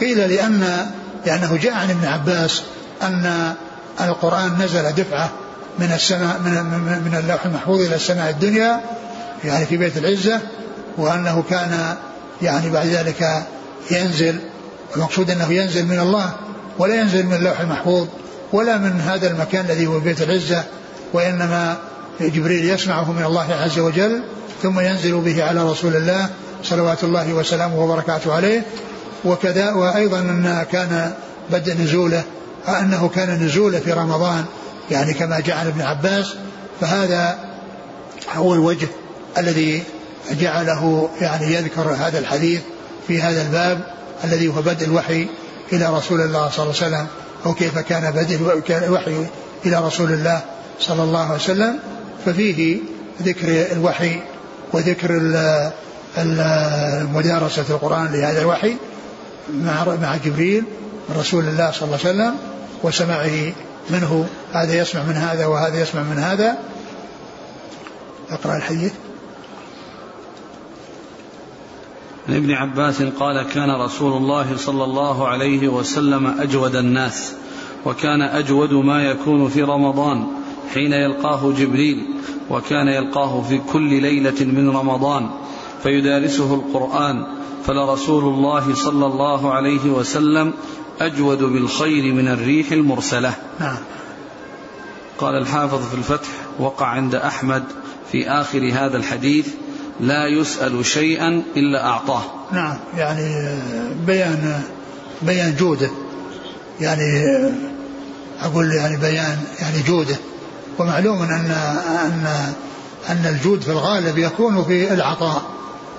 قيل 0.00 0.18
لأن 0.18 0.86
لأنه 1.26 1.58
جاء 1.62 1.74
عن 1.74 1.90
ابن 1.90 2.06
عباس 2.06 2.62
أن 3.02 3.54
القرآن 4.00 4.62
نزل 4.62 4.92
دفعة 4.92 5.30
من 5.78 5.92
السماء 5.92 6.38
من 6.38 6.52
من 7.04 7.18
اللوح 7.24 7.46
المحفوظ 7.46 7.80
إلى 7.80 7.94
السماء 7.94 8.30
الدنيا 8.30 8.80
يعني 9.44 9.66
في 9.66 9.76
بيت 9.76 9.96
العزة 9.96 10.40
وأنه 10.96 11.44
كان 11.50 11.96
يعني 12.42 12.70
بعد 12.70 12.86
ذلك 12.86 13.46
ينزل 13.90 14.38
المقصود 14.96 15.30
أنه 15.30 15.52
ينزل 15.52 15.86
من 15.86 15.98
الله 15.98 16.32
ولا 16.78 16.94
ينزل 16.94 17.26
من 17.26 17.34
اللوح 17.34 17.60
المحفوظ 17.60 18.06
ولا 18.52 18.78
من 18.78 19.00
هذا 19.00 19.30
المكان 19.30 19.64
الذي 19.64 19.86
هو 19.86 20.00
بيت 20.00 20.22
العزة 20.22 20.64
وإنما 21.12 21.76
جبريل 22.20 22.70
يسمعه 22.70 23.12
من 23.12 23.24
الله 23.24 23.54
عز 23.54 23.78
وجل 23.78 24.22
ثم 24.62 24.80
ينزل 24.80 25.20
به 25.20 25.44
على 25.44 25.70
رسول 25.70 25.96
الله 25.96 26.28
صلوات 26.62 27.04
الله 27.04 27.32
وسلامه 27.32 27.84
وبركاته 27.84 28.34
عليه 28.34 28.62
وكذا 29.24 29.72
وأيضا 29.72 30.18
أن 30.18 30.66
كان 30.72 31.12
بدء 31.50 31.74
نزوله 31.74 32.22
أنه 32.68 33.08
كان 33.08 33.44
نزوله 33.44 33.78
في 33.78 33.92
رمضان 33.92 34.44
يعني 34.90 35.14
كما 35.14 35.40
جاء 35.40 35.56
عن 35.56 35.66
ابن 35.66 35.80
عباس 35.80 36.34
فهذا 36.80 37.38
هو 38.34 38.54
الوجه 38.54 38.88
الذي 39.38 39.82
جعله 40.30 41.08
يعني 41.20 41.54
يذكر 41.54 41.90
هذا 41.90 42.18
الحديث 42.18 42.60
في 43.08 43.22
هذا 43.22 43.42
الباب 43.42 43.80
الذي 44.24 44.48
هو 44.48 44.62
بدء 44.62 44.86
الوحي 44.86 45.28
إلى 45.72 45.96
رسول 45.96 46.20
الله 46.20 46.50
صلى 46.50 46.64
الله 46.64 46.74
عليه 46.82 46.96
وسلم 46.96 47.06
أو 47.46 47.54
كيف 47.54 47.78
كان 47.78 48.10
بدء 48.10 48.62
الوحي 48.70 49.26
إلى 49.66 49.86
رسول 49.86 50.12
الله 50.12 50.40
صلى 50.80 51.02
الله 51.02 51.24
عليه 51.24 51.34
وسلم. 51.34 51.78
ففيه 52.26 52.78
ذكر 53.22 53.72
الوحي 53.72 54.20
وذكر 54.72 55.12
مدارسة 57.14 57.64
القرآن 57.70 58.12
لهذا 58.12 58.40
الوحي 58.40 58.76
مع 59.54 59.84
مع 60.02 60.16
جبريل 60.24 60.64
رسول 61.18 61.44
الله 61.44 61.70
صلى 61.70 61.82
الله 61.82 61.98
عليه 62.04 62.10
وسلم. 62.10 62.34
وسماعه 62.82 63.52
منه 63.90 64.28
هذا 64.52 64.80
يسمع 64.80 65.02
من 65.02 65.14
هذا 65.14 65.46
وهذا 65.46 65.82
يسمع 65.82 66.02
من 66.02 66.18
هذا. 66.18 66.58
أقرأ 68.30 68.56
الحديث. 68.56 68.92
عن 72.28 72.34
ابن 72.34 72.50
عباس 72.50 73.02
قال 73.02 73.42
كان 73.42 73.70
رسول 73.70 74.12
الله 74.12 74.56
صلى 74.56 74.84
الله 74.84 75.28
عليه 75.28 75.68
وسلم 75.68 76.26
أجود 76.26 76.76
الناس 76.76 77.34
وكان 77.86 78.22
أجود 78.22 78.72
ما 78.72 79.02
يكون 79.02 79.48
في 79.48 79.62
رمضان 79.62 80.26
حين 80.74 80.92
يلقاه 80.92 81.52
جبريل 81.52 82.06
وكان 82.50 82.88
يلقاه 82.88 83.42
في 83.42 83.58
كل 83.72 84.02
ليلة 84.02 84.44
من 84.44 84.70
رمضان 84.70 85.30
فيدارسه 85.82 86.54
القرآن 86.54 87.26
فلرسول 87.64 88.24
الله 88.24 88.74
صلى 88.74 89.06
الله 89.06 89.52
عليه 89.52 89.90
وسلم 89.90 90.52
أجود 91.00 91.38
بالخير 91.38 92.14
من 92.14 92.28
الريح 92.28 92.72
المرسلة. 92.72 93.32
نعم. 93.60 93.76
قال 95.18 95.34
الحافظ 95.34 95.88
في 95.88 95.94
الفتح 95.94 96.28
وقع 96.58 96.86
عند 96.86 97.14
أحمد 97.14 97.64
في 98.12 98.30
آخر 98.30 98.70
هذا 98.72 98.96
الحديث 98.96 99.46
لا 100.00 100.26
يسأل 100.26 100.86
شيئا 100.86 101.42
إلا 101.56 101.86
أعطاه. 101.86 102.22
نعم. 102.52 102.76
يعني 102.96 103.58
بيان 104.06 104.60
بيان 105.22 105.56
جوده. 105.56 105.90
يعني 106.80 107.24
أقول 108.40 108.72
يعني 108.72 108.96
بيان 108.96 109.38
يعني 109.60 109.82
جوده. 109.82 110.16
ومعلوم 110.78 111.22
أن 111.22 111.50
أن 112.04 112.26
أن 113.08 113.26
الجود 113.26 113.60
في 113.60 113.70
الغالب 113.70 114.18
يكون 114.18 114.64
في 114.64 114.94
العطاء 114.94 115.42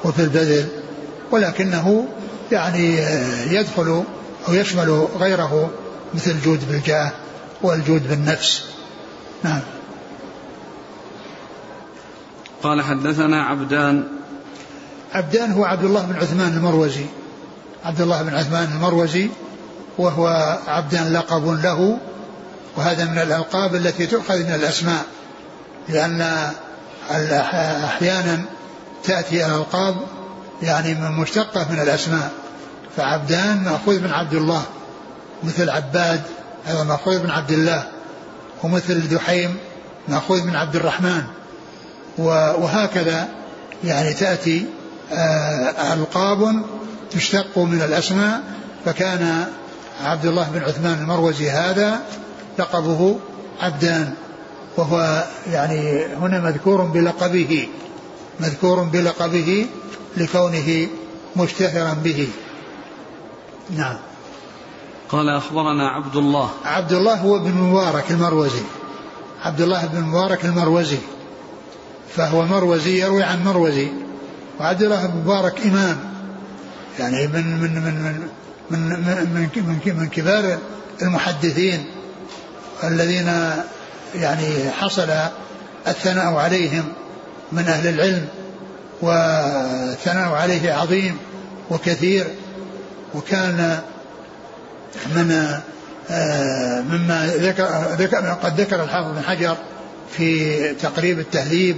وفي 0.06 0.24
البذل 0.24 0.68
ولكنه 1.32 2.08
يعني 2.52 2.98
يدخل 3.52 4.04
أو 4.48 4.54
يشمل 4.54 5.08
غيره 5.20 5.70
مثل 6.14 6.32
الجود 6.32 6.72
بالجاه 6.72 7.12
والجود 7.62 8.10
بالنفس. 8.10 8.64
نعم. 9.44 9.62
قال 12.64 12.82
حدثنا 12.82 13.44
عبدان. 13.44 14.04
عبدان 15.14 15.52
هو 15.52 15.66
عبد 15.66 15.84
الله 15.84 16.02
بن 16.02 16.16
عثمان 16.16 16.54
المروزي. 16.54 17.06
عبد 17.84 18.02
الله 18.02 18.22
بن 18.22 18.34
عثمان 18.34 18.72
المروزي 18.72 19.30
وهو 19.98 20.58
عبدان 20.68 21.14
لقب 21.14 21.48
له 21.48 21.98
وهذا 22.78 23.06
من 23.06 23.18
الألقاب 23.18 23.76
التي 23.76 24.08
تؤخذ 24.08 24.38
من 24.40 24.54
الأسماء 24.54 25.06
لأن 25.90 26.52
أحيانا 27.84 28.42
تأتي 29.04 29.46
الألقاب 29.46 29.96
يعني 30.62 30.94
من 30.94 31.12
مشتقة 31.12 31.68
من 31.72 31.80
الأسماء. 31.80 32.32
فعبدان 32.98 33.64
مأخوذ 33.64 34.00
من 34.00 34.12
عبد 34.12 34.34
الله 34.34 34.64
مثل 35.44 35.70
عباد 35.70 36.22
هذا 36.66 36.84
مأخوذ 36.84 37.24
من 37.24 37.30
عبد 37.30 37.52
الله 37.52 37.84
ومثل 38.64 39.08
دحيم 39.08 39.58
مأخوذ 40.08 40.44
من 40.44 40.56
عبد 40.56 40.76
الرحمن. 40.76 41.24
وهكذا 42.18 43.28
يعني 43.84 44.14
تأتي 44.14 44.66
آه، 45.12 45.94
ألقاب 45.94 46.64
تشتق 47.12 47.58
من 47.58 47.82
الأسماء. 47.82 48.42
فكان 48.86 49.46
عبد 50.04 50.26
الله 50.26 50.50
بن 50.50 50.64
عثمان 50.64 51.00
المروزي 51.02 51.50
هذا 51.50 52.00
لقبه 52.60 53.20
عبدان 53.62 54.14
وهو 54.78 55.24
يعني 55.52 56.06
هنا 56.06 56.40
مذكور 56.40 56.82
بلقبه 56.82 57.68
مذكور 58.40 58.84
بلقبه 58.84 59.66
لكونه 60.18 60.88
مشتهرا 61.36 61.94
به. 61.94 62.28
نعم. 63.78 63.98
قال 65.10 65.30
أخبرنا 65.30 65.90
عبد 65.90 66.16
الله. 66.16 66.50
عبد 66.66 66.92
الله 66.92 67.14
هو 67.14 67.38
ابن 67.38 67.52
مبارك 67.52 68.12
المروزي. 68.12 68.62
عبد 69.42 69.62
الله 69.62 69.86
بن 69.86 70.02
مبارك 70.02 70.46
المروزي. 70.46 70.98
فهو 72.16 72.46
مروزي 72.46 73.02
يروي 73.02 73.24
عن 73.24 73.44
مروزي. 73.44 73.92
وعبد 74.60 74.84
الله 74.84 75.06
بن 75.06 75.18
مبارك 75.18 75.62
إمام. 75.66 75.98
يعني 77.00 77.28
من 77.28 77.60
من 77.60 77.76
من 77.76 77.94
من 77.94 78.28
من 78.70 78.80
من, 78.90 79.50
من, 79.56 79.98
من 80.00 80.10
كبار 80.10 80.58
المحدثين 81.02 81.86
الذين 82.84 83.32
يعني 84.16 84.72
حصل 84.72 85.10
الثناء 85.88 86.34
عليهم 86.34 86.84
من 87.52 87.68
أهل 87.68 87.88
العلم 87.88 88.28
والثناء 89.02 90.32
عليه 90.32 90.74
عظيم 90.74 91.18
وكثير. 91.70 92.28
وكان 93.16 93.80
من 95.16 95.60
آه، 96.12 96.82
مما 96.82 97.28
ذكر 97.98 98.38
قد 98.44 98.62
ذكر 98.62 98.84
الحافظ 98.84 99.12
بن 99.12 99.24
حجر 99.24 99.58
في 100.12 100.74
تقريب 100.74 101.20
التهذيب 101.20 101.78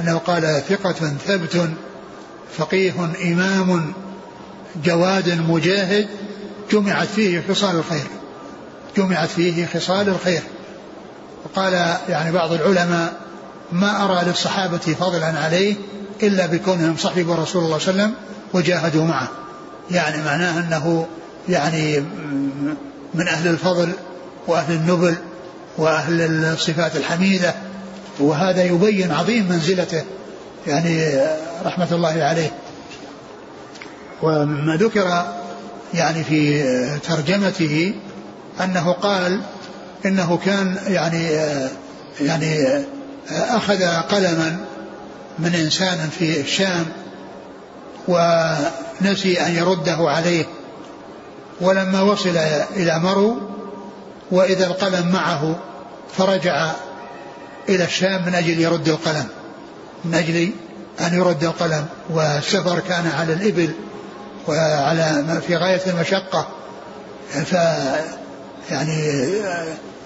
أنه 0.00 0.18
قال 0.18 0.62
ثقة 0.68 1.12
ثبت 1.26 1.70
فقيه 2.56 2.92
إمام 3.22 3.92
جواد 4.84 5.40
مجاهد 5.48 6.08
جمعت 6.72 7.08
فيه 7.08 7.44
خصال 7.48 7.76
الخير 7.76 8.06
جمعت 8.96 9.28
فيه 9.28 9.66
خصال 9.66 10.08
الخير. 10.08 10.42
وقال 11.44 11.72
يعني 12.08 12.32
بعض 12.32 12.52
العلماء 12.52 13.12
ما 13.72 14.04
أرى 14.04 14.24
للصحابة 14.28 14.78
فضلا 14.78 15.38
عليه 15.38 15.74
إلا 16.22 16.46
بكونهم 16.46 16.96
صحبوا 16.96 17.34
رسول 17.34 17.64
الله 17.64 17.78
صلى 17.78 17.92
الله 17.92 18.02
عليه 18.02 18.14
وسلم 18.14 18.14
وجاهدوا 18.52 19.04
معه. 19.04 19.28
يعني 19.90 20.22
معناه 20.22 20.60
أنه 20.60 21.06
يعني 21.48 22.00
من 23.14 23.28
أهل 23.28 23.48
الفضل 23.48 23.92
وأهل 24.46 24.74
النبل 24.74 25.14
وأهل 25.78 26.20
الصفات 26.44 26.96
الحميدة 26.96 27.54
وهذا 28.18 28.64
يبين 28.64 29.12
عظيم 29.12 29.48
منزلته 29.48 30.02
يعني 30.66 31.20
رحمة 31.64 31.88
الله 31.92 32.22
عليه. 32.24 32.50
وما 34.22 34.76
ذكر 34.76 35.26
يعني 35.94 36.24
في 36.24 36.62
ترجمته 36.98 37.94
أنه 38.60 38.92
قال 38.92 39.40
إنه 40.06 40.38
كان 40.44 40.76
يعني 40.86 41.28
يعني 42.20 42.84
أخذ 43.30 43.84
قلما 43.84 44.56
من 45.38 45.54
إنسان 45.54 46.08
في 46.18 46.40
الشام 46.40 46.84
ونسي 49.00 49.40
أن 49.46 49.54
يرده 49.54 49.96
عليه 50.00 50.44
ولما 51.60 52.00
وصل 52.00 52.36
إلى 52.76 52.98
مرو 52.98 53.36
وإذا 54.30 54.66
القلم 54.66 55.12
معه 55.12 55.56
فرجع 56.16 56.70
إلى 57.68 57.84
الشام 57.84 58.26
من 58.26 58.34
أجل 58.34 58.60
يرد 58.60 58.88
القلم 58.88 59.28
من 60.04 60.14
أجل 60.14 60.50
أن 61.00 61.14
يرد 61.14 61.44
القلم. 61.44 61.86
والسفر 62.10 62.80
كان 62.80 63.06
على 63.06 63.32
الإبل 63.32 63.70
وعلى 64.48 65.40
في 65.46 65.56
غاية 65.56 65.80
المشقة. 65.86 66.48
ف 67.30 67.52
يعني 68.70 69.24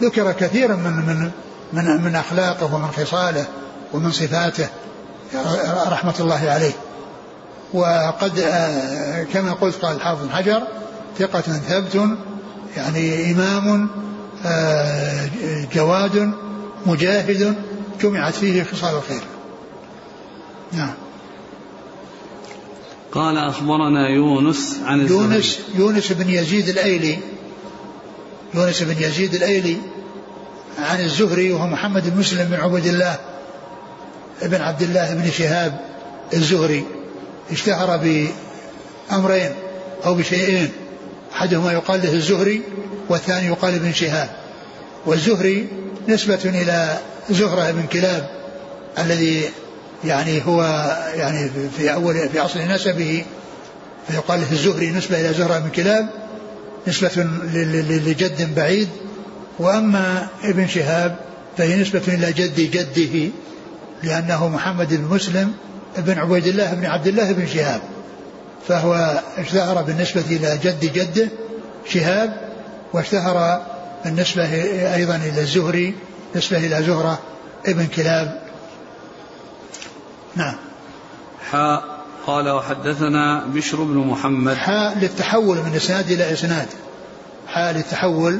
ذكر 0.02 0.32
كثيرا 0.32 0.76
من 0.76 0.92
من 0.92 1.30
من 1.72 2.02
من 2.04 2.16
أخلاقه 2.16 2.74
ومن 2.74 2.90
خصاله 2.90 3.44
ومن 3.92 4.12
صفاته. 4.12 4.68
رحمة 5.86 6.14
الله 6.20 6.50
عليه. 6.50 6.72
وقد 7.72 8.32
كما 9.32 9.52
قلت 9.52 9.76
قال 9.76 9.96
الحافظ 9.96 10.24
بن 10.24 10.30
حجر 10.30 10.62
ثقة 11.18 11.40
ثبت 11.40 12.08
يعني 12.76 13.32
إمام 13.32 13.88
جواد 15.74 16.32
مجاهد 16.86 17.56
جمعت 18.00 18.34
فيه 18.34 18.62
خصال 18.62 18.96
الخير. 18.96 19.22
نعم. 20.72 20.94
قال 23.12 23.38
أخبرنا 23.38 24.08
يونس 24.08 24.76
عن 24.84 25.06
يونس 25.06 25.60
يونس 25.74 26.12
بن 26.12 26.30
يزيد 26.30 26.68
الأيلي. 26.68 27.18
يونس 28.54 28.82
بن 28.82 29.02
يزيد 29.02 29.34
الأيلي 29.34 29.76
عن 30.78 31.00
الزهري 31.00 31.52
وهو 31.52 31.66
محمد 31.66 32.10
بن 32.10 32.20
مسلم 32.20 32.44
بن 32.44 32.54
عبد 32.54 32.86
الله 32.86 33.18
بن 34.42 34.60
عبد 34.60 34.82
الله 34.82 35.14
بن 35.14 35.30
شهاب 35.30 35.80
الزهري. 36.34 36.84
اشتهر 37.52 37.96
بأمرين 37.96 39.50
أو 40.04 40.14
بشيئين. 40.14 40.68
أحدهما 41.32 41.72
يقال 41.72 42.02
له 42.02 42.12
الزهري 42.12 42.62
والثاني 43.08 43.46
يقال 43.46 43.74
ابن 43.74 43.92
شهاب. 43.92 44.30
والزهري 45.06 45.68
نسبة 46.08 46.40
إلى 46.44 46.98
زهرة 47.30 47.70
بن 47.70 47.86
كلاب 47.86 48.30
الذي 48.98 49.42
يعني 50.04 50.46
هو 50.46 50.62
يعني 51.14 51.50
في 51.76 51.92
أول 51.92 52.28
في 52.28 52.40
أصل 52.40 52.60
نسبه 52.60 53.24
فيقال 54.08 54.40
له 54.40 54.52
الزهري 54.52 54.90
نسبة 54.90 55.20
إلى 55.20 55.34
زهرة 55.34 55.58
بن 55.58 55.70
كلاب 55.70 56.08
نسبة 56.86 57.26
لجد 58.06 58.54
بعيد. 58.54 58.88
وأما 59.58 60.28
ابن 60.44 60.68
شهاب 60.68 61.16
فهي 61.56 61.76
نسبة 61.76 62.02
إلى 62.08 62.32
جد 62.32 62.60
جده 62.60 63.30
لأنه 64.02 64.48
محمد 64.48 64.94
بن 64.94 65.14
مسلم 65.14 65.52
بن 65.96 66.18
عبيد 66.18 66.46
الله 66.46 66.74
بن 66.74 66.86
عبد 66.86 67.06
الله 67.06 67.32
بن 67.32 67.46
شهاب 67.46 67.80
فهو 68.68 69.22
اشتهر 69.38 69.82
بالنسبة 69.82 70.24
إلى 70.30 70.58
جد 70.62 70.92
جده 70.92 71.28
شهاب 71.86 72.48
واشتهر 72.92 73.62
بالنسبة 74.04 74.44
أيضا 74.94 75.16
إلى 75.16 75.40
الزهري 75.40 75.94
نسبة 76.36 76.58
إلى 76.58 76.82
زهرة 76.82 77.18
ابن 77.66 77.86
كلاب. 77.86 78.40
نعم. 80.36 80.56
حاء 81.50 81.98
قال 82.26 82.48
وحدثنا 82.48 83.46
بشر 83.46 83.82
بن 83.82 83.96
محمد. 83.96 84.54
حاء 84.54 84.98
للتحول 84.98 85.56
من 85.56 85.72
إسناد 85.76 86.10
إلى 86.10 86.32
إسناد. 86.32 86.68
حاء 87.46 87.72
للتحول 87.72 88.38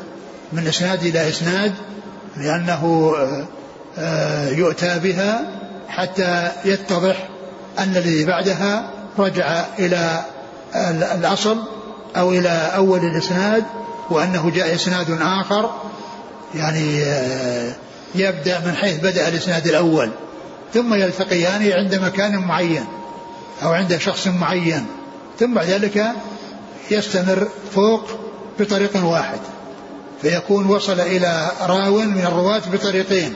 من 0.52 0.66
إسناد 0.66 1.02
إلى 1.02 1.28
إسناد 1.28 1.74
لأنه 2.36 3.14
آه، 3.98 4.48
يؤتى 4.48 4.98
بها 4.98 5.50
حتى 5.88 6.50
يتضح 6.64 7.28
أن 7.78 7.96
الذي 7.96 8.24
بعدها 8.24 8.90
رجع 9.18 9.64
إلى 9.78 10.24
الأصل 11.14 11.58
أو 12.16 12.30
إلى 12.30 12.70
أول 12.74 12.98
الإسناد 12.98 13.64
وأنه 14.10 14.50
جاء 14.50 14.74
إسناد 14.74 15.18
آخر 15.22 15.70
يعني 16.54 17.02
آه، 17.02 17.72
يبدأ 18.14 18.60
من 18.66 18.74
حيث 18.74 18.98
بدأ 19.00 19.28
الإسناد 19.28 19.66
الأول. 19.66 20.10
ثم 20.74 20.94
يلتقيان 20.94 21.72
عند 21.72 21.94
مكان 21.94 22.38
معين 22.38 22.84
أو 23.62 23.72
عند 23.72 23.96
شخص 23.98 24.26
معين. 24.26 24.86
ثم 25.40 25.54
بعد 25.54 25.66
ذلك 25.66 26.04
يستمر 26.90 27.48
فوق 27.74 28.02
بطريق 28.60 29.04
واحد. 29.04 29.38
فيكون 30.22 30.66
وصل 30.66 31.00
إلى 31.00 31.50
راو 31.60 31.98
من 31.98 32.24
الرواة 32.26 32.62
بطريقين. 32.72 33.34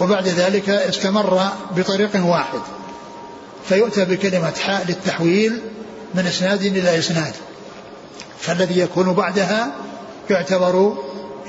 وبعد 0.00 0.28
ذلك 0.28 0.68
استمر 0.70 1.48
بطريق 1.76 2.26
واحد. 2.26 2.60
فيؤتى 3.68 4.04
بكلمة 4.04 4.52
حاء 4.60 4.84
للتحويل 4.88 5.60
من 6.14 6.26
إسناد 6.26 6.62
إلى 6.62 6.98
إسناد. 6.98 7.32
فالذي 8.40 8.80
يكون 8.80 9.12
بعدها 9.12 9.74
يعتبر 10.30 10.96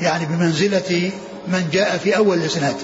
يعني 0.01 0.25
بمنزلة 0.25 1.11
من 1.47 1.69
جاء 1.73 1.97
في 1.97 2.17
أول 2.17 2.37
الإسناد. 2.37 2.75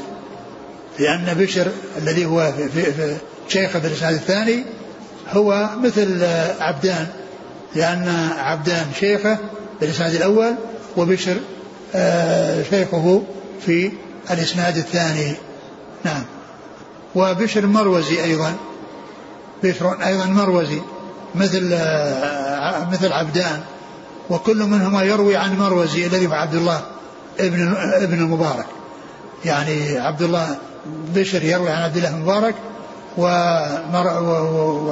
لأن 0.99 1.33
بشر 1.33 1.71
الذي 1.97 2.25
هو 2.25 2.53
في, 2.57 2.69
في, 2.69 2.93
في 2.93 3.15
شيخه 3.47 3.79
في 3.79 3.87
الإسناد 3.87 4.13
الثاني 4.13 4.63
هو 5.29 5.69
مثل 5.83 6.23
عبدان. 6.59 7.07
لأن 7.75 8.31
عبدان 8.37 8.85
شيخه 8.99 9.35
في 9.79 9.85
الإسناد 9.85 10.15
الأول 10.15 10.55
وبشر 10.97 11.37
آه، 11.95 12.63
شيخه 12.69 13.23
في 13.65 13.91
الإسناد 14.31 14.77
الثاني. 14.77 15.35
نعم. 16.05 16.23
وبشر 17.15 17.65
مروزي 17.65 18.23
أيضا. 18.23 18.55
بشر 19.63 19.97
أيضا 20.05 20.25
مروزي 20.25 20.81
مثل 21.35 21.69
آه، 21.73 22.89
مثل 22.91 23.13
عبدان 23.13 23.61
وكل 24.29 24.57
منهما 24.57 25.03
يروي 25.03 25.35
عن 25.35 25.57
مروزي 25.57 26.07
الذي 26.07 26.27
هو 26.27 26.33
عبد 26.33 26.55
الله 26.55 26.81
ابن 27.39 27.75
ابن 27.77 28.13
المبارك 28.13 28.65
يعني 29.45 29.99
عبد 29.99 30.21
الله 30.21 30.57
بشر 31.15 31.43
يروي 31.43 31.69
عن 31.69 31.81
عبد 31.81 31.97
الله 31.97 32.09
المبارك 32.09 32.55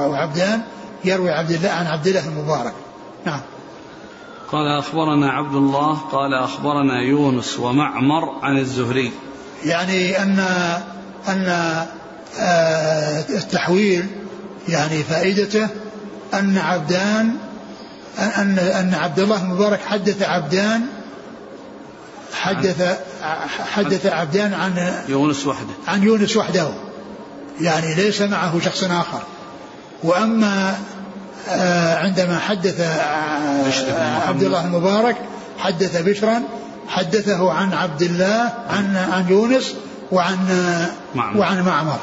وعبدان 0.06 0.62
يروي 1.06 1.32
عبد 1.32 1.52
الله 1.52 1.70
عن 1.70 1.88
عبد 1.88 2.08
الله 2.08 2.28
المبارك 2.28 2.74
نعم. 3.26 3.42
قال 4.52 4.78
أخبرنا 4.80 5.32
عبد 5.32 5.56
الله 5.56 5.94
قال 5.94 6.34
أخبرنا 6.34 7.02
يونس 7.02 7.60
ومعمر 7.60 8.40
عن 8.42 8.58
الزهري. 8.58 9.12
يعني 9.66 10.24
أن 10.24 10.40
أن 11.28 11.46
آه، 12.40 13.20
التحويل 13.30 14.06
يعني 14.70 15.04
فائدته 15.04 15.68
أن 16.34 16.58
عبدان 16.58 17.36
أن 18.20 18.60
أن 18.60 18.94
عبد 18.94 19.20
الله 19.20 19.42
المبارك 19.42 19.80
حدث 19.88 20.22
عبدان 20.22 20.82
حدث 22.34 22.98
حدث 23.76 24.06
عبدان 24.06 24.54
عن 24.54 24.94
يونس 25.10 25.48
وحده. 25.48 25.74
عن 25.88 26.04
يونس 26.04 26.38
وحده. 26.38 26.70
يعني 27.62 27.96
ليس 27.96 28.22
معه 28.22 28.60
شخص 28.60 28.84
آخر. 28.84 29.22
وأما 30.04 30.76
آه، 31.50 31.98
عندما 31.98 32.40
حدث 32.40 32.82
عبد 34.28 34.44
الله 34.44 34.66
المبارك 34.66 35.16
حدث 35.58 36.02
بشرا 36.02 36.42
حدثه 36.88 37.52
عن 37.52 37.74
عبد 37.74 38.02
الله 38.02 38.54
عن 38.70 38.96
عن 38.96 39.26
يونس 39.30 39.74
وعن 40.12 40.38
معمر. 41.16 41.40
وعن 41.40 41.62
معمر. 41.66 42.00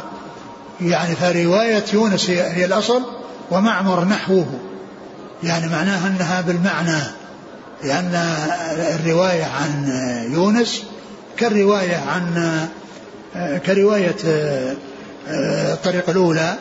يعني 0.80 1.16
فرواية 1.16 1.84
يونس 1.92 2.30
هي, 2.30 2.64
الأصل 2.64 3.02
ومعمر 3.50 4.04
نحوه. 4.04 4.46
يعني 5.42 5.68
معناها 5.68 6.08
أنها 6.08 6.40
بالمعنى 6.40 7.02
لأن 7.84 8.14
الرواية 9.00 9.44
عن 9.44 9.88
يونس 10.32 10.82
كالرواية 11.36 11.96
عن 11.96 12.50
كرواية 13.66 14.16
الطريقة 15.72 16.10
الأولى 16.10 16.54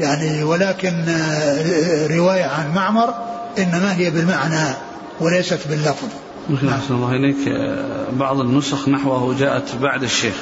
يعني 0.00 0.44
ولكن 0.44 1.04
رواية 2.10 2.44
عن 2.44 2.74
معمر 2.74 3.14
إنما 3.58 3.96
هي 3.96 4.10
بالمعنى 4.10 4.74
وليست 5.20 5.58
باللفظ. 5.68 6.08
نعم. 6.62 6.80
الله 6.90 7.10
إليك. 7.10 7.36
بعض 8.12 8.40
النسخ 8.40 8.88
نحوه 8.88 9.38
جاءت 9.38 9.74
بعد 9.80 10.02
الشيخ. 10.02 10.34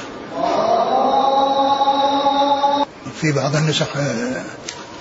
في 3.21 3.31
بعض 3.31 3.55
النسخ 3.55 3.87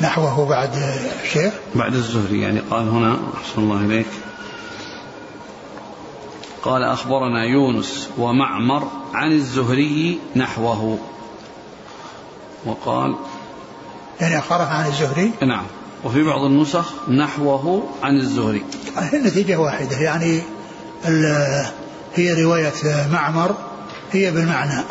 نحوه 0.00 0.48
بعد 0.48 0.70
الشيخ 1.24 1.52
بعد 1.74 1.94
الزهري 1.94 2.40
يعني 2.40 2.60
قال 2.60 2.88
هنا 2.88 3.16
أحسن 3.36 3.62
الله 3.62 3.80
إليك. 3.80 4.06
قال 6.62 6.82
أخبرنا 6.82 7.44
يونس 7.44 8.08
ومعمر 8.18 8.88
عن 9.14 9.32
الزهري 9.32 10.18
نحوه. 10.36 10.98
وقال 12.66 13.16
يعني 14.20 14.38
أخبره 14.38 14.62
عن 14.62 14.86
الزهري؟ 14.86 15.30
نعم. 15.42 15.64
وفي 16.04 16.22
بعض 16.22 16.40
النسخ 16.40 17.08
نحوه 17.08 17.88
عن 18.02 18.16
الزهري. 18.16 18.64
النتيجة 19.12 19.56
واحدة 19.56 19.96
يعني 19.96 20.42
هي 22.14 22.42
رواية 22.42 23.08
معمر 23.12 23.54
هي 24.12 24.30
بالمعنى. 24.30 24.84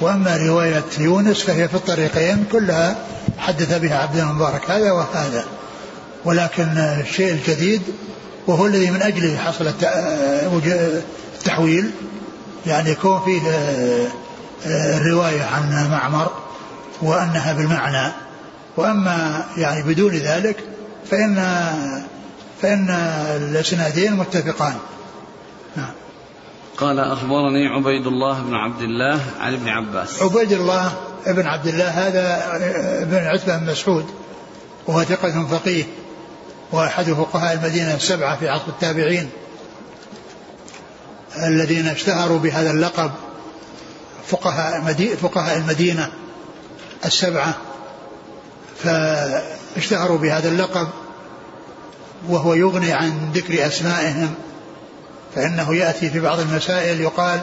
وأما 0.00 0.36
رواية 0.36 0.84
يونس 0.98 1.42
فهي 1.42 1.68
في 1.68 1.74
الطريقين 1.74 2.44
كلها 2.52 2.96
حدث 3.38 3.78
بها 3.78 3.98
عبد 3.98 4.16
المبارك 4.18 4.70
هذا 4.70 4.92
وهذا. 4.92 5.44
ولكن 6.24 6.78
الشيء 6.78 7.32
الجديد 7.32 7.82
وهو 8.46 8.66
الذي 8.66 8.90
من 8.90 9.02
أجله 9.02 9.36
حصل 9.36 9.72
التحويل 11.36 11.90
يعني 12.66 12.90
يكون 12.90 13.20
فيه 13.24 13.40
الرواية 14.66 15.42
عن 15.42 15.90
معمر 15.90 16.30
وأنها 17.02 17.52
بالمعنى. 17.52 18.12
وأما 18.76 19.44
يعني 19.56 19.82
بدون 19.82 20.14
ذلك 20.14 20.56
فإن 21.10 21.36
فإن 22.62 22.90
الإسنادين 23.36 24.14
متفقان. 24.14 24.74
قال 26.78 26.98
أخبرني 26.98 27.66
عبيد 27.66 28.06
الله 28.06 28.40
بن 28.42 28.54
عبد 28.54 28.82
الله 28.82 29.20
عن 29.40 29.54
ابن 29.54 29.68
عباس. 29.68 30.22
عبيد 30.22 30.52
الله 30.52 30.92
بن 31.26 31.46
عبد 31.46 31.66
الله 31.66 31.88
هذا 31.88 32.42
ابن 33.02 33.16
عتبة 33.16 33.58
بن 33.58 33.70
مسعود 33.70 34.06
وهو 34.86 35.02
ثقة 35.02 35.46
فقيه 35.46 35.84
وأحد 36.72 37.12
فقهاء 37.12 37.54
المدينة 37.54 37.94
السبعة 37.94 38.36
في 38.36 38.48
عصر 38.48 38.68
التابعين 38.68 39.30
الذين 41.46 41.86
اشتهروا 41.86 42.38
بهذا 42.38 42.70
اللقب 42.70 43.10
فقهاء 44.26 44.94
فقهاء 45.22 45.56
المدينة 45.56 46.12
السبعة 47.04 47.54
فاشتهروا 48.84 50.18
بهذا 50.18 50.48
اللقب 50.48 50.88
وهو 52.28 52.54
يغني 52.54 52.92
عن 52.92 53.32
ذكر 53.34 53.66
أسمائهم 53.66 54.34
فإنه 55.34 55.74
يأتي 55.74 56.10
في 56.10 56.20
بعض 56.20 56.40
المسائل 56.40 57.00
يقال 57.00 57.40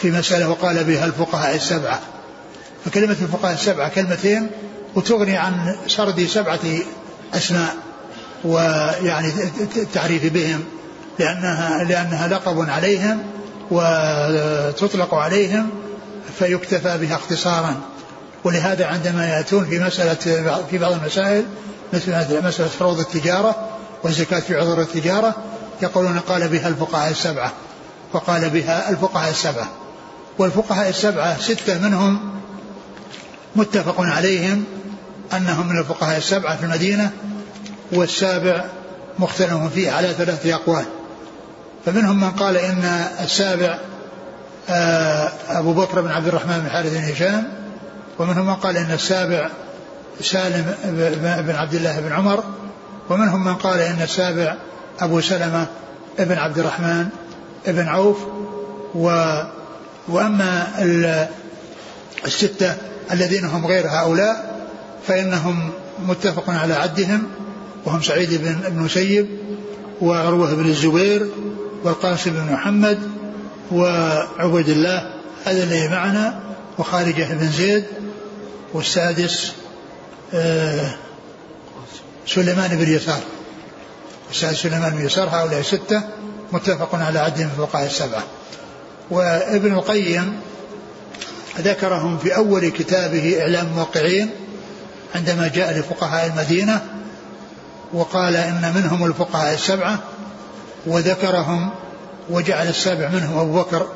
في 0.00 0.10
مسألة 0.10 0.48
وقال 0.48 0.84
بها 0.84 1.04
الفقهاء 1.04 1.56
السبعة. 1.56 2.00
فكلمة 2.84 3.16
الفقهاء 3.22 3.54
السبعة 3.54 3.88
كلمتين 3.88 4.50
وتغني 4.94 5.36
عن 5.36 5.76
سرد 5.88 6.26
سبعة 6.26 6.60
أسماء 7.34 7.76
ويعني 8.44 9.32
التعريف 9.76 10.32
بهم 10.32 10.64
لأنها 11.18 11.84
لأنها 11.84 12.28
لقب 12.28 12.70
عليهم 12.70 13.22
وتطلق 13.70 15.14
عليهم 15.14 15.70
فيكتفى 16.38 16.98
بها 16.98 17.16
اختصارا. 17.16 17.74
ولهذا 18.44 18.86
عندما 18.86 19.28
يأتون 19.28 19.64
في 19.64 19.78
مسألة 19.78 20.14
في 20.70 20.78
بعض 20.78 20.92
المسائل 20.92 21.44
مثل 21.92 22.44
مسألة 22.44 22.68
فروض 22.68 22.98
التجارة 22.98 23.68
والزكاة 24.02 24.40
في 24.40 24.56
عذر 24.56 24.80
التجارة 24.80 25.34
يقولون 25.82 26.18
قال 26.18 26.48
بها 26.48 26.68
الفقهاء 26.68 27.10
السبعة 27.10 27.52
وقال 28.12 28.50
بها 28.50 28.90
الفقهاء 28.90 29.30
السبعة. 29.30 29.68
والفقهاء 30.38 30.88
السبعة 30.88 31.40
ستة 31.40 31.78
منهم 31.78 32.20
متفق 33.56 34.00
عليهم 34.00 34.64
أنهم 35.32 35.68
من 35.68 35.78
الفقهاء 35.78 36.18
السبعة 36.18 36.56
في 36.56 36.64
المدينة 36.64 37.10
والسابع 37.92 38.64
مختلف 39.18 39.72
فيه 39.74 39.90
على 39.90 40.12
ثلاثة 40.12 40.54
أقوال. 40.54 40.84
فمنهم 41.86 42.20
من 42.20 42.30
قال 42.30 42.56
إن 42.56 43.08
السابع 43.20 43.78
آه، 44.68 45.32
أبو 45.48 45.72
بكر 45.72 46.00
بن 46.00 46.10
عبد 46.10 46.26
الرحمن 46.26 46.58
بن 46.58 46.70
حارث 46.70 46.92
بن 46.92 47.12
هشام 47.12 47.48
ومنهم 48.18 48.46
من 48.46 48.54
قال 48.54 48.76
إن 48.76 48.90
السابع 48.90 49.48
سالم 50.20 50.74
بن 51.46 51.54
عبد 51.54 51.74
الله 51.74 52.00
بن 52.00 52.12
عمر 52.12 52.44
ومنهم 53.10 53.44
من 53.44 53.54
قال 53.54 53.80
إن 53.80 54.02
السابع 54.02 54.56
أبو 55.00 55.20
سلمة 55.20 55.66
بن 56.18 56.38
عبد 56.38 56.58
الرحمن 56.58 57.08
بن 57.66 57.88
عوف 57.88 58.18
و 58.94 59.34
وأما 60.08 60.68
الستة 62.26 62.74
الذين 63.12 63.44
هم 63.44 63.66
غير 63.66 63.86
هؤلاء 63.88 64.64
فإنهم 65.06 65.70
متفق 66.06 66.50
على 66.50 66.74
عدهم 66.74 67.22
وهم 67.84 68.02
سعيد 68.02 68.34
بن 68.34 68.66
المسيب 68.66 69.28
وعروة 70.00 70.54
بن 70.54 70.66
الزبير 70.66 71.26
والقاسم 71.84 72.30
بن 72.30 72.52
محمد 72.52 72.98
وعبيد 73.72 74.68
الله 74.68 75.10
هذا 75.44 75.62
الذي 75.62 75.88
معنا 75.88 76.40
وخارجة 76.78 77.34
بن 77.34 77.48
زيد 77.48 77.84
والسادس 78.72 79.52
آه، 80.34 80.94
سليمان 82.26 82.76
بن 82.76 82.94
يسار. 82.94 83.20
السادس 84.30 84.62
سليمان 84.62 84.92
بن 84.92 85.06
يسار 85.06 85.28
هؤلاء 85.28 85.62
ستة 85.62 86.02
متفق 86.52 86.94
على 86.94 87.18
عدهم 87.18 87.50
الفقهاء 87.58 87.86
السبعة. 87.86 88.22
وابن 89.10 89.72
القيم 89.72 90.40
ذكرهم 91.58 92.18
في 92.18 92.36
أول 92.36 92.68
كتابه 92.68 93.40
إعلام 93.40 93.66
الموقعين 93.66 94.30
عندما 95.14 95.48
جاء 95.48 95.78
لفقهاء 95.78 96.26
المدينة 96.26 96.80
وقال 97.92 98.36
إن 98.36 98.72
منهم 98.74 99.04
الفقهاء 99.04 99.54
السبعة 99.54 99.98
وذكرهم 100.86 101.70
وجعل 102.30 102.68
السابع 102.68 103.08
منهم 103.08 103.38
أبو 103.38 103.60
بكر 103.60 103.88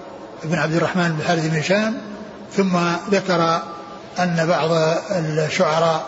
بن 0.44 0.58
عبد 0.58 0.74
الرحمن 0.74 1.08
بن 1.08 1.24
حارث 1.24 1.46
بن 1.46 1.58
هشام 1.58 1.96
ثم 2.56 2.78
ذكر 3.10 3.62
أن 4.18 4.46
بعض 4.46 4.70
الشعراء 5.10 6.06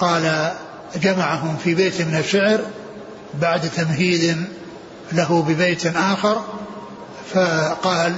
قال 0.00 0.52
جمعهم 0.96 1.56
في 1.64 1.74
بيت 1.74 2.00
من 2.00 2.16
الشعر 2.16 2.60
بعد 3.34 3.70
تمهيد 3.76 4.44
له 5.12 5.42
ببيت 5.42 5.86
آخر 5.86 6.44
فقال 7.34 8.12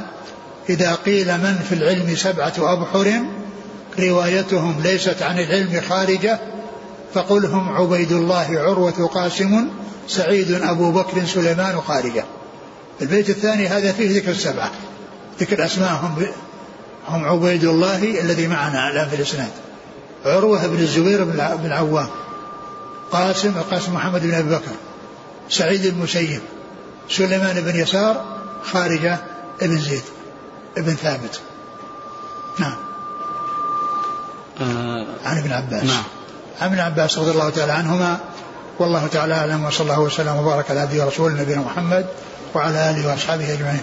إذا 0.69 0.95
قيل 0.95 1.39
من 1.39 1.59
في 1.69 1.75
العلم 1.75 2.17
سبعة 2.17 2.53
أبحر 2.59 3.21
روايتهم 3.99 4.81
ليست 4.83 5.23
عن 5.23 5.39
العلم 5.39 5.81
خارجة 5.89 6.39
فقل 7.15 7.47
هم 7.47 7.69
عبيد 7.69 8.13
الله 8.13 8.47
عروة 8.51 9.11
قاسم 9.15 9.69
سعيد 10.09 10.53
أبو 10.53 10.93
بكر 10.93 11.27
سليمان 11.27 11.81
خارجة. 11.81 12.25
البيت 13.03 13.31
الثاني 13.31 13.69
هذا 13.69 13.93
فيه 13.93 14.19
ذكر 14.19 14.31
السبعة 14.31 14.71
ذكر 15.41 15.65
أسماءهم 15.65 16.27
هم 17.09 17.25
عبيد 17.25 17.65
الله 17.65 18.21
الذي 18.21 18.47
معنا 18.47 18.91
الآن 18.91 19.09
في 19.09 19.17
الإسناد. 19.17 19.51
عروة 20.25 20.67
بن 20.67 20.79
الزبير 20.79 21.25
بن 21.25 21.67
العوام 21.67 22.09
قاسم 23.13 23.49
القاسم 23.57 23.95
محمد 23.95 24.23
بن 24.23 24.35
أبي 24.35 24.51
بكر. 24.51 24.73
سعيد 25.51 25.85
المسيب 25.85 26.41
سليمان 27.09 27.61
بن 27.61 27.81
يسار 27.81 28.25
خارجة 28.73 29.19
ابن 29.63 29.79
زيد 29.79 30.03
ابن 30.79 30.95
ثابت 30.95 31.41
نعم 32.59 32.77
آه 34.61 35.07
عن 35.25 35.39
ابن 35.39 35.53
عباس 35.53 35.85
نعم 35.85 36.05
عن 36.61 36.69
ابن 36.69 36.79
عباس 36.79 37.19
رضي 37.19 37.31
الله 37.31 37.51
تعالى 37.51 37.73
عنهما 37.73 38.21
والله 38.79 39.07
تعالى 39.07 39.35
أعلم 39.35 39.65
وصلى 39.65 39.85
الله 39.85 40.01
وسلم 40.01 40.37
وبارك 40.37 40.71
على 40.71 40.81
عبده 40.81 41.05
ورسوله 41.05 41.43
نبينا 41.43 41.61
محمد 41.61 42.07
وعلى 42.55 42.91
آله 42.91 43.09
وأصحابه 43.09 43.53
أجمعين. 43.53 43.83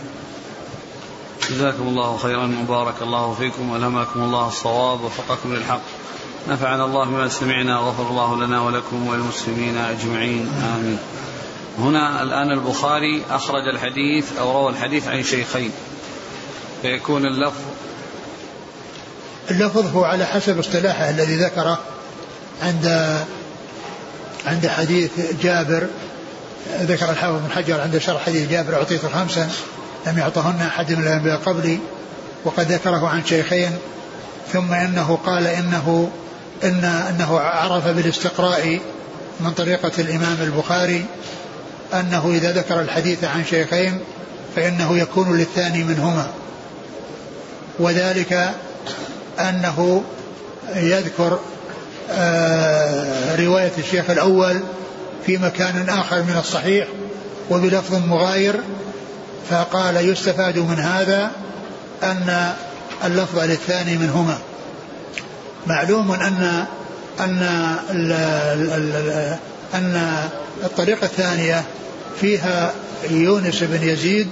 جزاكم 1.50 1.88
الله 1.88 2.18
خيرا 2.18 2.56
وبارك 2.64 3.02
الله 3.02 3.34
فيكم 3.34 3.70
والهمكم 3.70 4.24
الله 4.24 4.48
الصواب 4.48 5.02
وفقكم 5.02 5.54
للحق. 5.54 5.82
نفعنا 6.50 6.86
الله 6.86 7.06
بما 7.06 7.28
سمعنا 7.28 7.80
وغفر 7.80 8.10
الله 8.10 8.36
لنا 8.46 8.62
ولكم 8.62 9.08
وللمسلمين 9.08 9.78
أجمعين 9.78 10.52
آمين. 10.76 11.00
هنا 11.80 12.24
الآن 12.24 12.52
البخاري 12.52 13.24
أخرج 13.30 13.68
الحديث 13.68 14.38
أو 14.40 14.52
روى 14.52 14.72
الحديث 14.72 15.08
عن 15.08 15.24
شيخين. 15.24 15.72
فيكون 16.82 17.26
اللفظ 17.26 17.62
اللفظ 19.52 19.96
هو 19.96 20.04
على 20.04 20.26
حسب 20.26 20.60
اصطلاحه 20.60 21.10
الذي 21.10 21.36
ذكره 21.36 21.80
عند 22.64 23.16
عند 24.46 24.68
حديث 24.68 25.12
جابر. 25.44 25.88
ذكر 26.80 27.10
الحافظ 27.10 27.40
بن 27.46 27.52
حجر 27.52 27.82
عند 27.82 27.98
شرح 27.98 28.26
حديث 28.26 28.50
جابر 28.50 28.76
أعطيت 28.76 29.06
خمسا 29.06 29.50
لم 30.08 30.18
يعطهن 30.18 30.62
أحد 30.62 30.94
من 30.94 31.04
الأنبياء 31.04 31.38
قبلي 31.38 31.80
وقد 32.46 32.72
ذكره 32.72 33.08
عن 33.08 33.26
شيخين. 33.26 33.72
ثم 34.54 34.74
إنه 34.74 35.20
قال 35.26 35.48
إنه 35.48 36.12
إن 36.64 36.84
أنه 36.84 37.40
عرف 37.40 37.88
بالاستقراء 37.88 38.80
من 39.40 39.52
طريقة 39.52 39.92
الإمام 40.00 40.38
البخاري. 40.42 41.06
أنه 41.94 42.32
إذا 42.32 42.52
ذكر 42.52 42.82
الحديث 42.82 43.24
عن 43.24 43.46
شيخين 43.46 44.00
فإنه 44.56 44.98
يكون 44.98 45.38
للثاني 45.38 45.84
منهما. 45.84 46.28
وذلك 47.80 48.52
أنه 49.40 50.04
يذكر 50.76 51.40
آه، 52.12 53.36
رواية 53.36 53.72
الشيخ 53.78 54.10
الأول 54.10 54.60
في 55.26 55.38
مكان 55.38 55.90
آخر 55.90 56.24
من 56.24 56.38
الصحيح 56.40 56.88
وبلفظ 57.50 57.96
مغاير 58.08 58.56
فقال 59.50 60.10
يستفاد 60.10 60.58
من 60.58 60.80
هذا 60.80 61.32
أن 62.04 62.54
اللفظ 63.06 63.40
للثاني 63.40 63.98
منهما. 63.98 64.38
معلوم 65.68 66.12
أن 66.12 66.66
أن 67.20 67.76
أن 69.74 70.02
الطريقة 70.64 71.06
الثانية 71.06 71.64
فيها 72.22 72.74
يونس 73.10 73.64
بن 73.64 73.88
يزيد 73.88 74.28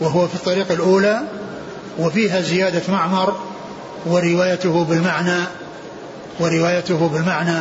وهو 0.00 0.28
في 0.28 0.34
الطريقة 0.34 0.74
الأولى 0.74 1.20
وفيها 1.98 2.40
زيادة 2.40 2.82
معمر 2.88 3.36
وروايته 4.06 4.84
بالمعنى 4.84 5.38
وروايته 6.40 7.08
بالمعنى. 7.08 7.58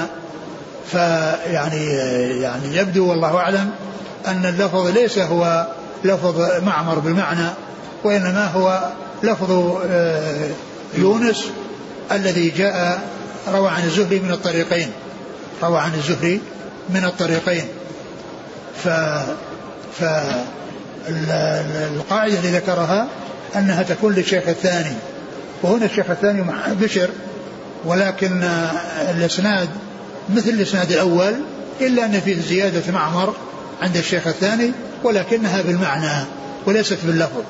فيعني 0.92 1.86
يعني 2.42 2.78
يبدو 2.78 3.10
والله 3.10 3.38
أعلم 3.38 3.70
أن 4.28 4.46
اللفظ 4.46 4.88
ليس 4.88 5.20
هو 5.20 5.68
لفظ 6.04 6.64
معمر 6.64 7.00
بالمعنى 7.00 7.50
وإنما 8.04 8.46
هو 8.46 8.90
لفظ 9.24 9.78
آه، 9.90 10.50
يونس 10.98 11.46
الذي 12.12 12.50
جاء 12.50 13.02
روى 13.54 13.70
عن 13.70 13.84
الزهري 13.84 14.20
من 14.20 14.32
الطريقين. 14.32 14.92
روى 15.64 15.80
عن 15.80 15.94
الزهري 15.94 16.42
من 16.90 17.06
الطريقين. 17.06 17.66
ف 18.84 18.88
ف 20.00 20.04
القاعدة 21.98 22.40
اللي 22.40 22.52
ذكرها 22.52 23.08
أنها 23.56 23.84
تكون 23.84 24.14
للشيخ 24.14 24.48
الثاني. 24.48 24.96
وهنا 25.64 25.86
الشيخ 25.86 26.10
الثاني 26.10 26.46
بشر 26.82 27.10
ولكن 27.86 28.44
الإسناد 29.10 29.70
مثل 30.30 30.50
الإسناد 30.50 30.92
الأول 30.92 31.34
إلا 31.82 32.06
أن 32.06 32.20
فيه 32.20 32.42
زيادة 32.42 32.92
معمر 32.92 33.34
عند 33.82 33.98
الشيخ 33.98 34.28
الثاني 34.28 34.72
ولكنها 35.04 35.62
بالمعنى 35.62 36.26
وليست 36.66 36.98
باللفظ. 37.04 37.42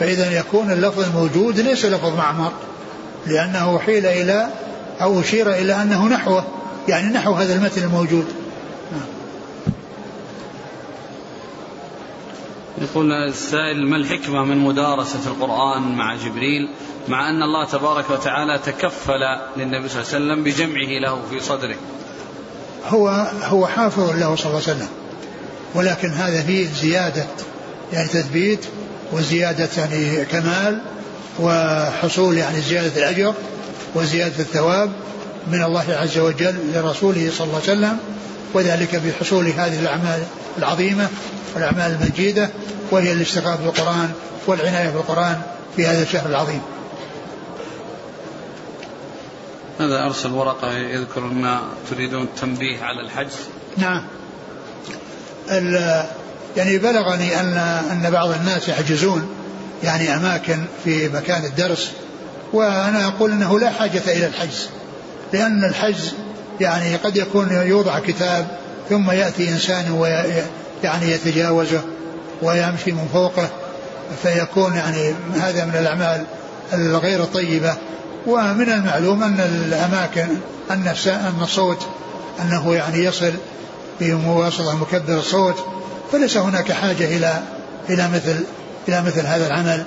فإذا 0.00 0.38
يكون 0.38 0.72
اللفظ 0.72 1.00
الموجود 1.04 1.60
ليس 1.60 1.84
لفظ 1.84 2.16
معمر 2.16 2.52
لأنه 3.26 3.78
حيل 3.78 4.06
إلى 4.06 4.48
أو 5.00 5.20
أشير 5.20 5.50
إلى 5.50 5.82
أنه 5.82 6.08
نحوه. 6.08 6.44
يعني 6.88 7.12
نحو 7.12 7.32
هذا 7.32 7.54
المتن 7.54 7.82
الموجود. 7.82 8.26
يقول 12.78 13.12
السائل 13.12 13.86
ما 13.86 13.96
الحكمة 13.96 14.44
من 14.44 14.58
مدارسة 14.58 15.20
القرآن 15.26 15.96
مع 15.96 16.16
جبريل 16.16 16.68
مع 17.08 17.30
أن 17.30 17.42
الله 17.42 17.66
تبارك 17.66 18.10
وتعالى 18.10 18.58
تكفل 18.58 19.20
للنبي 19.56 19.88
صلى 19.88 20.02
الله 20.02 20.14
عليه 20.14 20.24
وسلم 20.24 20.44
بجمعه 20.44 20.98
له 20.98 21.22
في 21.30 21.40
صدره؟ 21.40 21.76
هو 22.88 23.08
هو 23.42 23.66
حافظ 23.66 24.10
له 24.10 24.36
صلى 24.36 24.46
الله 24.46 24.62
عليه 24.62 24.76
وسلم 24.76 24.88
ولكن 25.74 26.08
هذا 26.08 26.42
فيه 26.42 26.66
زيادة 26.66 27.26
يعني 27.92 28.08
تثبيت 28.08 28.64
وزيادة 29.12 29.68
يعني 29.76 30.24
كمال 30.24 30.80
وحصول 31.40 32.36
يعني 32.36 32.60
زيادة 32.60 32.96
الأجر 32.96 33.34
وزيادة 33.94 34.38
الثواب 34.38 34.92
من 35.52 35.62
الله 35.62 35.84
عز 35.88 36.18
وجل 36.18 36.54
لرسوله 36.74 37.30
صلى 37.30 37.46
الله 37.46 37.60
عليه 37.60 37.72
وسلم 37.72 37.98
وذلك 38.54 38.96
بحصول 38.96 39.46
هذه 39.46 39.80
الأعمال 39.80 40.22
العظيمة 40.58 41.08
والأعمال 41.54 41.98
المجيدة 42.00 42.50
وهي 42.90 43.12
الاشتغال 43.12 43.56
بالقرآن 43.56 44.12
والعناية 44.46 44.90
بالقرآن 44.90 45.42
في 45.76 45.86
هذا 45.86 46.02
الشهر 46.02 46.26
العظيم. 46.26 46.60
هذا 49.80 50.04
أرسل 50.06 50.32
ورقة 50.32 50.72
يذكر 50.72 51.20
أن 51.20 51.58
تريدون 51.90 52.22
التنبيه 52.22 52.82
على 52.82 53.00
الحجز؟ 53.00 53.36
نعم. 53.76 54.04
يعني 56.56 56.78
بلغني 56.78 57.40
أن 57.40 57.56
أن 57.90 58.10
بعض 58.10 58.30
الناس 58.30 58.68
يحجزون 58.68 59.28
يعني 59.82 60.16
أماكن 60.16 60.64
في 60.84 61.08
مكان 61.08 61.44
الدرس 61.44 61.92
وأنا 62.52 63.06
أقول 63.08 63.30
أنه 63.30 63.60
لا 63.60 63.70
حاجة 63.70 64.02
إلى 64.06 64.26
الحجز. 64.26 64.68
لأن 65.34 65.64
الحجز 65.64 66.12
يعني 66.60 66.96
قد 66.96 67.16
يكون 67.16 67.52
يوضع 67.52 67.98
كتاب 67.98 68.46
ثم 68.90 69.10
يأتي 69.10 69.48
إنسان 69.48 69.90
ويعني 69.90 71.10
يتجاوزه 71.10 71.80
ويمشي 72.42 72.92
من 72.92 73.08
فوقه 73.12 73.48
فيكون 74.22 74.76
يعني 74.76 75.14
هذا 75.40 75.64
من 75.64 75.74
الأعمال 75.74 76.24
الغير 76.72 77.22
الطيبة 77.22 77.74
ومن 78.26 78.68
المعلوم 78.68 79.22
أن 79.22 79.40
الأماكن 79.40 80.26
أن 80.70 80.94
أن 81.06 81.42
الصوت 81.42 81.86
أنه 82.42 82.74
يعني 82.74 83.04
يصل 83.04 83.32
بمواصلة 84.00 84.76
مكبر 84.76 85.18
الصوت 85.18 85.64
فليس 86.12 86.36
هناك 86.36 86.72
حاجة 86.72 87.16
إلى 87.16 87.42
إلى 87.90 88.08
مثل 88.08 88.44
إلى 88.88 89.02
مثل 89.02 89.26
هذا 89.26 89.46
العمل. 89.46 89.84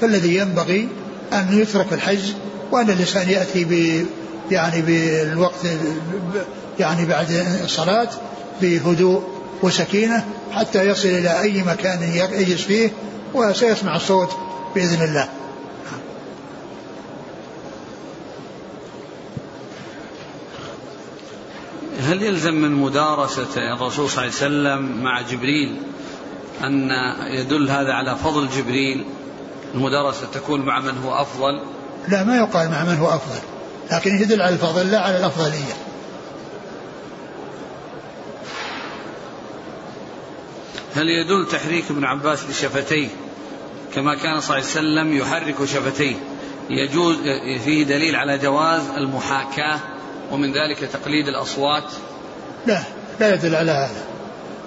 فالذي 0.00 0.36
ينبغي 0.36 0.88
أن 1.32 1.58
يترك 1.60 1.92
الحج 1.92 2.32
وأن 2.72 2.90
الإنسان 2.90 3.30
يأتي 3.30 3.64
يعني 4.50 4.82
بالوقت 4.82 5.66
يعني 6.78 7.06
بعد 7.06 7.30
الصلاة 7.64 8.08
بهدوء 8.60 9.22
وسكينة 9.62 10.24
حتى 10.52 10.88
يصل 10.88 11.08
إلى 11.08 11.40
أي 11.40 11.62
مكان 11.62 12.02
يجلس 12.32 12.62
فيه 12.62 12.90
وسيسمع 13.34 13.96
الصوت 13.96 14.30
بإذن 14.74 15.02
الله. 15.02 15.28
هل 22.00 22.22
يلزم 22.22 22.54
من 22.54 22.72
مدارسة 22.72 23.74
الرسول 23.74 24.10
صلى 24.10 24.24
الله 24.24 24.70
عليه 24.70 24.82
وسلم 24.82 25.02
مع 25.02 25.20
جبريل 25.20 25.76
أن 26.64 26.90
يدل 27.30 27.70
هذا 27.70 27.92
على 27.92 28.16
فضل 28.16 28.48
جبريل؟ 28.48 29.04
المدارسة 29.74 30.26
تكون 30.32 30.60
مع 30.60 30.80
من 30.80 30.98
هو 31.04 31.14
أفضل؟ 31.14 31.62
لا 32.08 32.24
ما 32.24 32.36
يقال 32.36 32.70
مع 32.70 32.84
من 32.84 32.96
هو 32.96 33.08
أفضل. 33.08 33.57
لكن 33.92 34.22
يدل 34.22 34.42
على 34.42 34.54
الفضل 34.54 34.90
لا 34.90 35.00
على 35.00 35.18
الأفضلية. 35.18 35.74
هل 40.94 41.08
يدل 41.08 41.48
تحريك 41.52 41.84
ابن 41.90 42.04
عباس 42.04 42.44
لشفتيه 42.50 43.08
كما 43.94 44.14
كان 44.14 44.40
صلى 44.40 44.58
الله 44.58 44.70
عليه 44.70 44.80
وسلم 44.80 45.16
يحرك 45.16 45.64
شفتيه. 45.64 46.16
يجوز 46.70 47.16
فيه 47.64 47.84
دليل 47.84 48.16
على 48.16 48.38
جواز 48.38 48.82
المحاكاة 48.96 49.78
ومن 50.32 50.48
ذلك 50.52 50.90
تقليد 50.92 51.28
الأصوات؟ 51.28 51.84
لا 52.66 52.82
لا 53.20 53.34
يدل 53.34 53.54
على 53.54 53.70
هذا. 53.70 54.04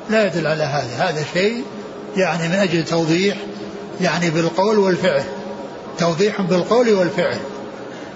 لا 0.09 0.27
يدل 0.27 0.47
على 0.47 0.63
هذا. 0.63 1.09
هذا 1.09 1.25
شيء 1.33 1.63
يعني 2.17 2.47
من 2.47 2.55
أجل 2.55 2.85
توضيح 2.85 3.37
يعني 4.01 4.29
بالقول 4.29 4.79
والفعل. 4.79 5.23
توضيح 5.97 6.41
بالقول 6.41 6.89
والفعل. 6.89 7.39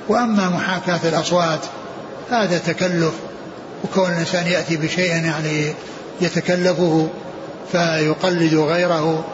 وأما 0.10 0.50
محاكاة 0.50 1.00
الأصوات 1.10 1.60
هذا 2.32 2.58
تكلف 2.58 3.14
وكون 3.84 4.12
الإنسان 4.12 4.48
يأتي 4.48 4.78
بشيء 4.78 5.10
يعني 5.10 5.74
يتكلفه 6.22 7.10
فيقلد 7.72 8.54
غيره 8.54 9.26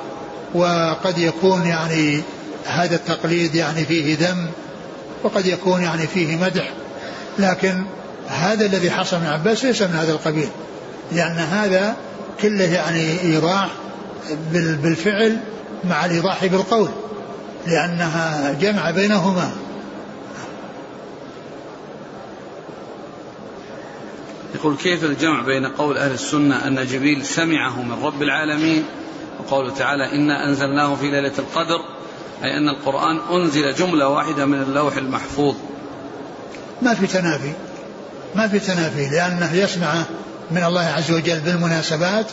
وقد 0.53 1.17
يكون 1.17 1.65
يعني 1.65 2.21
هذا 2.65 2.95
التقليد 2.95 3.55
يعني 3.55 3.85
فيه 3.85 4.17
ذم 4.19 4.47
وقد 5.23 5.45
يكون 5.45 5.81
يعني 5.81 6.07
فيه 6.07 6.35
مدح 6.35 6.69
لكن 7.39 7.83
هذا 8.27 8.65
الذي 8.65 8.91
حصل 8.91 9.19
من 9.19 9.27
عباس 9.27 9.65
ليس 9.65 9.81
من 9.81 9.95
هذا 9.95 10.11
القبيل 10.11 10.49
لأن 11.11 11.37
هذا 11.37 11.95
كله 12.41 12.73
يعني 12.73 13.21
إيضاح 13.21 13.69
بالفعل 14.53 15.37
مع 15.83 16.05
الإيضاح 16.05 16.45
بالقول 16.45 16.89
لأنها 17.67 18.51
جمع 18.61 18.91
بينهما. 18.91 19.51
يقول 24.55 24.77
كيف 24.77 25.03
الجمع 25.03 25.41
بين 25.41 25.65
قول 25.65 25.97
أهل 25.97 26.11
السنة 26.11 26.67
أن 26.67 26.85
جبريل 26.85 27.25
سمعه 27.25 27.81
من 27.81 28.03
رب 28.03 28.21
العالمين؟ 28.21 28.83
وقوله 29.39 29.73
تعالى 29.73 30.11
إنا 30.11 30.47
أنزلناه 30.47 30.95
في 30.95 31.11
ليلة 31.11 31.31
القدر 31.39 31.79
أي 32.43 32.57
أن 32.57 32.69
القرآن 32.69 33.19
أنزل 33.31 33.73
جملة 33.73 34.07
واحدة 34.07 34.45
من 34.45 34.61
اللوح 34.61 34.97
المحفوظ. 34.97 35.55
ما 36.81 36.93
في 36.93 37.07
تنافي. 37.07 37.51
ما 38.35 38.47
في 38.47 38.59
تنافي 38.59 39.09
لأنه 39.09 39.53
يسمع 39.53 39.93
من 40.51 40.63
الله 40.63 40.81
عز 40.81 41.11
وجل 41.11 41.39
بالمناسبات 41.39 42.25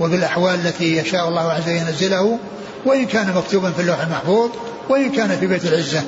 وبالأحوال 0.00 0.54
التي 0.54 0.96
يشاء 0.96 1.28
الله 1.28 1.52
عز 1.52 1.62
وجل 1.62 1.72
ينزله 1.72 2.38
وإن 2.84 3.06
كان 3.06 3.34
مكتوبا 3.34 3.70
في 3.70 3.82
اللوح 3.82 4.00
المحفوظ 4.00 4.50
وإن 4.88 5.12
كان 5.12 5.36
في 5.40 5.46
بيت 5.46 5.64
العزة. 5.64 6.02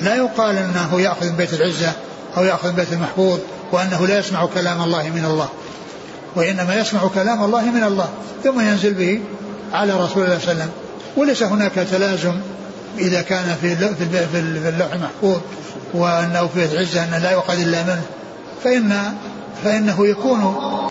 لا 0.00 0.14
يقال 0.14 0.56
أنه 0.56 1.00
يأخذ 1.00 1.30
من 1.30 1.36
بيت 1.36 1.54
العزة. 1.54 1.92
أو 2.36 2.44
يأخذ 2.44 2.72
بيت 2.72 2.92
المحفوظ 2.92 3.38
وأنه 3.72 4.06
لا 4.06 4.18
يسمع 4.18 4.46
كلام 4.46 4.82
الله 4.82 5.02
من 5.08 5.24
الله. 5.24 5.48
وإنما 6.36 6.74
يسمع 6.74 7.08
كلام 7.14 7.44
الله 7.44 7.64
من 7.64 7.84
الله. 7.84 8.08
ثم 8.44 8.60
ينزل 8.60 8.94
به 8.94 9.20
على 9.72 9.92
رسول 9.92 10.24
الله 10.24 10.38
صلى 10.38 10.52
الله 10.52 10.62
عليه 10.62 10.62
وسلم. 10.62 10.70
وليس 11.16 11.42
هناك 11.42 11.74
تلازم 11.74 12.34
إذا 12.98 13.22
كان 13.22 13.56
في 13.60 13.76
في 14.32 14.68
اللوح 14.68 14.92
المحفوظ 14.92 15.40
وأنه 15.94 16.48
في 16.54 16.78
عزة 16.78 17.04
أنه 17.04 17.18
لا 17.18 17.30
يؤخذ 17.30 17.60
إلا 17.60 17.82
منه. 17.82 18.02
فإن 18.64 19.14
فإنه 19.64 20.06
يكون 20.06 20.90